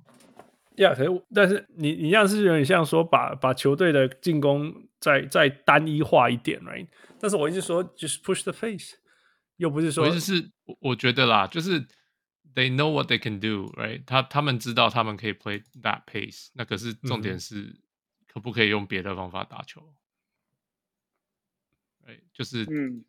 [0.76, 6.88] 呀、yeah，可是但是你你这样是有点像说把把球队的进攻再再单一化一点，right？
[7.19, 8.95] 但是我一直说就是 push the face，
[9.57, 11.81] 又不是说，我意思是，我觉得啦，就是
[12.53, 14.03] they know what they can do，right？
[14.06, 16.49] 他他们知道他们可以 play that pace。
[16.53, 17.80] 那可是重点是，
[18.27, 19.93] 可不可以用别的方法打球？
[22.06, 23.06] 哎、right?，就是，嗯，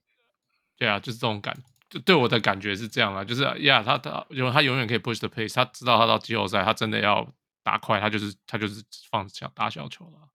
[0.76, 10.28] 对啊，就是这种感，就对我的感觉是这样啊，就是呀，他他因为他永远可以 push the pace，他知道他到季后赛，他真的要打快，他就是他就是放小打小球了。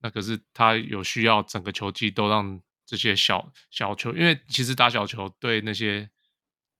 [0.00, 6.10] 那可是他有需要整个球季都让这些小小球，因为其实打小球对那些。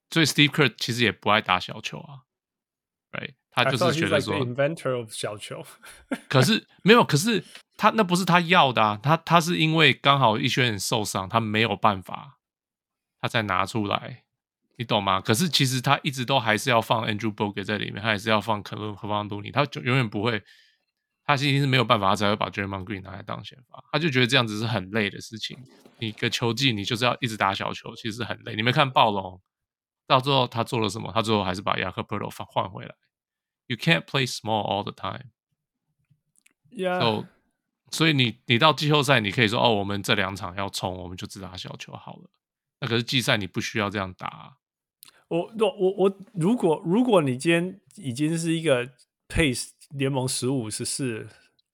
[0.08, 2.22] 所以 Steve Kerr 其实也不爱打小球啊
[3.10, 3.34] ，right？
[3.50, 5.66] 他就是觉得说 inventor of 小球，
[6.28, 7.42] 可是没有，可是
[7.76, 12.35] 他那不是他要的啊，他他是因为刚好一些人受伤，他没有办法，
[13.26, 14.22] 他才拿出来，
[14.76, 15.20] 你懂吗？
[15.20, 20.40] 可是其实他一直都还是要放 Andrew Bogut 在里面，他还是要放可能何方多尼，他就永远不会，
[21.24, 25.58] 他一定是没有办法，他才会把 Draymond Green 拿来当先发，他就觉得这样子是很累的事情。
[25.98, 28.54] 你个球技你就是要一直打小球，其实很累。
[28.54, 29.42] 你没看暴龙？
[30.06, 31.10] 到最后他做了什么？
[31.12, 32.94] 他最后还是把雅克布鲁换换回来。
[33.66, 35.32] You can't play small all the time.
[36.70, 37.00] Yeah.
[37.00, 37.26] So,
[37.90, 42.30] 所以你你到季后赛，你可以说哦，我们这两场要冲，我们就只打小球好了。
[42.86, 44.50] 那可是季赛你不需要这样打啊。
[45.28, 48.86] 我我我，如果如果你今天已经是一个
[49.28, 51.26] pace 联盟十五十四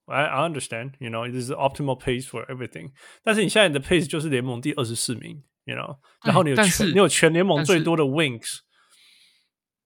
[0.06, 2.92] ，I I understand, you know, this is optimal pace for everything。
[3.22, 5.42] 但是你现在你的 pace 就是联盟第二十四名。
[5.64, 8.62] You know，然后你有全你有全联盟最多的 wings，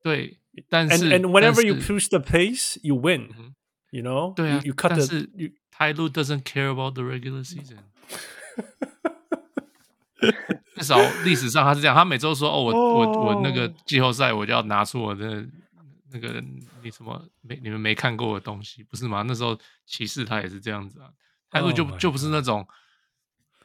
[0.03, 0.39] 对，
[0.71, 3.29] 但是 and and whenever you push the pace, you win.
[3.91, 5.51] You know，对啊，you cut the you.
[5.77, 7.77] Tyloo doesn't care about the regular season。
[10.77, 15.47] 至少历史上他是这样，他每周说哦，我我我那个季后赛我就要拿出我的
[16.13, 16.43] 那个
[16.83, 19.23] 你什么没你们没看过的东西，不是吗？
[19.27, 21.11] 那时候骑士他也是这样子啊
[21.51, 22.67] ，Ty Lue 就就不是那种。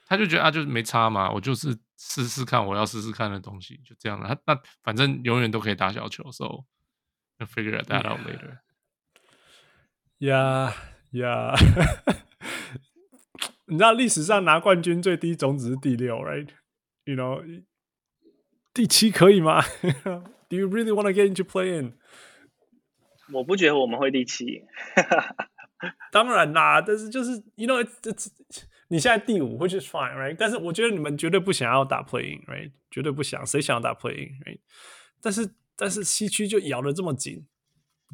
[0.07, 4.27] 他就觉得啊，就是没差嘛，我就是试试看，我要试试看的东西，就这样了。
[4.27, 6.65] 他那反正永远都可以打小球，so
[7.39, 8.57] figure that out later.
[10.19, 10.73] Yeah,
[11.13, 11.55] yeah.
[13.71, 16.49] 你知道历史上拿冠军最低种子是第六，right?
[17.05, 17.63] You know，
[18.73, 19.61] 第七可以吗？
[20.49, 21.93] Do you really want to get into playing？
[23.31, 24.63] 我不觉得我们会第七。
[26.11, 28.29] 当然啦，但是就是，you know，这这。
[28.89, 30.35] 你现在第五，which is fine, right？
[30.37, 32.73] 但是我觉得你们绝对不想要打 playing，right？
[32.89, 34.59] 绝对不想，谁想要打 playing，right？
[35.21, 37.47] 但是但是西区就咬得这么紧，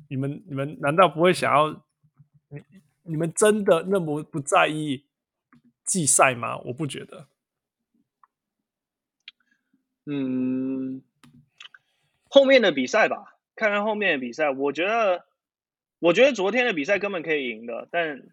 [0.07, 1.83] 你们你们难道不会想要？
[2.49, 2.61] 你
[3.05, 5.06] 你们真的那么不在意
[5.87, 6.59] 季赛吗？
[6.59, 7.27] 我不觉得。
[10.05, 11.01] 嗯，
[12.29, 14.51] 后面的比赛吧，看看后面的比赛。
[14.51, 15.25] 我觉得，
[15.97, 18.29] 我觉得昨天的比赛根本可以赢的，但。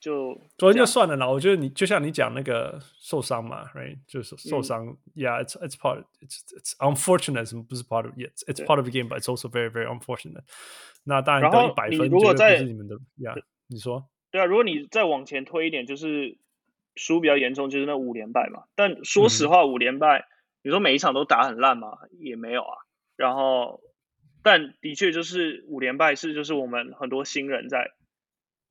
[0.00, 3.96] 就昨天就算了啦，我觉得你就像你讲那个受伤嘛，right？
[4.06, 9.86] 就是受伤、嗯、，Yeah，it's it's part，it's it's unfortunate，什么不是 part of，it's it's part of the game，but it's also very very
[9.86, 10.42] unfortunate。
[11.04, 14.06] 那当然得一百分，如果在是你们的，Yeah，你说？
[14.30, 16.36] 对啊，如果你再往前推一点，就是
[16.96, 18.64] 输比较严重，就是那五连败嘛。
[18.74, 20.26] 但说实话，五连败，
[20.62, 22.76] 你说每一场都打很烂嘛，也没有啊。
[23.16, 23.80] 然后，
[24.42, 27.92] 但的确就是五连败是就是我们很多新人在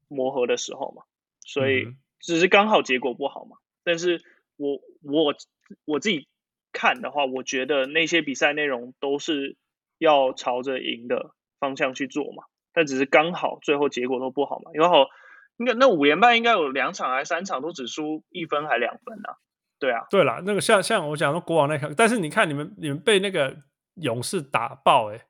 [0.08, 1.04] 磨合的时候嘛。
[1.46, 1.88] 所以
[2.20, 4.22] 只是刚好结果不好嘛，但是
[4.56, 5.36] 我我
[5.84, 6.28] 我自己
[6.72, 9.58] 看的话，我觉得那些比赛内容都是
[9.98, 15.08] 要朝着赢的方向去做嘛，但只是刚好最后结果都不好嘛，因为好
[15.58, 19.38] 应该那五连败应该有两场还是三场都只输一分还两分啊，
[19.80, 23.56] 对啊，对啦，那个像像我讲说国王那场，但是你看你们你们被那个
[23.96, 25.26] 勇士打爆诶、欸。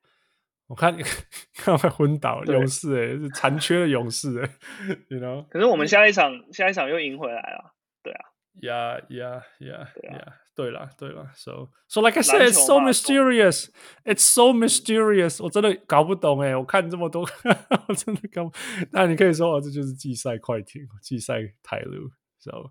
[0.66, 1.02] 我看你
[1.54, 4.50] 看快昏倒了，勇士哎，是残缺的勇士哎，
[5.08, 5.46] you know。
[5.48, 8.24] 可是我们下一场下一场又赢回来了，对啊
[8.62, 13.68] ，yeah yeah yeah yeah，对了对了，so so like I said it's so mysterious,
[14.04, 17.22] it's so mysterious，我真的搞不懂哎，我看这么多，
[17.88, 18.52] 我真的搞不，
[18.92, 22.70] 那你可以说哦，这就是季赛快艇，季赛台路，so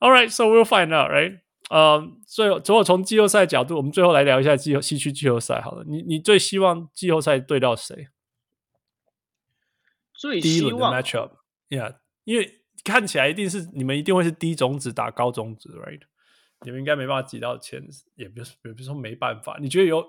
[0.00, 1.40] all right, so we'll find out, right?
[1.70, 5.82] 呃，最后，如果从季后赛角度，我们最后来聊一下季后西区季后赛好了。
[5.86, 8.08] 你你最希望季后赛对到谁？
[10.12, 16.02] 最希望第一轮的 matchup，yeah，因为看起来一定是你们一定会是低种子打高种子，right？
[16.62, 17.82] 你们应该没办法挤到前，
[18.14, 19.58] 也不是也不是说没办法。
[19.60, 20.04] 你觉得有？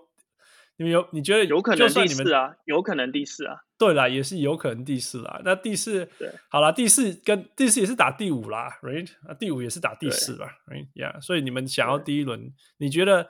[0.78, 1.08] 你们有？
[1.14, 2.56] 你觉得有可能第四啊？
[2.66, 3.62] 有可能第四啊？
[3.78, 5.42] 对啦，也是有可能第四啦。
[5.46, 9.10] 那第四，对，好啦，第四跟第四也是打第五啦，right？
[9.26, 13.30] 啊，第五也是打第四吧，right？Yeah，所以你们想要第一轮，你觉得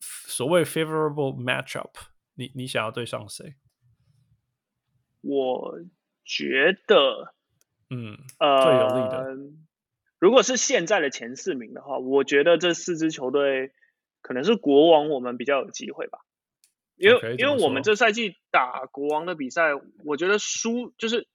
[0.00, 1.90] 所谓 favorable matchup，
[2.34, 3.56] 你你想要对上谁？
[5.20, 5.78] 我
[6.24, 7.34] 觉得，
[7.90, 9.36] 嗯，呃，最有利的，
[10.24, 13.72] 如果是现在的前四名的话，我觉得这四支球队
[14.22, 16.20] 可能是国王，我们比较有机会吧。
[16.96, 19.72] 因为 okay, 因为我们这赛季打国王的比赛，
[20.02, 21.28] 我觉得输就是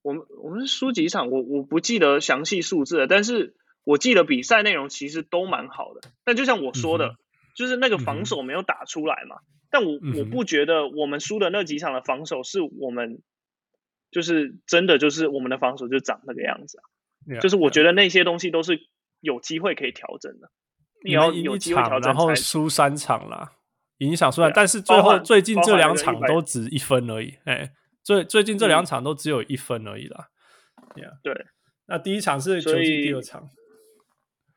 [0.00, 3.54] 我们我们是输几场，我我不记得详细数字了，但是
[3.84, 6.00] 我记得比赛内容其实都蛮好的。
[6.24, 7.16] 但就像我说的，嗯、
[7.54, 9.36] 就是那个防守没有打出来嘛。
[9.36, 13.20] 嗯、但我我不觉得我们输的那几场的防守是我们
[14.10, 16.88] 就是真的就是我们的防守就长那个样子啊。
[17.26, 18.80] Yeah, 就是我觉得那些东西都是
[19.20, 20.50] 有机会可以调整的。
[21.04, 23.52] 你要有机会调整，然后输三场啦。
[23.98, 27.38] 影响虽然，但是最后最近这两场都只一分而已。
[27.44, 27.70] 哎，
[28.02, 30.28] 最最近这两场都只有一分而已啦。
[31.22, 31.34] 对，
[31.86, 33.48] 那第一场是球季第二场。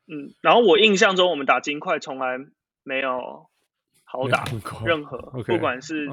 [0.07, 2.38] 嗯，然后我印象中我们打金块从来
[2.84, 3.49] 没有
[4.06, 4.45] 好打
[4.85, 6.07] 任何，不管是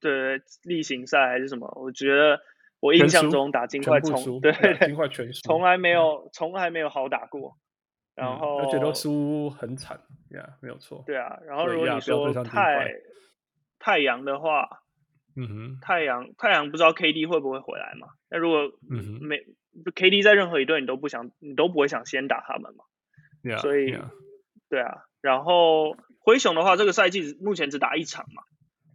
[0.00, 2.40] 对例行赛还是什么，我觉得
[2.84, 7.56] 我印象中打金块从对金块全输，从来没有从来没有好打过。
[8.14, 9.98] 然后而且都输很惨
[10.30, 11.02] 呀，没有错。
[11.06, 12.92] 对啊，然后如果你说太
[13.78, 14.68] 太阳的话，
[15.34, 18.08] 嗯哼，太阳太阳不知道 KD 会不会回来嘛？
[18.28, 18.70] 那如果
[19.22, 19.40] 没
[19.94, 22.84] KD 在任何一队，你都不想，你都不会想先打他们嘛？
[23.56, 23.96] 所以
[24.68, 28.42] 对啊，然后灰熊的话，这个赛季目前只打一场嘛，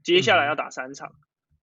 [0.04, 1.12] 接下来要打三场，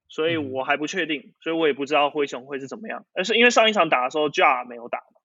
[0.08, 3.06] 所以我还不确定，所以我也不知道灰熊会是怎么样。
[3.12, 5.20] 而是因为上一场打的时候，Ja 没有打嘛。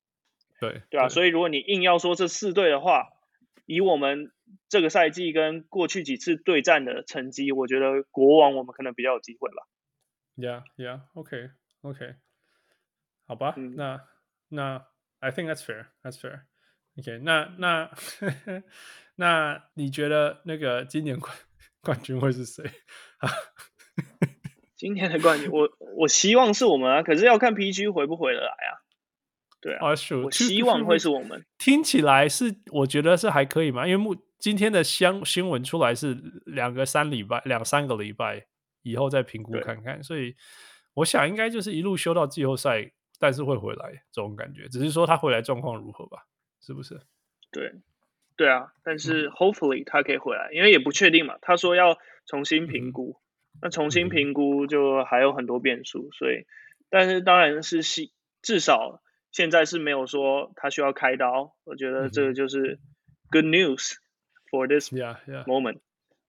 [0.60, 3.10] 对对啊，所以如果你硬要说这四队的话，
[3.66, 4.32] 以我们
[4.70, 9.68] 这个赛季跟过去几次对战的成绩，我觉得国王我们可能比较有机会吧。
[10.36, 11.52] Yeah, yeah, OK,
[11.82, 12.16] OK，
[13.28, 14.04] 好吧，嗯、那
[14.50, 14.88] 那
[15.20, 16.42] I think that's fair, that's fair.
[16.98, 17.92] OK，那那
[19.16, 21.36] 那你觉得那个今年冠
[21.82, 22.64] 冠军会是谁？
[24.82, 28.82] 今天的冠军，我我希望是我们啊，可是要看 PG 回不回得来啊。
[29.62, 29.90] 对啊，
[30.24, 31.46] 我希望会是我们。
[31.60, 36.18] 听起来是，我觉得是还可以嘛，因为目今天的新新闻出来是
[36.48, 38.48] 两个三礼拜，两三个礼拜
[38.82, 40.36] 以后再评估看看，所以
[40.96, 46.26] 我想应该就是一路修到季后赛，但是会回来这种感觉，只是说他回来状况如何吧，
[46.60, 47.00] 是不是？
[47.52, 47.72] 对，
[48.36, 53.22] 对啊，但是 hopefully 他可以回来，因为也不确定嘛，他说要重新评估，嗯、
[53.60, 56.46] 那重新评估就还有很多变数，所以，
[56.92, 58.12] 但是当然是希
[58.44, 59.02] 至少。
[59.34, 62.80] 现在是没有说他需要开刀，我觉得这个就是
[63.32, 63.94] good news
[64.50, 64.92] for this
[65.48, 65.80] moment。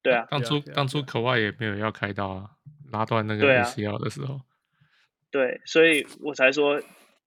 [0.03, 2.51] 对啊，当初当初口外也没有要开刀啊，
[2.93, 4.41] 拉断那个 ACL 的时候。
[5.33, 6.81] 对，所以我才说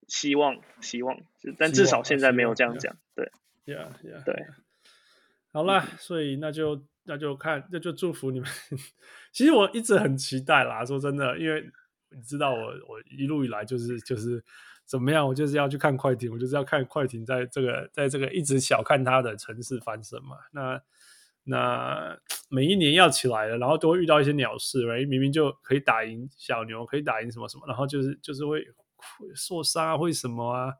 [0.07, 1.19] 希望希望，
[1.57, 2.95] 但至少现在没有这样讲。
[3.13, 3.29] 对
[3.65, 4.23] ，Yeah Yeah。
[4.23, 4.45] 对，
[5.55, 8.49] 好啦，所以那就那就看，那就祝福你们。
[9.31, 11.63] 其实我一直很期待啦，说真的，因为
[12.09, 14.43] 你知道我我一路以来就是就是。
[14.87, 15.27] 怎么样？
[15.27, 20.37] 我就是要去看快艇，我就是要看快艇在这个，在这个一直小看他的城市翻身嘛。
[20.51, 20.79] 那
[21.45, 22.15] 那
[22.49, 28.63] 每一年要起来了，然后都会遇到一些鸟事，明明就可以打赢小牛，可以打赢什么什么，然后就是就是会
[29.33, 30.71] 受伤啊，会什么啊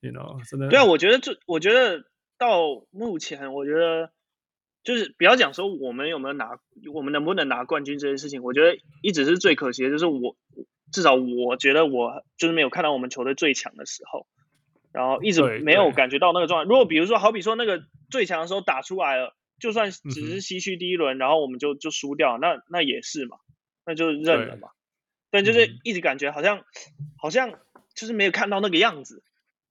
[0.00, 0.68] ，you know，真的。
[0.68, 2.04] 对啊，我觉得就我觉得
[2.38, 4.12] 到目前，我觉得
[4.82, 6.58] 就是不要讲说我们有没有拿，
[6.94, 10.36] 我们能不能拿冠军这件事情，我觉得一直是最可惜的，就是我。
[10.90, 14.26] 至少我觉得我就是没有看到我们球队最强的时候，
[14.90, 16.66] 然后一直没有感觉到那个状态。
[16.66, 23.36] 如果比如说，好比说那个最强的时候打出来了，就算只是西区第一轮，然后我们就就输掉，那那也是嘛，
[23.84, 24.70] 那就认了嘛。
[25.30, 26.64] 但就是一直感觉好像
[27.18, 27.52] 好像
[27.94, 29.22] 就是没有看到那个样子，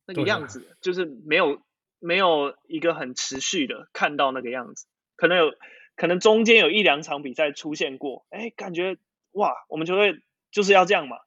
[0.06, 1.64] 那个样子就是没有
[2.08, 4.86] 没有一个很持续的看到那个样子。
[5.16, 5.54] 可能有
[5.96, 8.98] 可能中间有一两场比赛出现过，哎，感觉
[9.32, 10.22] 哇，我们球队。
[10.50, 11.18] 就是要这样嘛，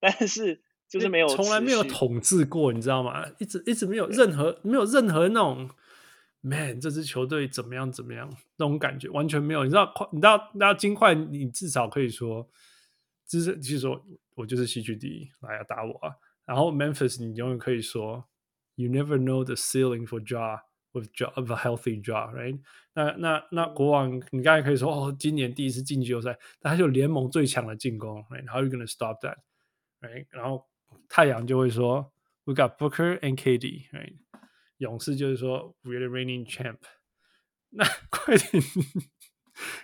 [0.00, 3.24] 但是就是没有从来没有统治过，你知道吗？
[3.38, 5.70] 一直一直没有任何没有任何那种
[6.40, 9.62] ，man，这支球队怎么样怎么样那种感觉完全没有。
[9.62, 12.46] 你知道快，你知道，那金块你至少可以说，
[13.26, 14.04] 就是就是说
[14.34, 16.10] 我就是西区第一，来啊打我啊。
[16.44, 18.28] 然后 Memphis 你永远可以说
[18.75, 20.61] ，You never know the ceiling for Ja
[20.93, 22.59] with Ja of a healthy Ja，right？
[22.93, 30.25] 那那那国王，你刚才可以说哦，今年第一次进季后赛，但他就联盟最强的进攻，right？How are you gonna stop that？right？
[30.31, 30.67] 然后
[31.07, 32.11] 太阳就会说，
[32.45, 34.17] We got Booker and KD，right？
[34.77, 36.77] 勇士就是说，We're the reigning champ。
[37.71, 38.61] 那快艇，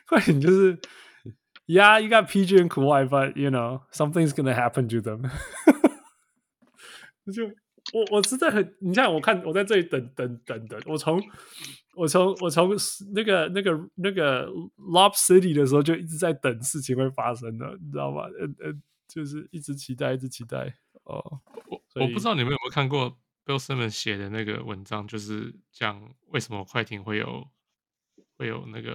[0.07, 0.80] 快艇就是，
[1.68, 5.30] Yeah，you got PG and Kawhi，but you know something's gonna happen to them。
[7.32, 7.52] 就
[7.93, 11.21] 我我实在很，你像，我看我在这里等等等等，我从。
[11.97, 12.71] 我从我从
[13.12, 14.47] 那个那个那个
[14.79, 18.23] Lob City 的时候就一直在等事情会发生的，你知道吗？
[18.41, 20.73] 嗯嗯，就是一直期待，一直期待。
[21.03, 27.51] 哦，我我不知道你们有没有看过 Bill Simmons 写的那个文章，就是讲为什么快艇会有
[28.39, 28.93] 会有那个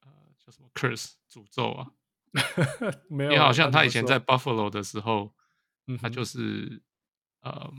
[0.00, 1.92] 呃叫什么 curse 诅咒啊。
[3.08, 5.34] 没有，因为好像他以前在 Buffalo 的时候，
[5.86, 6.82] 嗯、他就是
[7.42, 7.70] 呃，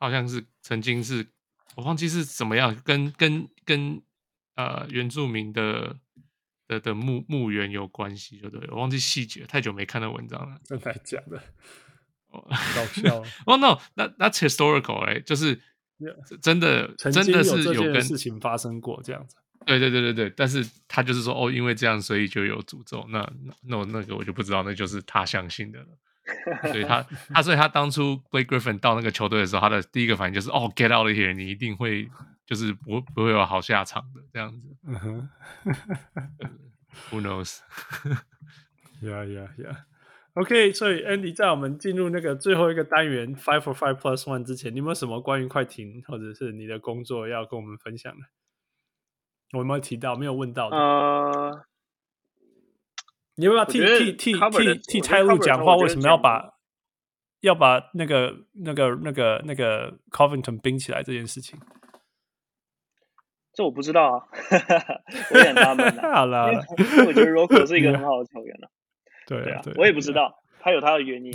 [0.00, 1.24] 好像是曾经是
[1.76, 4.02] 我忘记是怎么样，跟跟跟
[4.56, 5.96] 呃原住民的
[6.66, 8.68] 的的墓墓园有关系，就对？
[8.70, 10.58] 我忘记细节，太久没看到文章了。
[10.64, 11.40] 真的假的？
[12.30, 12.44] 哦，
[12.74, 13.18] 搞笑。
[13.46, 15.60] 哦、oh,，no，那 that's historical 哎、欸，就是
[16.40, 19.36] 真的真的是有跟事情发生过这样子。
[19.66, 23.04] 对对对对对，但是他就是说哦，因为这样，所以就有诅咒。
[23.10, 25.88] 那那那那个我就不知道，那就是他相信的了。
[26.70, 27.04] 所以他
[27.34, 32.08] 他所以他当初 Blake Griffin 到那个球队的时候，他的第一个反应就是哦，get out of here，你一定会
[32.46, 34.76] 就是不不会有好下场的这样子。
[34.86, 35.28] 嗯哼，
[37.10, 38.18] Who knows？Yeah
[39.02, 39.76] yeah yeah。
[40.34, 48.20] OK，所以 Andy 在我们进入那个最后一个单元 Five for Five Plus One 之前，你有没有什么关于快艇或者是你的工作要跟我们分享的？
[49.52, 50.14] 我有没有提到？
[50.14, 50.76] 没有问到的。
[50.76, 51.64] 呃，
[53.36, 55.76] 你要不要替替替替替蔡路讲话？
[55.76, 56.50] 为什么要把
[57.40, 58.34] 要把那个
[58.64, 61.58] 那个那个那个 Covington 冰起来这件事情？
[63.52, 64.22] 这我不知道啊，
[65.32, 66.14] 我也很纳闷啊。
[66.14, 68.70] 好了，因为我觉得 Rocco 是一个很好的球员了。
[69.26, 71.32] 对对啊，我也不知道，他有他的原因。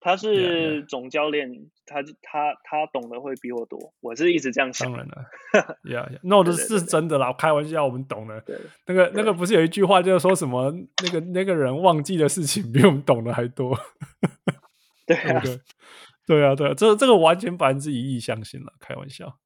[0.00, 1.68] 他是总教练，yeah, yeah.
[1.86, 4.86] 他他他懂得会比我多，我是一直这样想。
[4.86, 5.24] 当然了
[5.82, 8.42] ，Yeah，No， 这是真的啦，开玩笑，我们懂的。
[8.86, 10.72] 那个那个不是有一句话，就是说什么
[11.02, 13.76] 那个那个人忘记的事情比我们懂得还多。
[15.06, 15.42] 对啊，
[16.26, 19.38] 对啊，对啊，这这个完全百分之一亿相信了，开玩笑。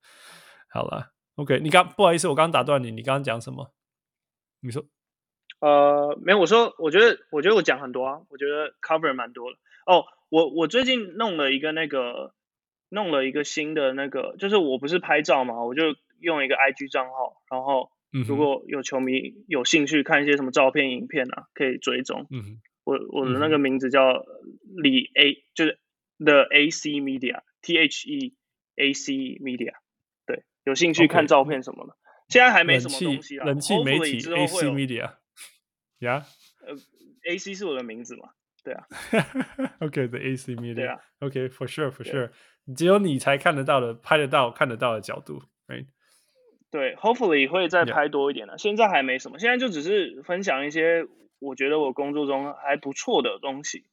[0.69, 3.73] 好了，OK，你刚不好意思，我刚刚打断你，你刚刚讲什么？
[4.61, 4.85] 你说？
[5.61, 9.57] 呃，没有，我说，我觉得，我觉得我讲很多啊，我觉得 cover 蛮多的
[9.87, 10.05] 哦。
[10.33, 12.33] 我我最近弄了一个那个，
[12.89, 17.91] 弄了一个新的那个，就是我不是拍照嘛，我就用一个 IG 账号，然后
[18.27, 22.27] 如果有球迷有兴趣看一些什么照片、影片啊，可以追踪。
[22.31, 24.25] 嗯，我我的那个名字叫
[24.83, 25.79] 李 A，就是
[26.17, 28.35] The AC Media，T H E
[28.77, 29.75] A C Media。
[30.25, 32.33] 对，有兴趣看照片什么的，okay.
[32.33, 33.45] 现在还没什么东西啊。
[33.45, 35.17] 人气媒体 AC Media，
[36.01, 36.25] 呀，
[36.67, 36.75] 呃
[37.31, 38.31] ，AC 是我的名字嘛。
[38.65, 38.85] 对啊
[39.81, 42.31] ，OK，the、 okay, AC media， 对啊，OK，for、okay, sure，for sure，
[42.77, 45.87] 只有你才看得到的、拍得到、看得到的角度，right？
[46.71, 48.55] 对，hopefully 会再拍多一点了。
[48.55, 48.63] Yeah.
[48.63, 51.07] 现在还没什么，现在就只是分享一些
[51.41, 53.85] 我觉得我工作中还不错的东西。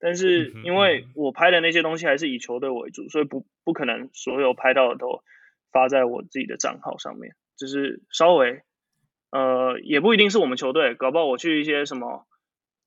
[0.00, 5.22] 但是因为我拍的那些东西还是以球队为主，所以不不可能所有拍到的都
[5.70, 7.36] 发在我自己的账号上面。
[7.56, 8.62] 只是稍微，
[9.30, 12.26] 呃，也不一定是我们球队，搞不好我去一些什么。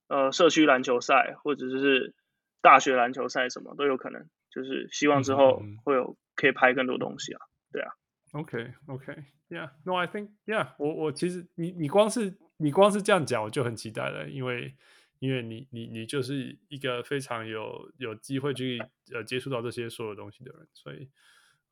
[0.08, 2.16] 呃，社区篮球赛或者是
[2.62, 4.28] 大学篮球赛，什么都有可能。
[4.50, 7.92] 就是希望之后会有可以拍更多东西啊，对啊。
[8.32, 14.76] OK，OK，Yeah，No，I think，Yeah，我我其实你你光是你光是这样讲，我就很期待了，因为
[15.20, 18.82] 因为你你你就是一个非常有有机会去
[19.14, 21.10] 呃接触到这些所有东西的人，所以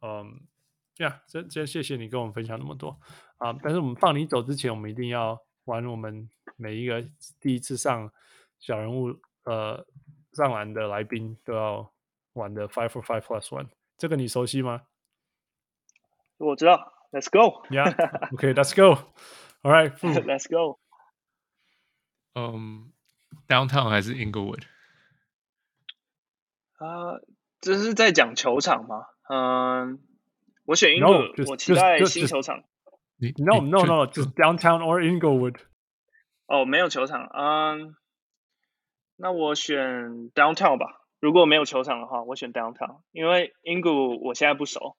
[0.02, 0.42] 嗯
[0.98, 3.00] ，Yeah，真真谢谢你跟我们分享那么多
[3.38, 3.54] 啊！
[3.64, 7.06] 但是我们放你走之前，我们一定要玩我们每一个
[7.40, 8.12] 第一次上。
[8.58, 9.86] 小人物呃
[10.32, 11.94] 上篮的来宾都要
[12.34, 13.68] 玩的 Five for Five Plus One，
[13.98, 14.88] 这个你熟悉吗？
[16.38, 17.64] 我知道，Let's go。
[17.68, 19.12] Yeah，OK，Let's go。
[19.62, 20.80] All right，Let's go。
[22.34, 22.92] 嗯
[23.48, 24.64] ，Downtown 还是 Inglewood？
[26.78, 27.20] 啊，
[27.62, 29.06] 这是在讲球场吗？
[29.30, 30.00] 嗯，
[30.64, 32.64] 我选 Inglewood，我期待新球场。
[33.18, 35.58] 你 No，No，No， 就是 Downtown or Inglewood。
[36.48, 37.96] 哦，没有球场，嗯。
[39.18, 39.80] 那我选
[40.34, 41.02] Downtown 吧。
[41.22, 44.98] 如果没有球场的话，我选 Downtown，因为 Inglewood 我现在不熟。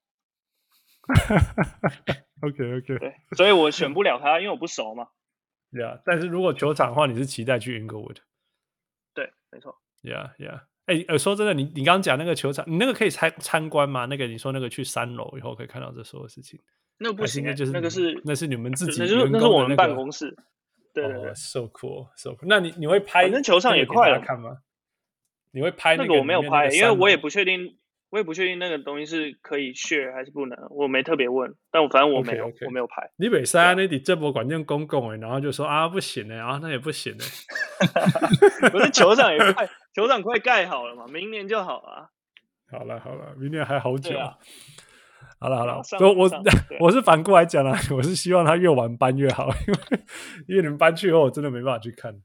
[2.43, 2.98] OK OK。
[2.98, 5.09] 对，所以我选不了他，因为我不熟嘛。
[5.70, 8.16] Yeah，但是如果球场的话，你是期待去 Inglewood？
[9.12, 9.76] 对，没错。
[10.02, 10.62] Yeah Yeah。
[10.86, 14.06] 哎，呃，说真的，你你刚刚讲那个球场，你那个可以参参观吗？
[14.06, 16.59] 那个你说那个去三楼以后可以看到这所有事情？
[16.98, 20.35] 那不行，就是那个是那是你们自己，那是那是我们办公室。
[20.94, 22.47] 对对对，so cool，so cool。
[22.48, 23.24] 那你你会拍？
[23.24, 24.56] 反正球场也快了，看吗？
[25.52, 26.09] 你会拍那个？
[26.09, 27.77] 那个我没有拍，因为我也不确定，
[28.09, 31.55] 我也不确定那个东西是可以 share 还是不能，我没特别问。
[31.70, 33.10] 但我反正我没有，我没有拍。
[33.16, 38.68] 你北山那里这波管件公共哎，然后就说啊不行哎，啊那也不行哎。
[38.73, 42.10] 不是球场也快，球场快盖好了嘛，明年就好了。
[42.70, 44.18] 好了好了，明年还好久。
[45.47, 46.31] 好了好了，我我
[46.86, 49.81] 我是反过来讲啦， 我是希望他越晚搬越好，因为
[50.48, 52.20] 因为你们搬去以后，我真的没办法去看。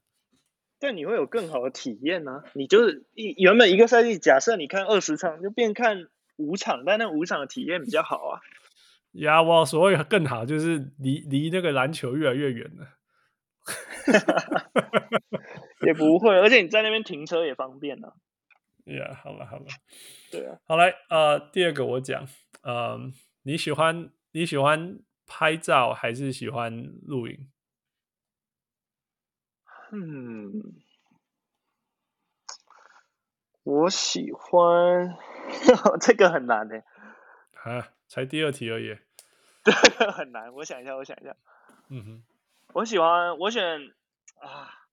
[0.80, 2.44] 但你会有更好的体验呢、啊。
[2.54, 6.08] 你就是一原本一个赛季，假设你看二十场，就变看
[6.38, 8.42] 五场，但那五场的体验比较好啊。
[9.14, 12.88] 呀，我所谓更好，就是离离那个篮球越来越远了。
[15.86, 18.14] 也不会，而且你在那边停车也方便呢、啊。
[18.84, 19.66] Yeah，好了好了，
[20.32, 22.28] 对啊，好来，呃，第二个我讲，嗯、
[22.62, 23.12] 呃，
[23.44, 27.52] 你喜欢你喜欢拍照还是喜欢录影？
[29.92, 30.76] 嗯，
[33.64, 35.18] 我喜欢，
[36.00, 36.84] 这个很难的。
[37.64, 38.98] 啊，才第二题而已。
[39.64, 40.54] 这个， 很难。
[40.54, 41.36] 我想一下，我想一下。
[41.90, 42.24] 嗯哼，
[42.74, 43.94] 我喜欢，我选
[44.40, 44.88] 啊，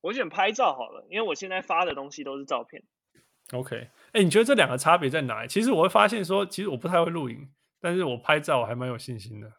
[0.00, 2.82] 我选拍照好了，因为我现在发的东西都是照片。
[3.50, 5.48] OK，哎、欸，你觉得这两个差别在哪里？
[5.48, 9.52] 其实我会发现说，其实我不太会录影，但是我拍照我还蛮有信心的。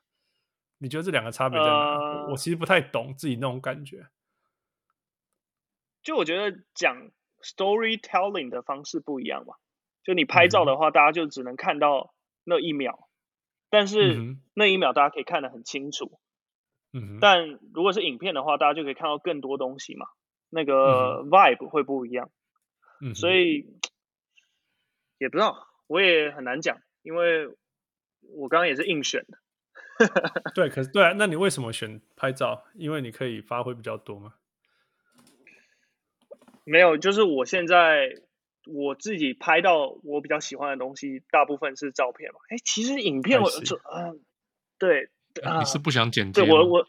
[0.80, 1.72] 你觉得这两个差别在哪？
[1.72, 4.08] 呃，我其实不太懂自己那种感觉。
[6.02, 7.12] 就我觉得讲
[7.42, 9.56] storytelling 的方式不一样嘛。
[10.04, 13.10] 就你拍照的话，大家就只能看到那一秒。
[13.70, 16.20] 但是那一秒大家可以看得很清楚，
[16.92, 20.06] 嗯，但如果是影片的话，大家就可以看到更多东西嘛，
[20.52, 22.30] 那个 vibe 会不一样，嗯，
[23.16, 23.66] 所以
[25.18, 27.48] 也不知道，我也很难讲，因为
[28.22, 29.38] 我刚刚也是硬选的，
[30.54, 32.66] 对，可是对啊，那你为什么选拍照？
[32.76, 34.36] 因为你可以发挥比较多吗？
[36.64, 38.22] 没有，就是我现在。
[38.66, 42.40] 我自己拍到我比较喜欢的东西，大部分是照片嘛。
[42.48, 44.24] 哎，其实影片我就嗯，
[44.80, 45.10] 对，
[45.44, 46.40] 啊，你是不想剪辑？
[46.40, 46.88] 对我我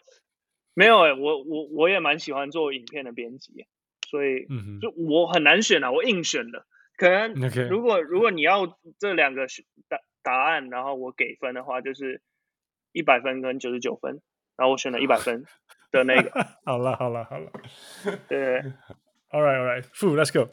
[0.74, 3.66] 没有哎，我我我也蛮喜欢做影片的编辑，
[4.15, 4.47] 所以
[4.81, 6.65] 就我很难选啊，我硬选的。
[6.97, 7.35] 可能
[7.69, 9.49] 如果如果你要这两个
[9.89, 12.23] 答答案，然后我给分的话，就是
[12.93, 14.23] 一百分跟九十九分，
[14.57, 15.45] 然后我选了一百分
[15.91, 16.31] 的那个。
[16.65, 17.51] 好了好了好了，
[18.28, 18.61] 对，
[19.35, 20.47] All right all right，Fu，let's go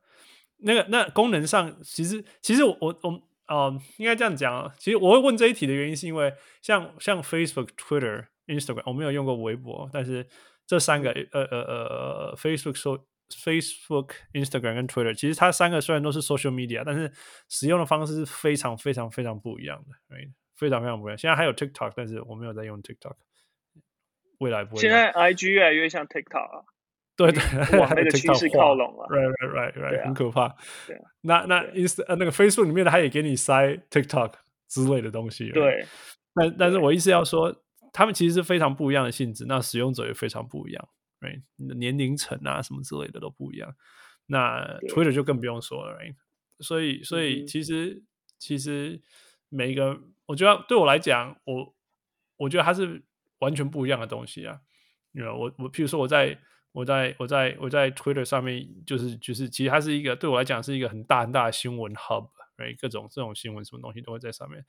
[0.59, 3.23] 那个那功能上，其实其实我我我。
[3.49, 4.75] 哦、um，应该这样讲啊。
[4.77, 10.27] 其实我会问这一题的原因，是因为像像 Facebook、Twitter、Instagram，我没有用过微博，但是
[10.67, 17.13] 这三个呃呃呃 Facebook、So Facebook、Instagram 跟 Twitter，其实它三个虽然都是 social media，但是
[17.49, 20.33] 使用的方式是非常非常非常不一样的，right?
[20.57, 21.19] 非常非常不一样。
[21.19, 23.15] 现在还有 TikTok，但是我没有在用 TikTok，
[24.39, 24.81] 未来不会。
[24.81, 26.65] 现在 IG 越来越像 TikTok 啊。
[27.17, 27.43] 对对，
[27.81, 30.55] 往 那个趋势靠拢了，right right right right，很可怕。
[31.23, 34.35] 那那 Inst 呃那个 Facebook 里面的，他也给你塞 TikTok
[34.69, 35.51] 之类的东西。
[35.51, 35.85] 对，
[36.33, 37.53] 但但是我意思要说，
[37.93, 40.89] 他们其实是非常不一样的性质，那使用者也非常不一样
[41.21, 41.43] ，right？
[41.57, 43.75] 你的年龄层啊什么之类的都不一样。
[44.27, 46.15] 那 Twitter 就更不用说了，right？
[46.61, 48.03] 所以所以其实
[48.39, 49.01] 其实
[49.49, 51.75] 每一个，我觉得对我来讲，我
[52.37, 53.03] 我觉得它是
[53.39, 54.61] 完全不一样的东西啊。
[55.13, 56.39] 我我譬如说我在。
[56.73, 62.79] 我在我在我在 Twitter 上面，就是就是，其实它是一个对我来讲是一个很大很大的新闻 hub，right？
[62.79, 64.65] 各种这种新闻什么东西都会在上面。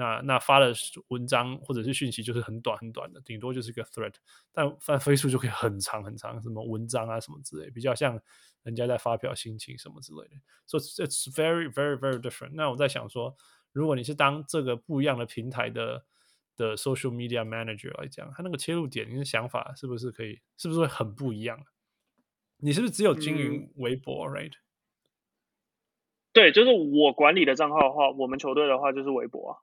[0.00, 0.72] 那那发的
[1.08, 4.14] 文章或者是讯息就是很短很短的，顶多就是一个 thread。
[4.52, 8.18] 但发 Facebook 就可以很长很长，什么文章啊什么之类，比较像
[8.62, 10.36] 人家在发表心情什么之类的。
[10.66, 12.52] So it's very very very different。
[12.54, 13.36] 那我在想说，
[13.72, 16.04] 如果你是当这个不一样的平台的。
[16.56, 21.58] 的 social media manager 来讲，他那个切入点，你的想法是不是可以，是不是会很不一样？
[22.58, 24.52] 你是不是只有经营微博、嗯、，right？
[26.34, 29.56] 对，就是我管理的账号的话，我们球队的话就是微博啊。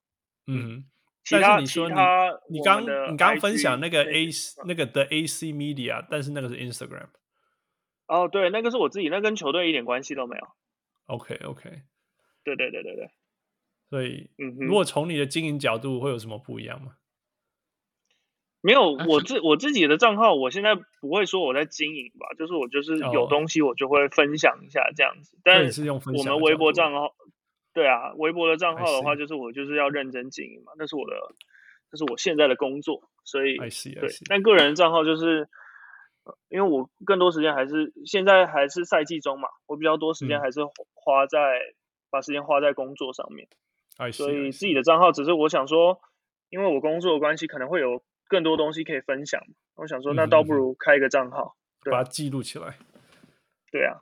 [0.48, 0.86] 嗯，
[1.24, 4.30] 其他但是你说他你刚你刚分享那个 A
[4.66, 7.10] 那个的 AC Media，但是那个是 Instagram。
[8.08, 10.48] 哦，对，那个是我自己，那跟球队一点关系都没有。
[11.08, 11.70] OK OK，
[12.44, 13.10] 对对对对对。
[13.90, 14.30] 所以，
[14.60, 16.94] 如果从你的经营角度，会有什么不一样吗？
[18.60, 25.38] 没有，我自我自己的账号，我现在不会说我在经营吧，就是我就是有东西我就会分享一下这样子。
[25.44, 27.16] 但是用我们微博账号，
[27.78, 31.14] 对啊，微博的账号的话，就是我就是要认真经营嘛，那是我的，
[31.92, 33.70] 那是我现在的工作，所以对。
[34.28, 35.48] 但个人账号就是，
[36.50, 40.62] 因为我更多时间还是现在还是赛季中嘛，我比较多时间还是
[40.96, 41.38] 花在
[42.10, 43.48] 把时间花在工作上面。
[44.12, 46.02] 所以自己的账号只是我想说，
[46.50, 49.40] 因为我工作的关系，可能会有更多东西可以分享。
[49.76, 51.56] 我想说，那倒不如开一个账号，
[51.86, 52.80] 嗯、把它记录起来。
[53.72, 54.02] 对啊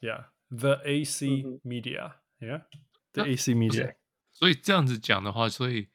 [0.00, 1.26] ，Yeah，The AC
[1.64, 2.83] Media，Yeah，The、 嗯、
[3.22, 3.94] AC Media。
[4.32, 5.88] 所以这样子讲的话，所以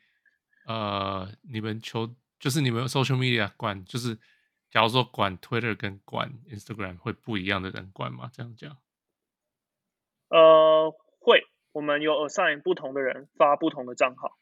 [0.66, 4.18] 呃，你们求就是你们 Social Media 管，就是
[4.70, 8.30] 假如说管 Twitter 跟管 Instagram 会不一样的人管吗？
[8.32, 8.78] 这样讲？
[10.30, 14.38] 呃，会，我们有 assign 不同的人发不同的账号。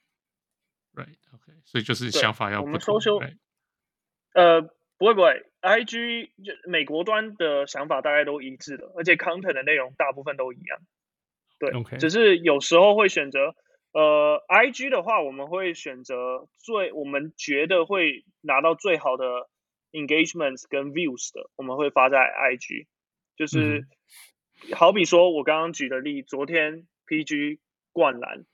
[0.94, 1.62] Right，OK，、okay.
[1.64, 2.68] 所以就是想法要不同。
[2.68, 3.38] 我们 social，、right.
[4.34, 4.62] 呃，
[4.98, 10.80] 不会不会，IG 就美国端的想法大概都一致的，而且 content 的内容大部分都一样。
[11.60, 13.56] 对，OK，只是有时候会选择，
[13.94, 19.26] 呃，IG 的话，我们会选择最我们觉得会拿到最好的
[19.92, 22.88] engagements 跟 views 的，我们会发在 IG，
[23.36, 27.60] 就是、嗯、好比说我刚刚举的例，昨天 PG
[27.92, 28.46] 灌篮。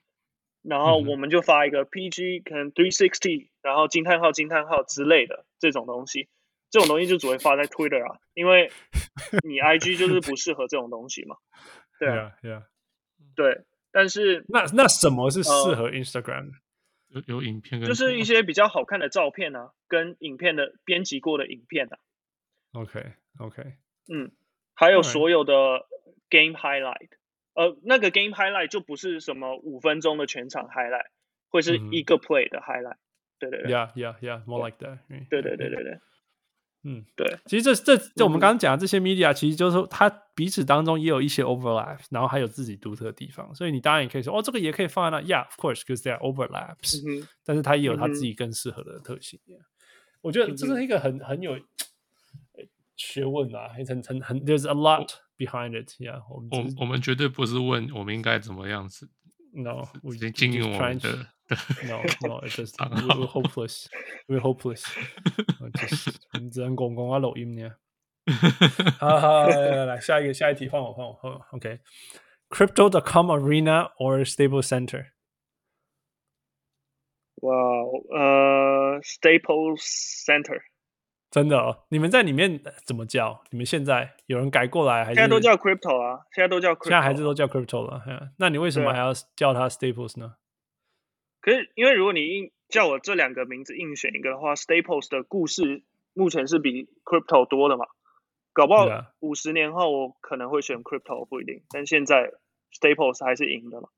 [0.66, 6.30] 然后我们就发一个 PG 可能 three sixty，然后惊叹号惊叹号之类的这种东西，
[6.70, 8.70] 这种东西就只会发在 Twitter 啊，因为
[9.46, 11.36] 你 IG 就是不适合这种东西嘛。
[12.00, 12.62] 对啊，yeah, yeah.
[13.36, 16.52] 对，但是那那什么是适合 Instagram？、
[17.14, 21.98] 呃、有有影片跟就是一些比较好看的照片啊，跟影片的编辑过的影片啊。
[22.72, 23.62] OK OK，
[24.12, 24.32] 嗯，
[24.74, 25.86] 还有所有的
[26.30, 27.10] Game Highlight。
[27.54, 31.06] 呃，那个 game highlight 就不是什么五分钟的全场 highlight，
[31.50, 32.96] 会是一个 play 的 highlight。
[33.38, 34.98] 对对对，Yeah Yeah Yeah，more like that。
[35.30, 36.00] 对对对对对，
[36.84, 37.38] 嗯，对。
[37.46, 43.54] 其实这这这我们刚刚讲的这些 media，其实就是说它彼此当中也有一些 overlap，然后还有自己独特的地方。
[43.54, 47.00] 所以你当然也可以说，哦，这个也可以放在那，Yeah，of course，because there are overlaps。
[47.44, 49.40] 但是它也有它自己更适合的特性。
[50.20, 51.58] 我觉得这是一个很很有
[52.96, 55.14] 学问啊，很很很，There's a lot。
[55.36, 59.10] Behind it, yeah，我们我我们绝对不是问我们应该怎么样子
[59.52, 61.26] ，No，我已经经营我们的
[61.87, 63.87] ，No，No，It just we're hopeless,
[64.27, 64.85] we're hopeless，
[65.73, 67.71] 就是我们只能公公啊录音呢。
[68.99, 75.07] 好好来来来，下一个下一题换我换我换我，OK，Crypto.com Arena or Staples Center？
[77.41, 77.55] 哇，
[78.11, 79.81] 呃，Staples
[80.25, 80.61] Center。
[81.31, 83.43] 真的哦，你们在里面怎么叫？
[83.51, 85.15] 你们现在有人改过来还是？
[85.15, 88.31] 现在都叫 Crypto 啊，现在都叫 Crypto，现在还是都叫 Crypto 了。
[88.37, 90.35] 那你为什么还要叫它 Staples 呢？
[91.44, 95.82] 可是因为如果你硬叫我这两个名字硬选一个的话，Staples 的故事
[96.14, 97.84] 目前是比 Crypto 多的嘛？
[98.54, 98.88] 搞不好
[99.20, 102.32] 五十年后我可能会选 Crypto 不一定，但现在
[102.72, 103.90] Staples 还是赢的嘛，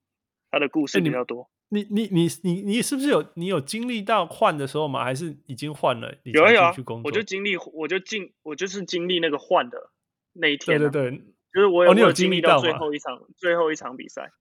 [0.51, 1.49] 它的故事比较多。
[1.69, 5.05] 你你你你你是不是有你有经历到换的时候吗？
[5.05, 6.13] 还是已经换了？
[6.25, 6.75] 有啊有啊，
[7.05, 9.93] 我就经历，我就进，我就是经历那个换的
[10.33, 10.81] 那一天、啊。
[10.81, 11.19] 对对对，
[11.55, 14.33] 就是我有、哦、你有经历到最后一场最后一场比赛。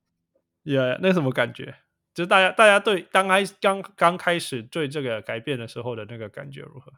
[0.64, 1.76] Yeah, 那什么感觉？
[2.16, 6.92] 就是大家大家对刚开刚刚开始对这个改变的时候的那个感觉如何？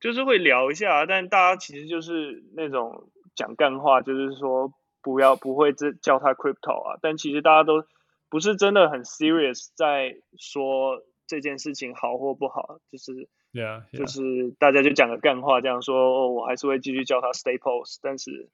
[0.00, 4.72] 就是会聊一下，但大家其实就是那种讲干话，就是说
[5.02, 7.84] 不要不会这叫他 crypto 啊，但其实大家都。
[8.32, 13.98] 不是真的很 serious 在说这件事情好或不好，就是，yeah, yeah.
[13.98, 18.48] 就是大家就讲个干话，这样说，哦，我还是会继续叫他 Staples，但是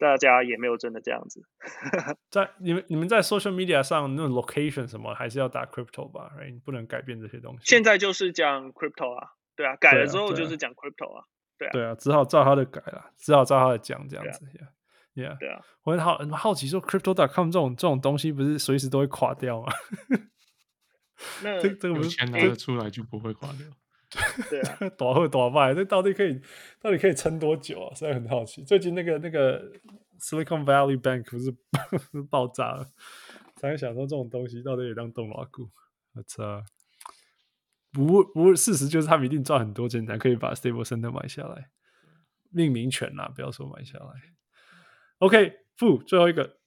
[0.00, 1.42] 大家也没有真的这样子。
[2.30, 6.50] 在你们你们在 social media 上那种 location 什么，还是要打 crypto 吧，right?
[6.50, 7.66] 你不能改变这些东西。
[7.66, 11.24] 现在就是讲 crypto 啊，对啊，改了之后就是讲 crypto 啊，
[11.58, 14.44] 对啊，对啊，只好照他的改了，只好照他的讲这样子。
[15.14, 19.70] Yeah, 对啊，我很好很好奇说，Crypto.com 这种这种东西不是随时都会垮掉吗？
[21.42, 23.66] 那 这这个不是钱拿得出来就不会垮掉。
[24.50, 26.40] 对啊，多会多卖，这到底可以
[26.80, 27.94] 到底可以撑多久啊？
[27.94, 28.62] 所以很好奇。
[28.64, 29.70] 最近那个那个
[30.18, 31.54] Silicon Valley Bank 不是
[32.28, 32.90] 爆炸了，
[33.56, 35.70] 才想说这种东西到底也当动脑股？
[36.14, 36.64] 我操！
[37.92, 41.70] 不不，事实就是他们一定赚很多钱才可以把 Staples Center 买下来，
[42.50, 44.06] 命名权啦，不要说买下来。
[45.18, 46.58] OK，负最后一个，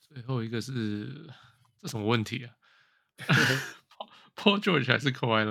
[0.00, 1.30] 最后一个是
[1.80, 2.54] 这什么问题啊？
[4.36, 5.44] Paul George 还是 Kawhi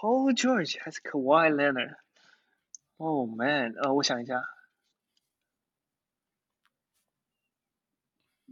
[0.00, 4.42] Leonard？Paul George 还是 Kawhi Leonard？Oh man，呃，我想一下，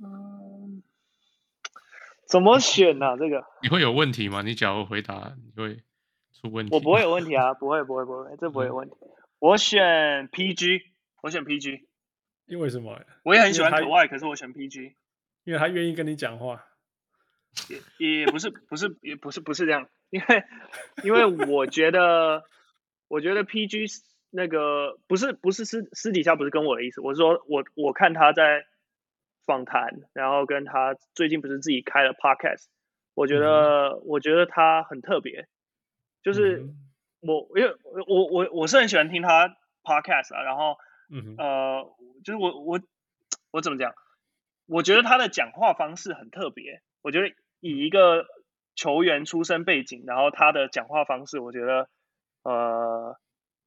[0.03, 0.83] 嗯，
[2.27, 3.17] 怎么选呢、啊？
[3.17, 4.43] 这个你会有问题吗？
[4.43, 5.83] 你假如回答，你会
[6.33, 6.75] 出问题？
[6.75, 8.95] 我不会有问题啊，不会，不会，不会，这不会有问题。
[9.01, 9.09] 嗯、
[9.39, 10.83] 我选 PG。
[11.21, 11.85] 我选 PG，
[12.47, 13.03] 因为什么？
[13.25, 14.95] 我也很喜欢 Kawhi，，可是我选 PG，
[15.43, 16.68] 因为他愿意跟你讲话。
[17.99, 19.89] 也也不是，不是，也不是，不是这样。
[20.11, 20.45] 因为，
[21.05, 22.45] 因为我觉得，
[23.09, 24.01] 我觉得 PG
[24.31, 27.01] 那个不是，不是私私底下不是跟我的意思。
[27.01, 28.65] 我是说我我看他在
[29.45, 32.67] 访谈，然后跟他最近不是自己开了 Podcast，
[33.15, 35.47] 我觉得，嗯、我觉得他很特别。
[36.23, 36.69] 就是
[37.21, 37.75] 我，因为
[38.07, 40.77] 我我我是很喜欢听他 Podcast 啊，然后。
[41.11, 42.83] 嗯，呃，就是我我
[43.51, 43.95] 我怎么讲？
[44.67, 46.83] 我觉得他的讲话方式很特别。
[47.03, 47.29] 我觉得
[47.61, 48.27] 以一个
[48.75, 51.89] 球员出身背景，然后他的讲话方式，我觉得
[52.43, 53.17] 呃，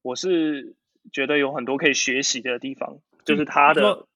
[0.02, 0.76] 我是
[1.12, 3.00] 觉得有很多可以学习的地方。
[3.24, 4.08] 就是他的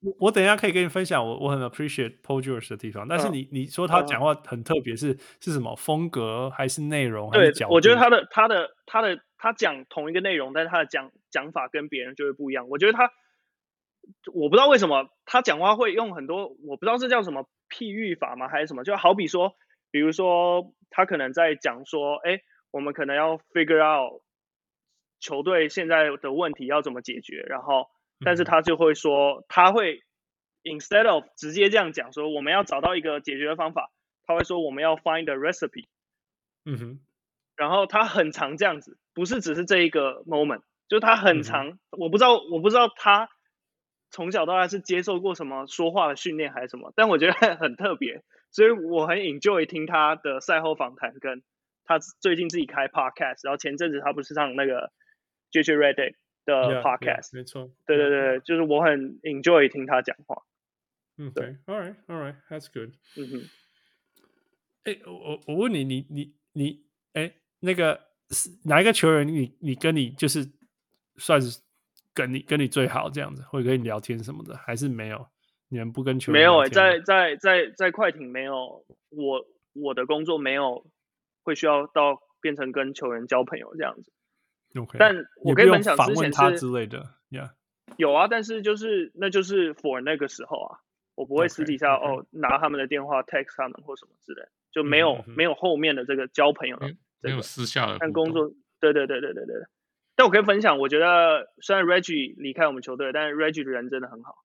[0.00, 7.30] 我我等一下可以跟你分享我我很 appreciate Paul George 的地方，但是你、嗯、你说他讲话很特别，是、嗯、是什么风格还是内容？
[7.30, 12.68] 对还是角度，我觉得他的他的他的他讲同一个内容，但是他的讲讲法跟别人就会不一样。
[12.68, 13.12] 我觉得他
[14.32, 18.48] 我不知道为什么他讲话会用很多，我不知道这叫什么譬喻法吗？
[18.48, 18.84] 还是什么？
[18.84, 19.56] 就好比说，
[19.90, 22.40] 比如说他可能在讲说，哎，
[22.70, 24.22] 我们可能要 figure out
[25.18, 27.88] 球队现在的问题要怎么解决，然后。
[28.24, 30.04] 但是他就会说，他会
[30.62, 33.90] instead of 直接这样讲说，我们要找到一个解决的方法，
[34.24, 35.88] 他会说我们要 find a recipe。
[36.64, 37.00] 嗯哼。
[37.56, 43.28] 然后他很常这样子，不是只是这一个 moment，就是他很常，嗯、我不知道我不知道他
[44.12, 48.22] 从小到大是接受过什么说话的训练还是什么，但我觉得 很特别，
[48.52, 51.42] 所以我很 enjoy 听他的赛后访谈，跟
[51.84, 54.92] 他最近自己开 podcast，然后前阵子他不是上那个
[55.50, 56.14] JJ Redick
[56.44, 58.40] 的 podcast，yeah, yeah, 没错，对对对，yeah.
[58.40, 60.42] 就是我很 enjoy 听他讲话。
[61.18, 62.90] 嗯、对，all right，all right，that's good。
[63.16, 63.48] 嗯哼，
[64.84, 68.00] 哎，我我问你，你你你，哎，那个
[68.64, 70.50] 哪一个球员你，你你跟你就是
[71.16, 71.60] 算是
[72.14, 75.26] 跟你跟你最好这样子，会跟你聊天什么的，还是没有？
[75.68, 80.84] 你们不跟球员没有哎、欸，在在在在快艇没有，我我的工作没有
[81.42, 84.12] 会需要到变成跟球员交朋友这样子。
[84.74, 84.96] Okay.
[84.98, 87.50] 但我可以分享之前他之类的，Yeah，
[87.96, 90.78] 有啊，但是就是那就是 for 那个时候啊，
[91.14, 92.20] 我不会私底下 okay.
[92.20, 96.86] 哦拿他们的电话 text 他们或什么之类，就没有、嗯、没有后面的这个交朋友的、
[97.20, 97.96] 这个，没有私下的。
[97.98, 99.54] 但工作，对对对对对对。
[100.16, 104.44] 但我可以分享，我觉得虽然 Reggie 离开我们球队，但是 Reggie 的人真的很好。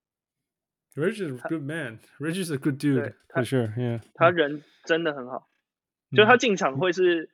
[0.95, 5.49] Reggie is a good man，Reggie is a good dude，for sure，Yeah，他人真的很好，
[6.11, 7.23] 嗯、就他进场会是。
[7.23, 7.29] 嗯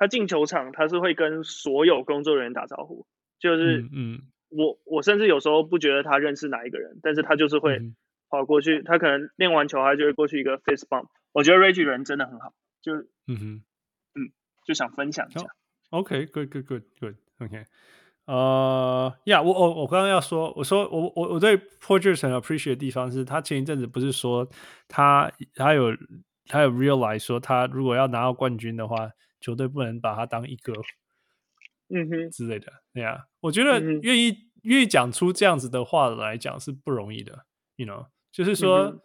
[0.00, 3.08] 他进球场，他是会跟所有工作人员打招呼，
[3.40, 7.80] 就是，嗯，我、嗯、我甚至有时候不觉得他认识哪一个人，但是他就是会
[8.28, 11.08] 跑过去，嗯、他可能练完球，他就会过去一个 fist bump。
[11.32, 12.94] 我觉得 Reggie 人真的很好，就，
[13.26, 13.64] 嗯哼，
[14.14, 14.30] 嗯，
[14.64, 15.48] 就想分享一下。
[15.90, 16.06] Oh,
[17.38, 17.66] OK，good，good，good，good，OK。
[18.26, 24.48] 呃，呀，我我我刚刚要说，我说我我我对 Paul George 很 appreciate 的地方是他前一阵子不是说
[24.86, 25.96] 他他有
[26.46, 29.10] 他有 realize 说他如果要拿到冠军的话。
[29.40, 30.72] 球队不能把他当一哥，
[31.90, 37.44] 嗯哼之类的，对呀，我觉得愿意、嗯、愿意讲出这样子的话来讲是不容易的
[37.76, 39.00] ，you know，就是说，嗯、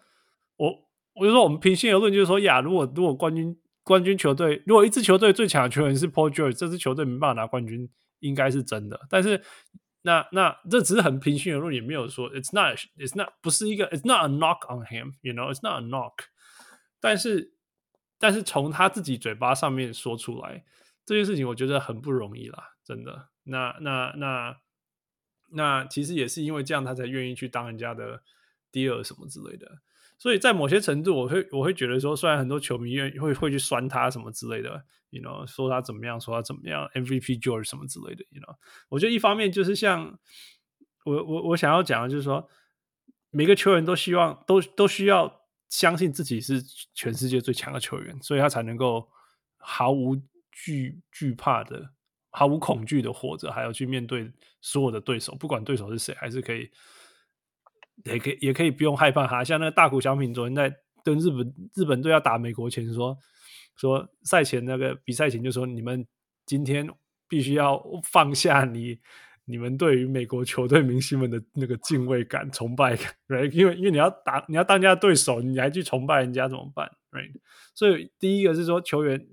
[0.57, 7.87] 我我就说我们平心而论，就是说呀，如果如果冠军冠军球队，如果一支球队最强的球员是 Paul George，这支球队没办法拿冠军，
[8.23, 8.99] 应该是真的。
[9.09, 9.43] 但是
[10.01, 16.13] 那那这只是很平心而论，也没有说 it's not it's not 不是一个 it's not a knock on him，you know，it's not a knock，
[16.99, 17.53] 但是。
[18.19, 20.63] 但是从他自己嘴巴上面说出来
[21.05, 23.27] 这件事情，我觉得很不容易啦，真的。
[23.43, 24.57] 那那那
[25.49, 28.23] 那其实也是因为这样，他才愿意去当人家的
[28.71, 29.79] 第二什么之类的。
[30.17, 38.55] 所以在某些程度，我会我会觉得说，虽然很多球迷愿会会去酸他什么之类的，you know，说他怎么样，说他怎么样，MVP George 什么之类的，you know。
[38.89, 40.19] 我觉得一方面就是像
[41.05, 42.49] 我我我想要讲的就是说，
[43.31, 45.41] 每个球员都希望都都需要。
[45.69, 46.61] 相信自己是
[46.93, 49.09] 全世界最强的球员，所以他才能够
[49.57, 50.15] 毫无
[50.51, 51.89] 惧惧怕的、
[52.29, 54.31] 毫无恐惧的活着，还有去面对
[54.61, 56.69] 所有的对手，不管对手是谁，还是可以，
[58.05, 59.43] 也可以，也可以不用害怕哈。
[59.43, 63.17] 像那个大谷小品昨天在跟日本日本队要打美国前说，
[63.77, 66.05] 说赛前那个比赛前就说，你们
[66.45, 66.89] 今天
[67.27, 68.99] 必须要放下你。
[69.45, 73.51] 你们对于美国球队明星们的那个敬畏感、崇拜感，right？
[73.51, 77.29] 因为因为你要打，你要当家对手，你还去崇拜人家怎么办，right？
[77.75, 79.27] 所以第一个是说，球员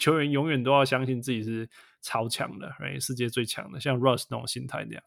[0.00, 1.70] 球员永远都要相信自己是
[2.00, 2.98] 超强的，right？
[2.98, 5.02] 世界最强的，像 Russ 那种心态那样。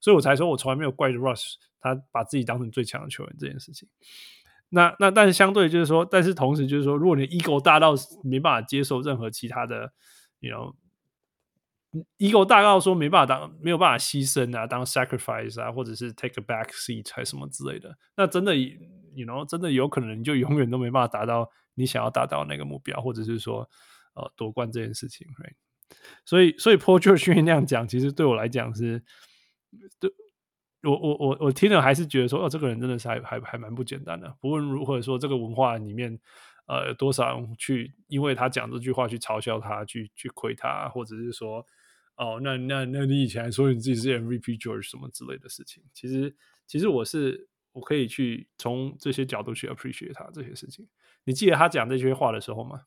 [0.00, 3.88] 所以我才说我从来没有怪 Russ，他把自己当成最强的球员这件事情。
[4.70, 9.92] 那那但是相对就是说，但是同时就是说，如果你 ego 大到没办法接受任何其他的
[10.40, 10.74] ，you know。
[12.18, 23.68] ego 大到说没办法当没有办法牺牲啊，当 sacrifice 啊，或者是 take a back seat 还什么之类的，那真的，you know，真的有可能你就永远都没办法达到你想要达到那个目标，或者是说
[24.12, 25.96] 呃夺冠这件事情，right？
[26.26, 29.02] 所以所以 Paul George 那样讲，其实对我来讲是，
[29.98, 30.10] 对，
[30.82, 34.36] 我我我我听了还是觉得说，哦，这个人真的是还还还蛮不简单的。
[34.40, 36.18] 不论如何说，这个文化里面，
[36.66, 41.66] 呃，有多少人去因为他讲这句话去嘲笑他，去去亏他，或者是说。
[42.16, 46.34] 哦，那那那你以前还说你自己是 MVP George 什么之类的事情，其实
[46.66, 50.88] 其实我是我可以去从这些角度去 appreciate 他这些事情。
[51.22, 52.82] 你记得他讲这些话的时候吗？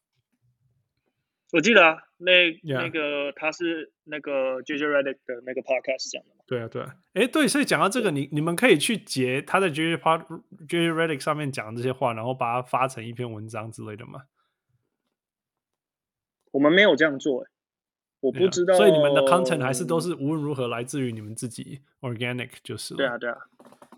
[1.53, 6.40] 我记得啊，那.那个他是那个 JJ Redick 的那个 podcast 讲的嘛。
[6.51, 6.97] 对啊，对啊。
[7.13, 10.25] 哎，对，所以讲到这个，你你们可以去截他在 JJ Pod
[10.67, 14.23] JJ Redick 上面讲的这些话，然后把它发成一篇文章之类的吗？
[16.51, 17.45] 我们没有这样做，
[18.19, 18.73] 我不知道。
[18.73, 22.97] 所以你们的 content 还是都是无论如何来自于你们自己 organic 就是了。
[22.97, 23.37] 对啊，对啊，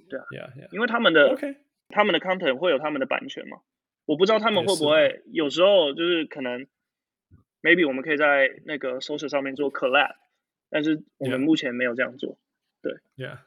[0.07, 0.25] 对啊。
[0.29, 0.71] Yeah, yeah.
[0.71, 1.57] 因为他们的 OK，
[1.89, 3.61] 他们的 content 会有他们的版权嘛？
[4.05, 6.67] 我不知道他们会不会有时候就是可能
[7.63, 10.17] ，maybe 我们可以在那个 social 上面做 collab，
[10.69, 12.37] 但是我们目前没有这样做。
[12.83, 13.39] 对，Yeah。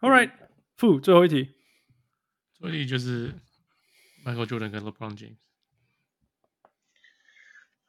[0.00, 0.30] All right，
[0.76, 1.54] 负最后一题，
[2.54, 3.34] 最后一题就是
[4.24, 5.38] Michael Jordan 跟 LeBron James。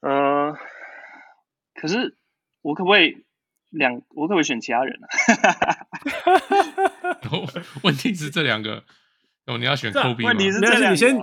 [0.01, 0.57] 呃，
[1.75, 2.17] 可是
[2.61, 3.25] 我可不可以
[3.69, 3.93] 两？
[4.09, 5.87] 我可不可以选其他人呢、啊？
[7.83, 8.83] 问题是这两个，
[9.45, 10.29] 哦，你要选 Kobe 吗？
[10.29, 11.15] 问题是这两个，你先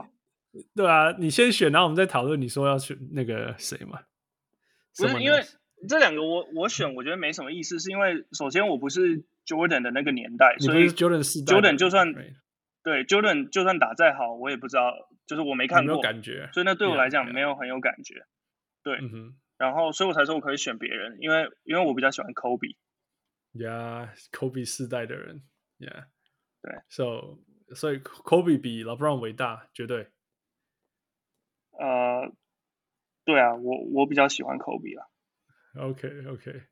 [0.74, 2.40] 对啊，你先选，然后我们再讨论。
[2.40, 4.02] 你说要选那个谁嘛？
[4.96, 5.44] 不是因为。
[5.88, 12.12] 这两个我我选，我觉得没什么意思，是因为首先我不是 Jordan 的那个年代，所以 Jordan Jordan 就算
[12.82, 14.92] 对 Jordan 就算打再好，我也不知道，
[15.26, 18.26] 就是我没看过，没有感觉，所以那对我来讲没有很有感觉。
[18.82, 18.98] 对，
[19.58, 22.76] 然后所以我才说我可以选别人，因为因为我比较喜欢 Kobe。
[23.52, 25.42] Yeah，Kobe 世代的人
[25.78, 26.04] ，Yeah，
[26.62, 27.40] 对，So
[27.74, 30.08] 所以 Kobe 比 LeBron 伟大，绝对。
[31.72, 32.32] 呃，
[33.24, 35.09] 对啊，我我比较喜欢 Kobe 啊。
[35.76, 36.62] OK OK，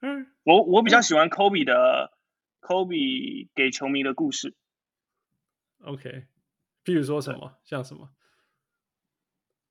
[0.00, 2.12] 嗯，我我比较喜欢 Kobe 的
[2.60, 4.54] Kobe 给球迷的故事。
[5.84, 6.26] OK，
[6.84, 8.10] 譬如说什么，像什么？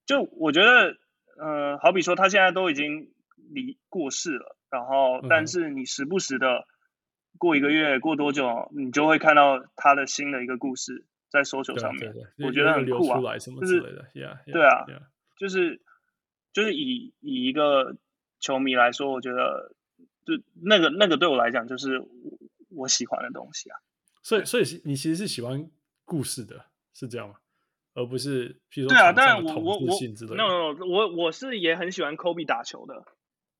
[0.06, 0.98] 就我觉得，
[1.38, 3.11] 呃，好比说他现在都已经
[3.49, 6.65] 离过世了，然后但是你时不时的
[7.38, 12.14] 过一个月，过多久，你就会看到他的新的一个故事在 social 上面，
[12.48, 13.81] 我觉得很酷啊，就是
[14.45, 14.85] 对啊，
[15.38, 15.81] 就是
[16.53, 17.98] 就是以以一个。
[18.44, 19.74] 球迷来说，我觉得
[20.26, 22.07] 就那个那个对我来讲就是我，
[22.76, 23.80] 我喜欢的东西啊。
[24.22, 25.72] 所以，所以你其实是喜欢
[26.03, 27.36] 故事的，是这样吗？
[27.94, 29.86] 而不是譬如说对啊，当然我我我
[30.36, 33.06] no no 我我是也很喜欢 Kobe 打球的、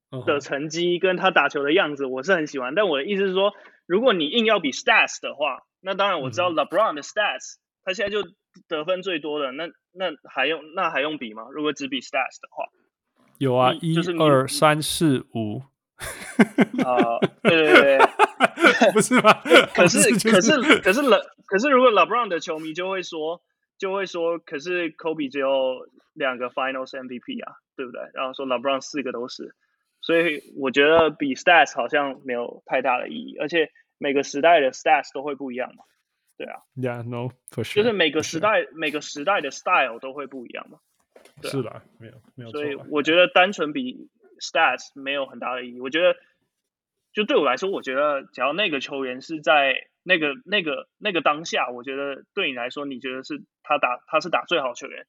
[0.10, 0.26] uh -huh.
[0.26, 2.76] 的成绩跟他打球的样子，我是很喜欢。
[2.76, 3.54] 但我的意思是说，
[3.86, 8.28] 如果你硬要比 stats 的话，那当然我知道 LeBron 的 stats，、嗯、他现在就
[8.68, 11.44] 得分最多的，那那还用那还用比吗？
[11.54, 12.66] 如果只比 stats 的话。
[13.44, 15.62] 有啊，一、就是、二、三、四、五。
[16.84, 18.00] 啊，对对对，
[18.92, 19.32] 不是吗？
[19.74, 20.00] 可是
[20.30, 23.42] 可是可是了，可是如果 LeBron 的球迷就会说，
[23.78, 28.02] 就会说，可是 Kobe 只有两个 Finals MVP 啊，对不对？
[28.14, 29.56] 然后说 LeBron 四个都是，
[30.02, 35.84] 所以我觉得比 Stats 好像没有太大的意义，而且每个时代的 Stats 都会不一样嘛，
[36.38, 36.60] 对啊。
[36.76, 37.76] Yeah, no, for sure.
[37.76, 40.80] 就是每个时代每个时代的 Style 都会不一样嘛。
[41.36, 42.52] 啊、是的，没有没有。
[42.52, 44.10] 所以我觉得单纯比
[44.40, 45.82] stats 没有很大的意义。
[45.82, 46.16] 我觉得，
[47.14, 55.06] 就对我来说，我觉得只要那个球员是在那个那个那个当下，我觉得对你来说，你觉得是他打他是打最好球员，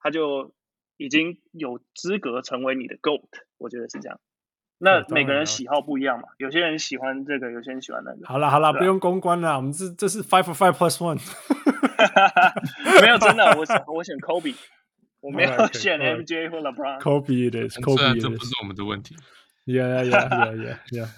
[0.00, 0.54] 他就
[0.96, 3.22] 已经有资格成为你的 GOAT。
[3.58, 4.20] 我觉得是这样。
[4.82, 8.26] 那每个人喜好不一样嘛，有些人喜欢这个，有些人喜欢那个。
[8.26, 11.20] 好了好了，不用公关了，我们这这是 five for five plus one。
[13.02, 14.54] 没有真的，我选我选 Kobe。
[15.20, 19.14] 我没有选 MJ 或 LeBron，Kobe it is，Kobe it is，这不是我们的问题。
[19.66, 21.08] Yeah yeah yeah yeah yeah，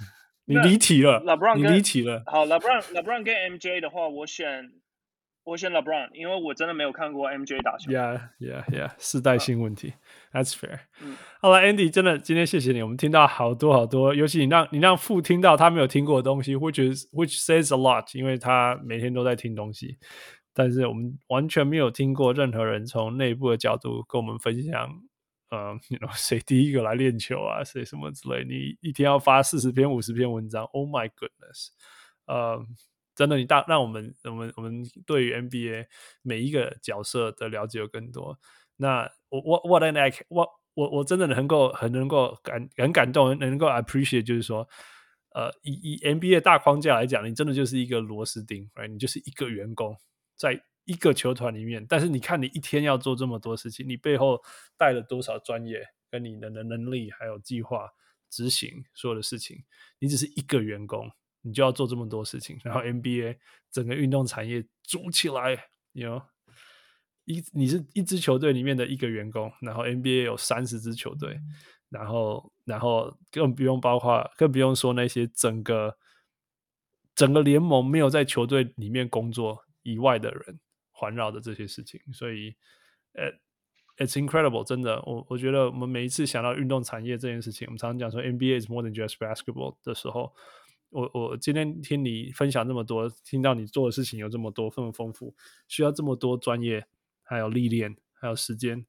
[0.46, 2.22] 你离题了，LeBron 你离题了。
[2.26, 4.72] 好，LeBron，LeBron 跟 MJ 的话，我选
[5.44, 7.92] 我选 LeBron，因为我真的没有看过 MJ 打球。
[7.92, 9.94] Yeah yeah yeah，世代性问题
[10.32, 10.80] ，That's fair。
[11.40, 19.98] 好了，Andy，真的今天谢谢你，我们听到好多好多，尤其你让你让父听到他没有听过的东西，which is which says a lot，因为他每天都在听东西。
[20.54, 24.88] 但是我们完全没有听过任何人从内部的角度跟我们分享，
[25.50, 28.44] 呃，你谁第一个来练球啊，谁什么之类。
[28.44, 31.68] 你一天要发四十篇、五十篇文章，Oh my goodness！
[32.26, 32.64] 呃，
[33.14, 35.86] 真的，你大让我们、我们、我们对于 NBA
[36.22, 38.38] 每一个角色的了解有更多。
[38.76, 44.66] 那我、我、What I like，我、我、我真的能够很能够感很感动，能够 appreciate，就是说，
[45.34, 49.96] 呃，以以 NBA 大框架来讲，你真的就是一个螺丝钉哎你就是一个员工。
[50.42, 54.42] 在一个球团里面，但是你看，你一天要做这么多事情，你背后
[54.76, 57.88] 带了多少专业，跟你的能能力，还有计划
[58.28, 59.62] 执行所有的事情，
[60.00, 61.08] 你只是一个员工，
[61.42, 62.58] 你就要做这么多事情。
[62.64, 63.36] 然后 NBA
[63.70, 65.52] 整个运动产业组起来，
[65.92, 66.22] 有 you know
[67.26, 71.38] 一你是一支球队里面的一个员工，然后 NBA 有三十支球队，
[71.88, 75.96] 然后然后更不用包括，更不用说那些整个
[77.14, 79.64] 整个联盟没有在球队里面工作。
[79.82, 80.58] 以外的人
[80.90, 82.54] 环绕的这些事情，所以，
[83.14, 83.30] 呃
[83.98, 90.32] ，it's incredible，真的，我我觉得我们每一次想到运动产业这件事情，我们常常讲说 NBA is more than just basketball 的时候，
[90.90, 95.34] 我我今天听你分享这么多，听到你做的事情有这么多，这么丰富，
[95.68, 96.86] 需要这么多专业，
[97.22, 98.84] 还有历练，还有时间，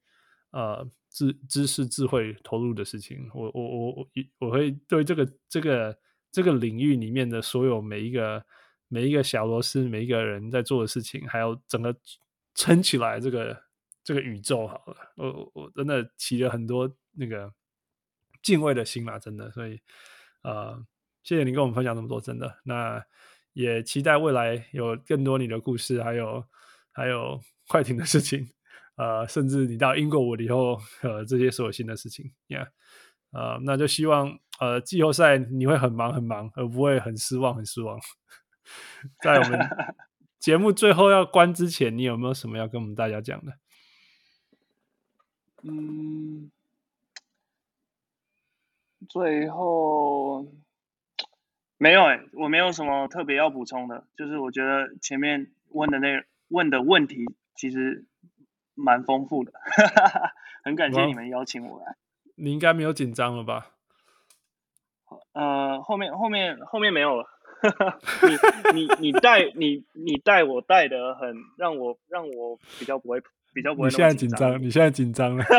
[0.52, 4.08] 呃，知知识、智慧投入的事情，我我我我
[4.40, 5.98] 我会对这个这个
[6.32, 8.46] 这个领域里面的所有每一个
[8.94, 11.96] 每一个小螺丝，每一个人在做的事情，还有整个
[12.54, 13.64] 撑起来这个
[14.04, 17.52] 这个宇宙，好了，我我真的起了很多那个
[18.44, 19.80] 敬畏的心嘛，真的，所以
[20.44, 20.86] 呃。
[21.26, 22.54] 谢谢你跟我们分享那么多，真的。
[22.66, 23.02] 那
[23.54, 26.44] 也期待未来有更多你的故事，还有
[26.92, 27.40] 还有
[27.70, 28.46] 快艇的事情，
[28.98, 32.68] 呃，甚至你到英国我以后，呃，这些所有新的事情，Yeah，
[33.32, 37.98] 呃，那就希望呃季后赛你会很忙很忙，而不会很失望很失望。
[39.22, 39.60] 在我们
[40.40, 43.54] 节目最后要关之前，你有没有什么要跟我们大家讲的？
[45.64, 46.52] 嗯，
[49.08, 50.48] 最后。
[51.80, 57.26] 没有哎、欸，我没有什么特别要补充的，就是我觉得前面问的那问的问题
[57.56, 58.06] 其实
[58.74, 59.52] 蛮丰富的，
[60.64, 61.98] 很感谢你们邀请我来。
[62.36, 63.72] 你应该没有紧张了吧？
[65.34, 67.33] 呃，后面后面后面没有了。
[68.74, 73.22] 你你你带你你带我带的很让我让我比较不会
[73.54, 73.88] 比较不会。
[73.88, 74.62] 你现在紧张？
[74.62, 75.44] 你现在紧张了？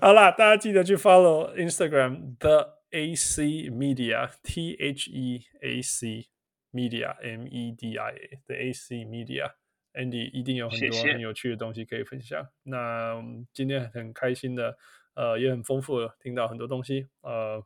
[0.00, 2.82] 好啦，大家记得去 follow Instagram the。
[2.94, 6.26] AC Media T H E A C
[6.74, 12.38] Media M E D I A the AC Media，Andy 一定有很多很有趣的东西可以分享。
[12.42, 12.50] 谢谢。
[12.64, 13.14] 那
[13.54, 14.76] 今天很开心的，
[15.14, 17.06] 呃，也很丰富的听到很多东西。
[17.22, 17.64] 呃，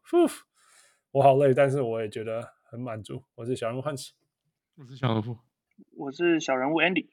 [1.17, 3.23] 我好累，但是我也觉得很满足。
[3.37, 4.11] 我是小人物 Hans，
[4.75, 5.39] 我是小人物，
[5.97, 7.07] 我是小人物 Andy。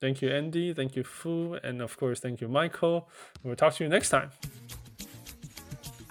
[0.00, 3.06] Thank you Andy, thank you Fu, and of course thank you Michael.
[3.42, 4.28] We'll talk to you next time.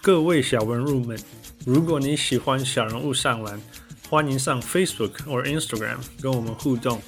[0.01, 1.15] 各位小人物们，
[1.63, 3.61] 如果你喜欢小人物上篮，
[4.09, 6.99] 欢迎上 Facebook 或 Instagram 跟我们互动，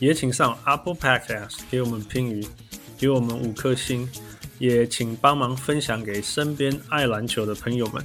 [0.00, 2.44] 也请上 Apple Podcast 给我们评语，
[2.98, 4.08] 给我们五颗星，
[4.58, 8.04] 也请帮忙分享给身边爱篮球的朋友们。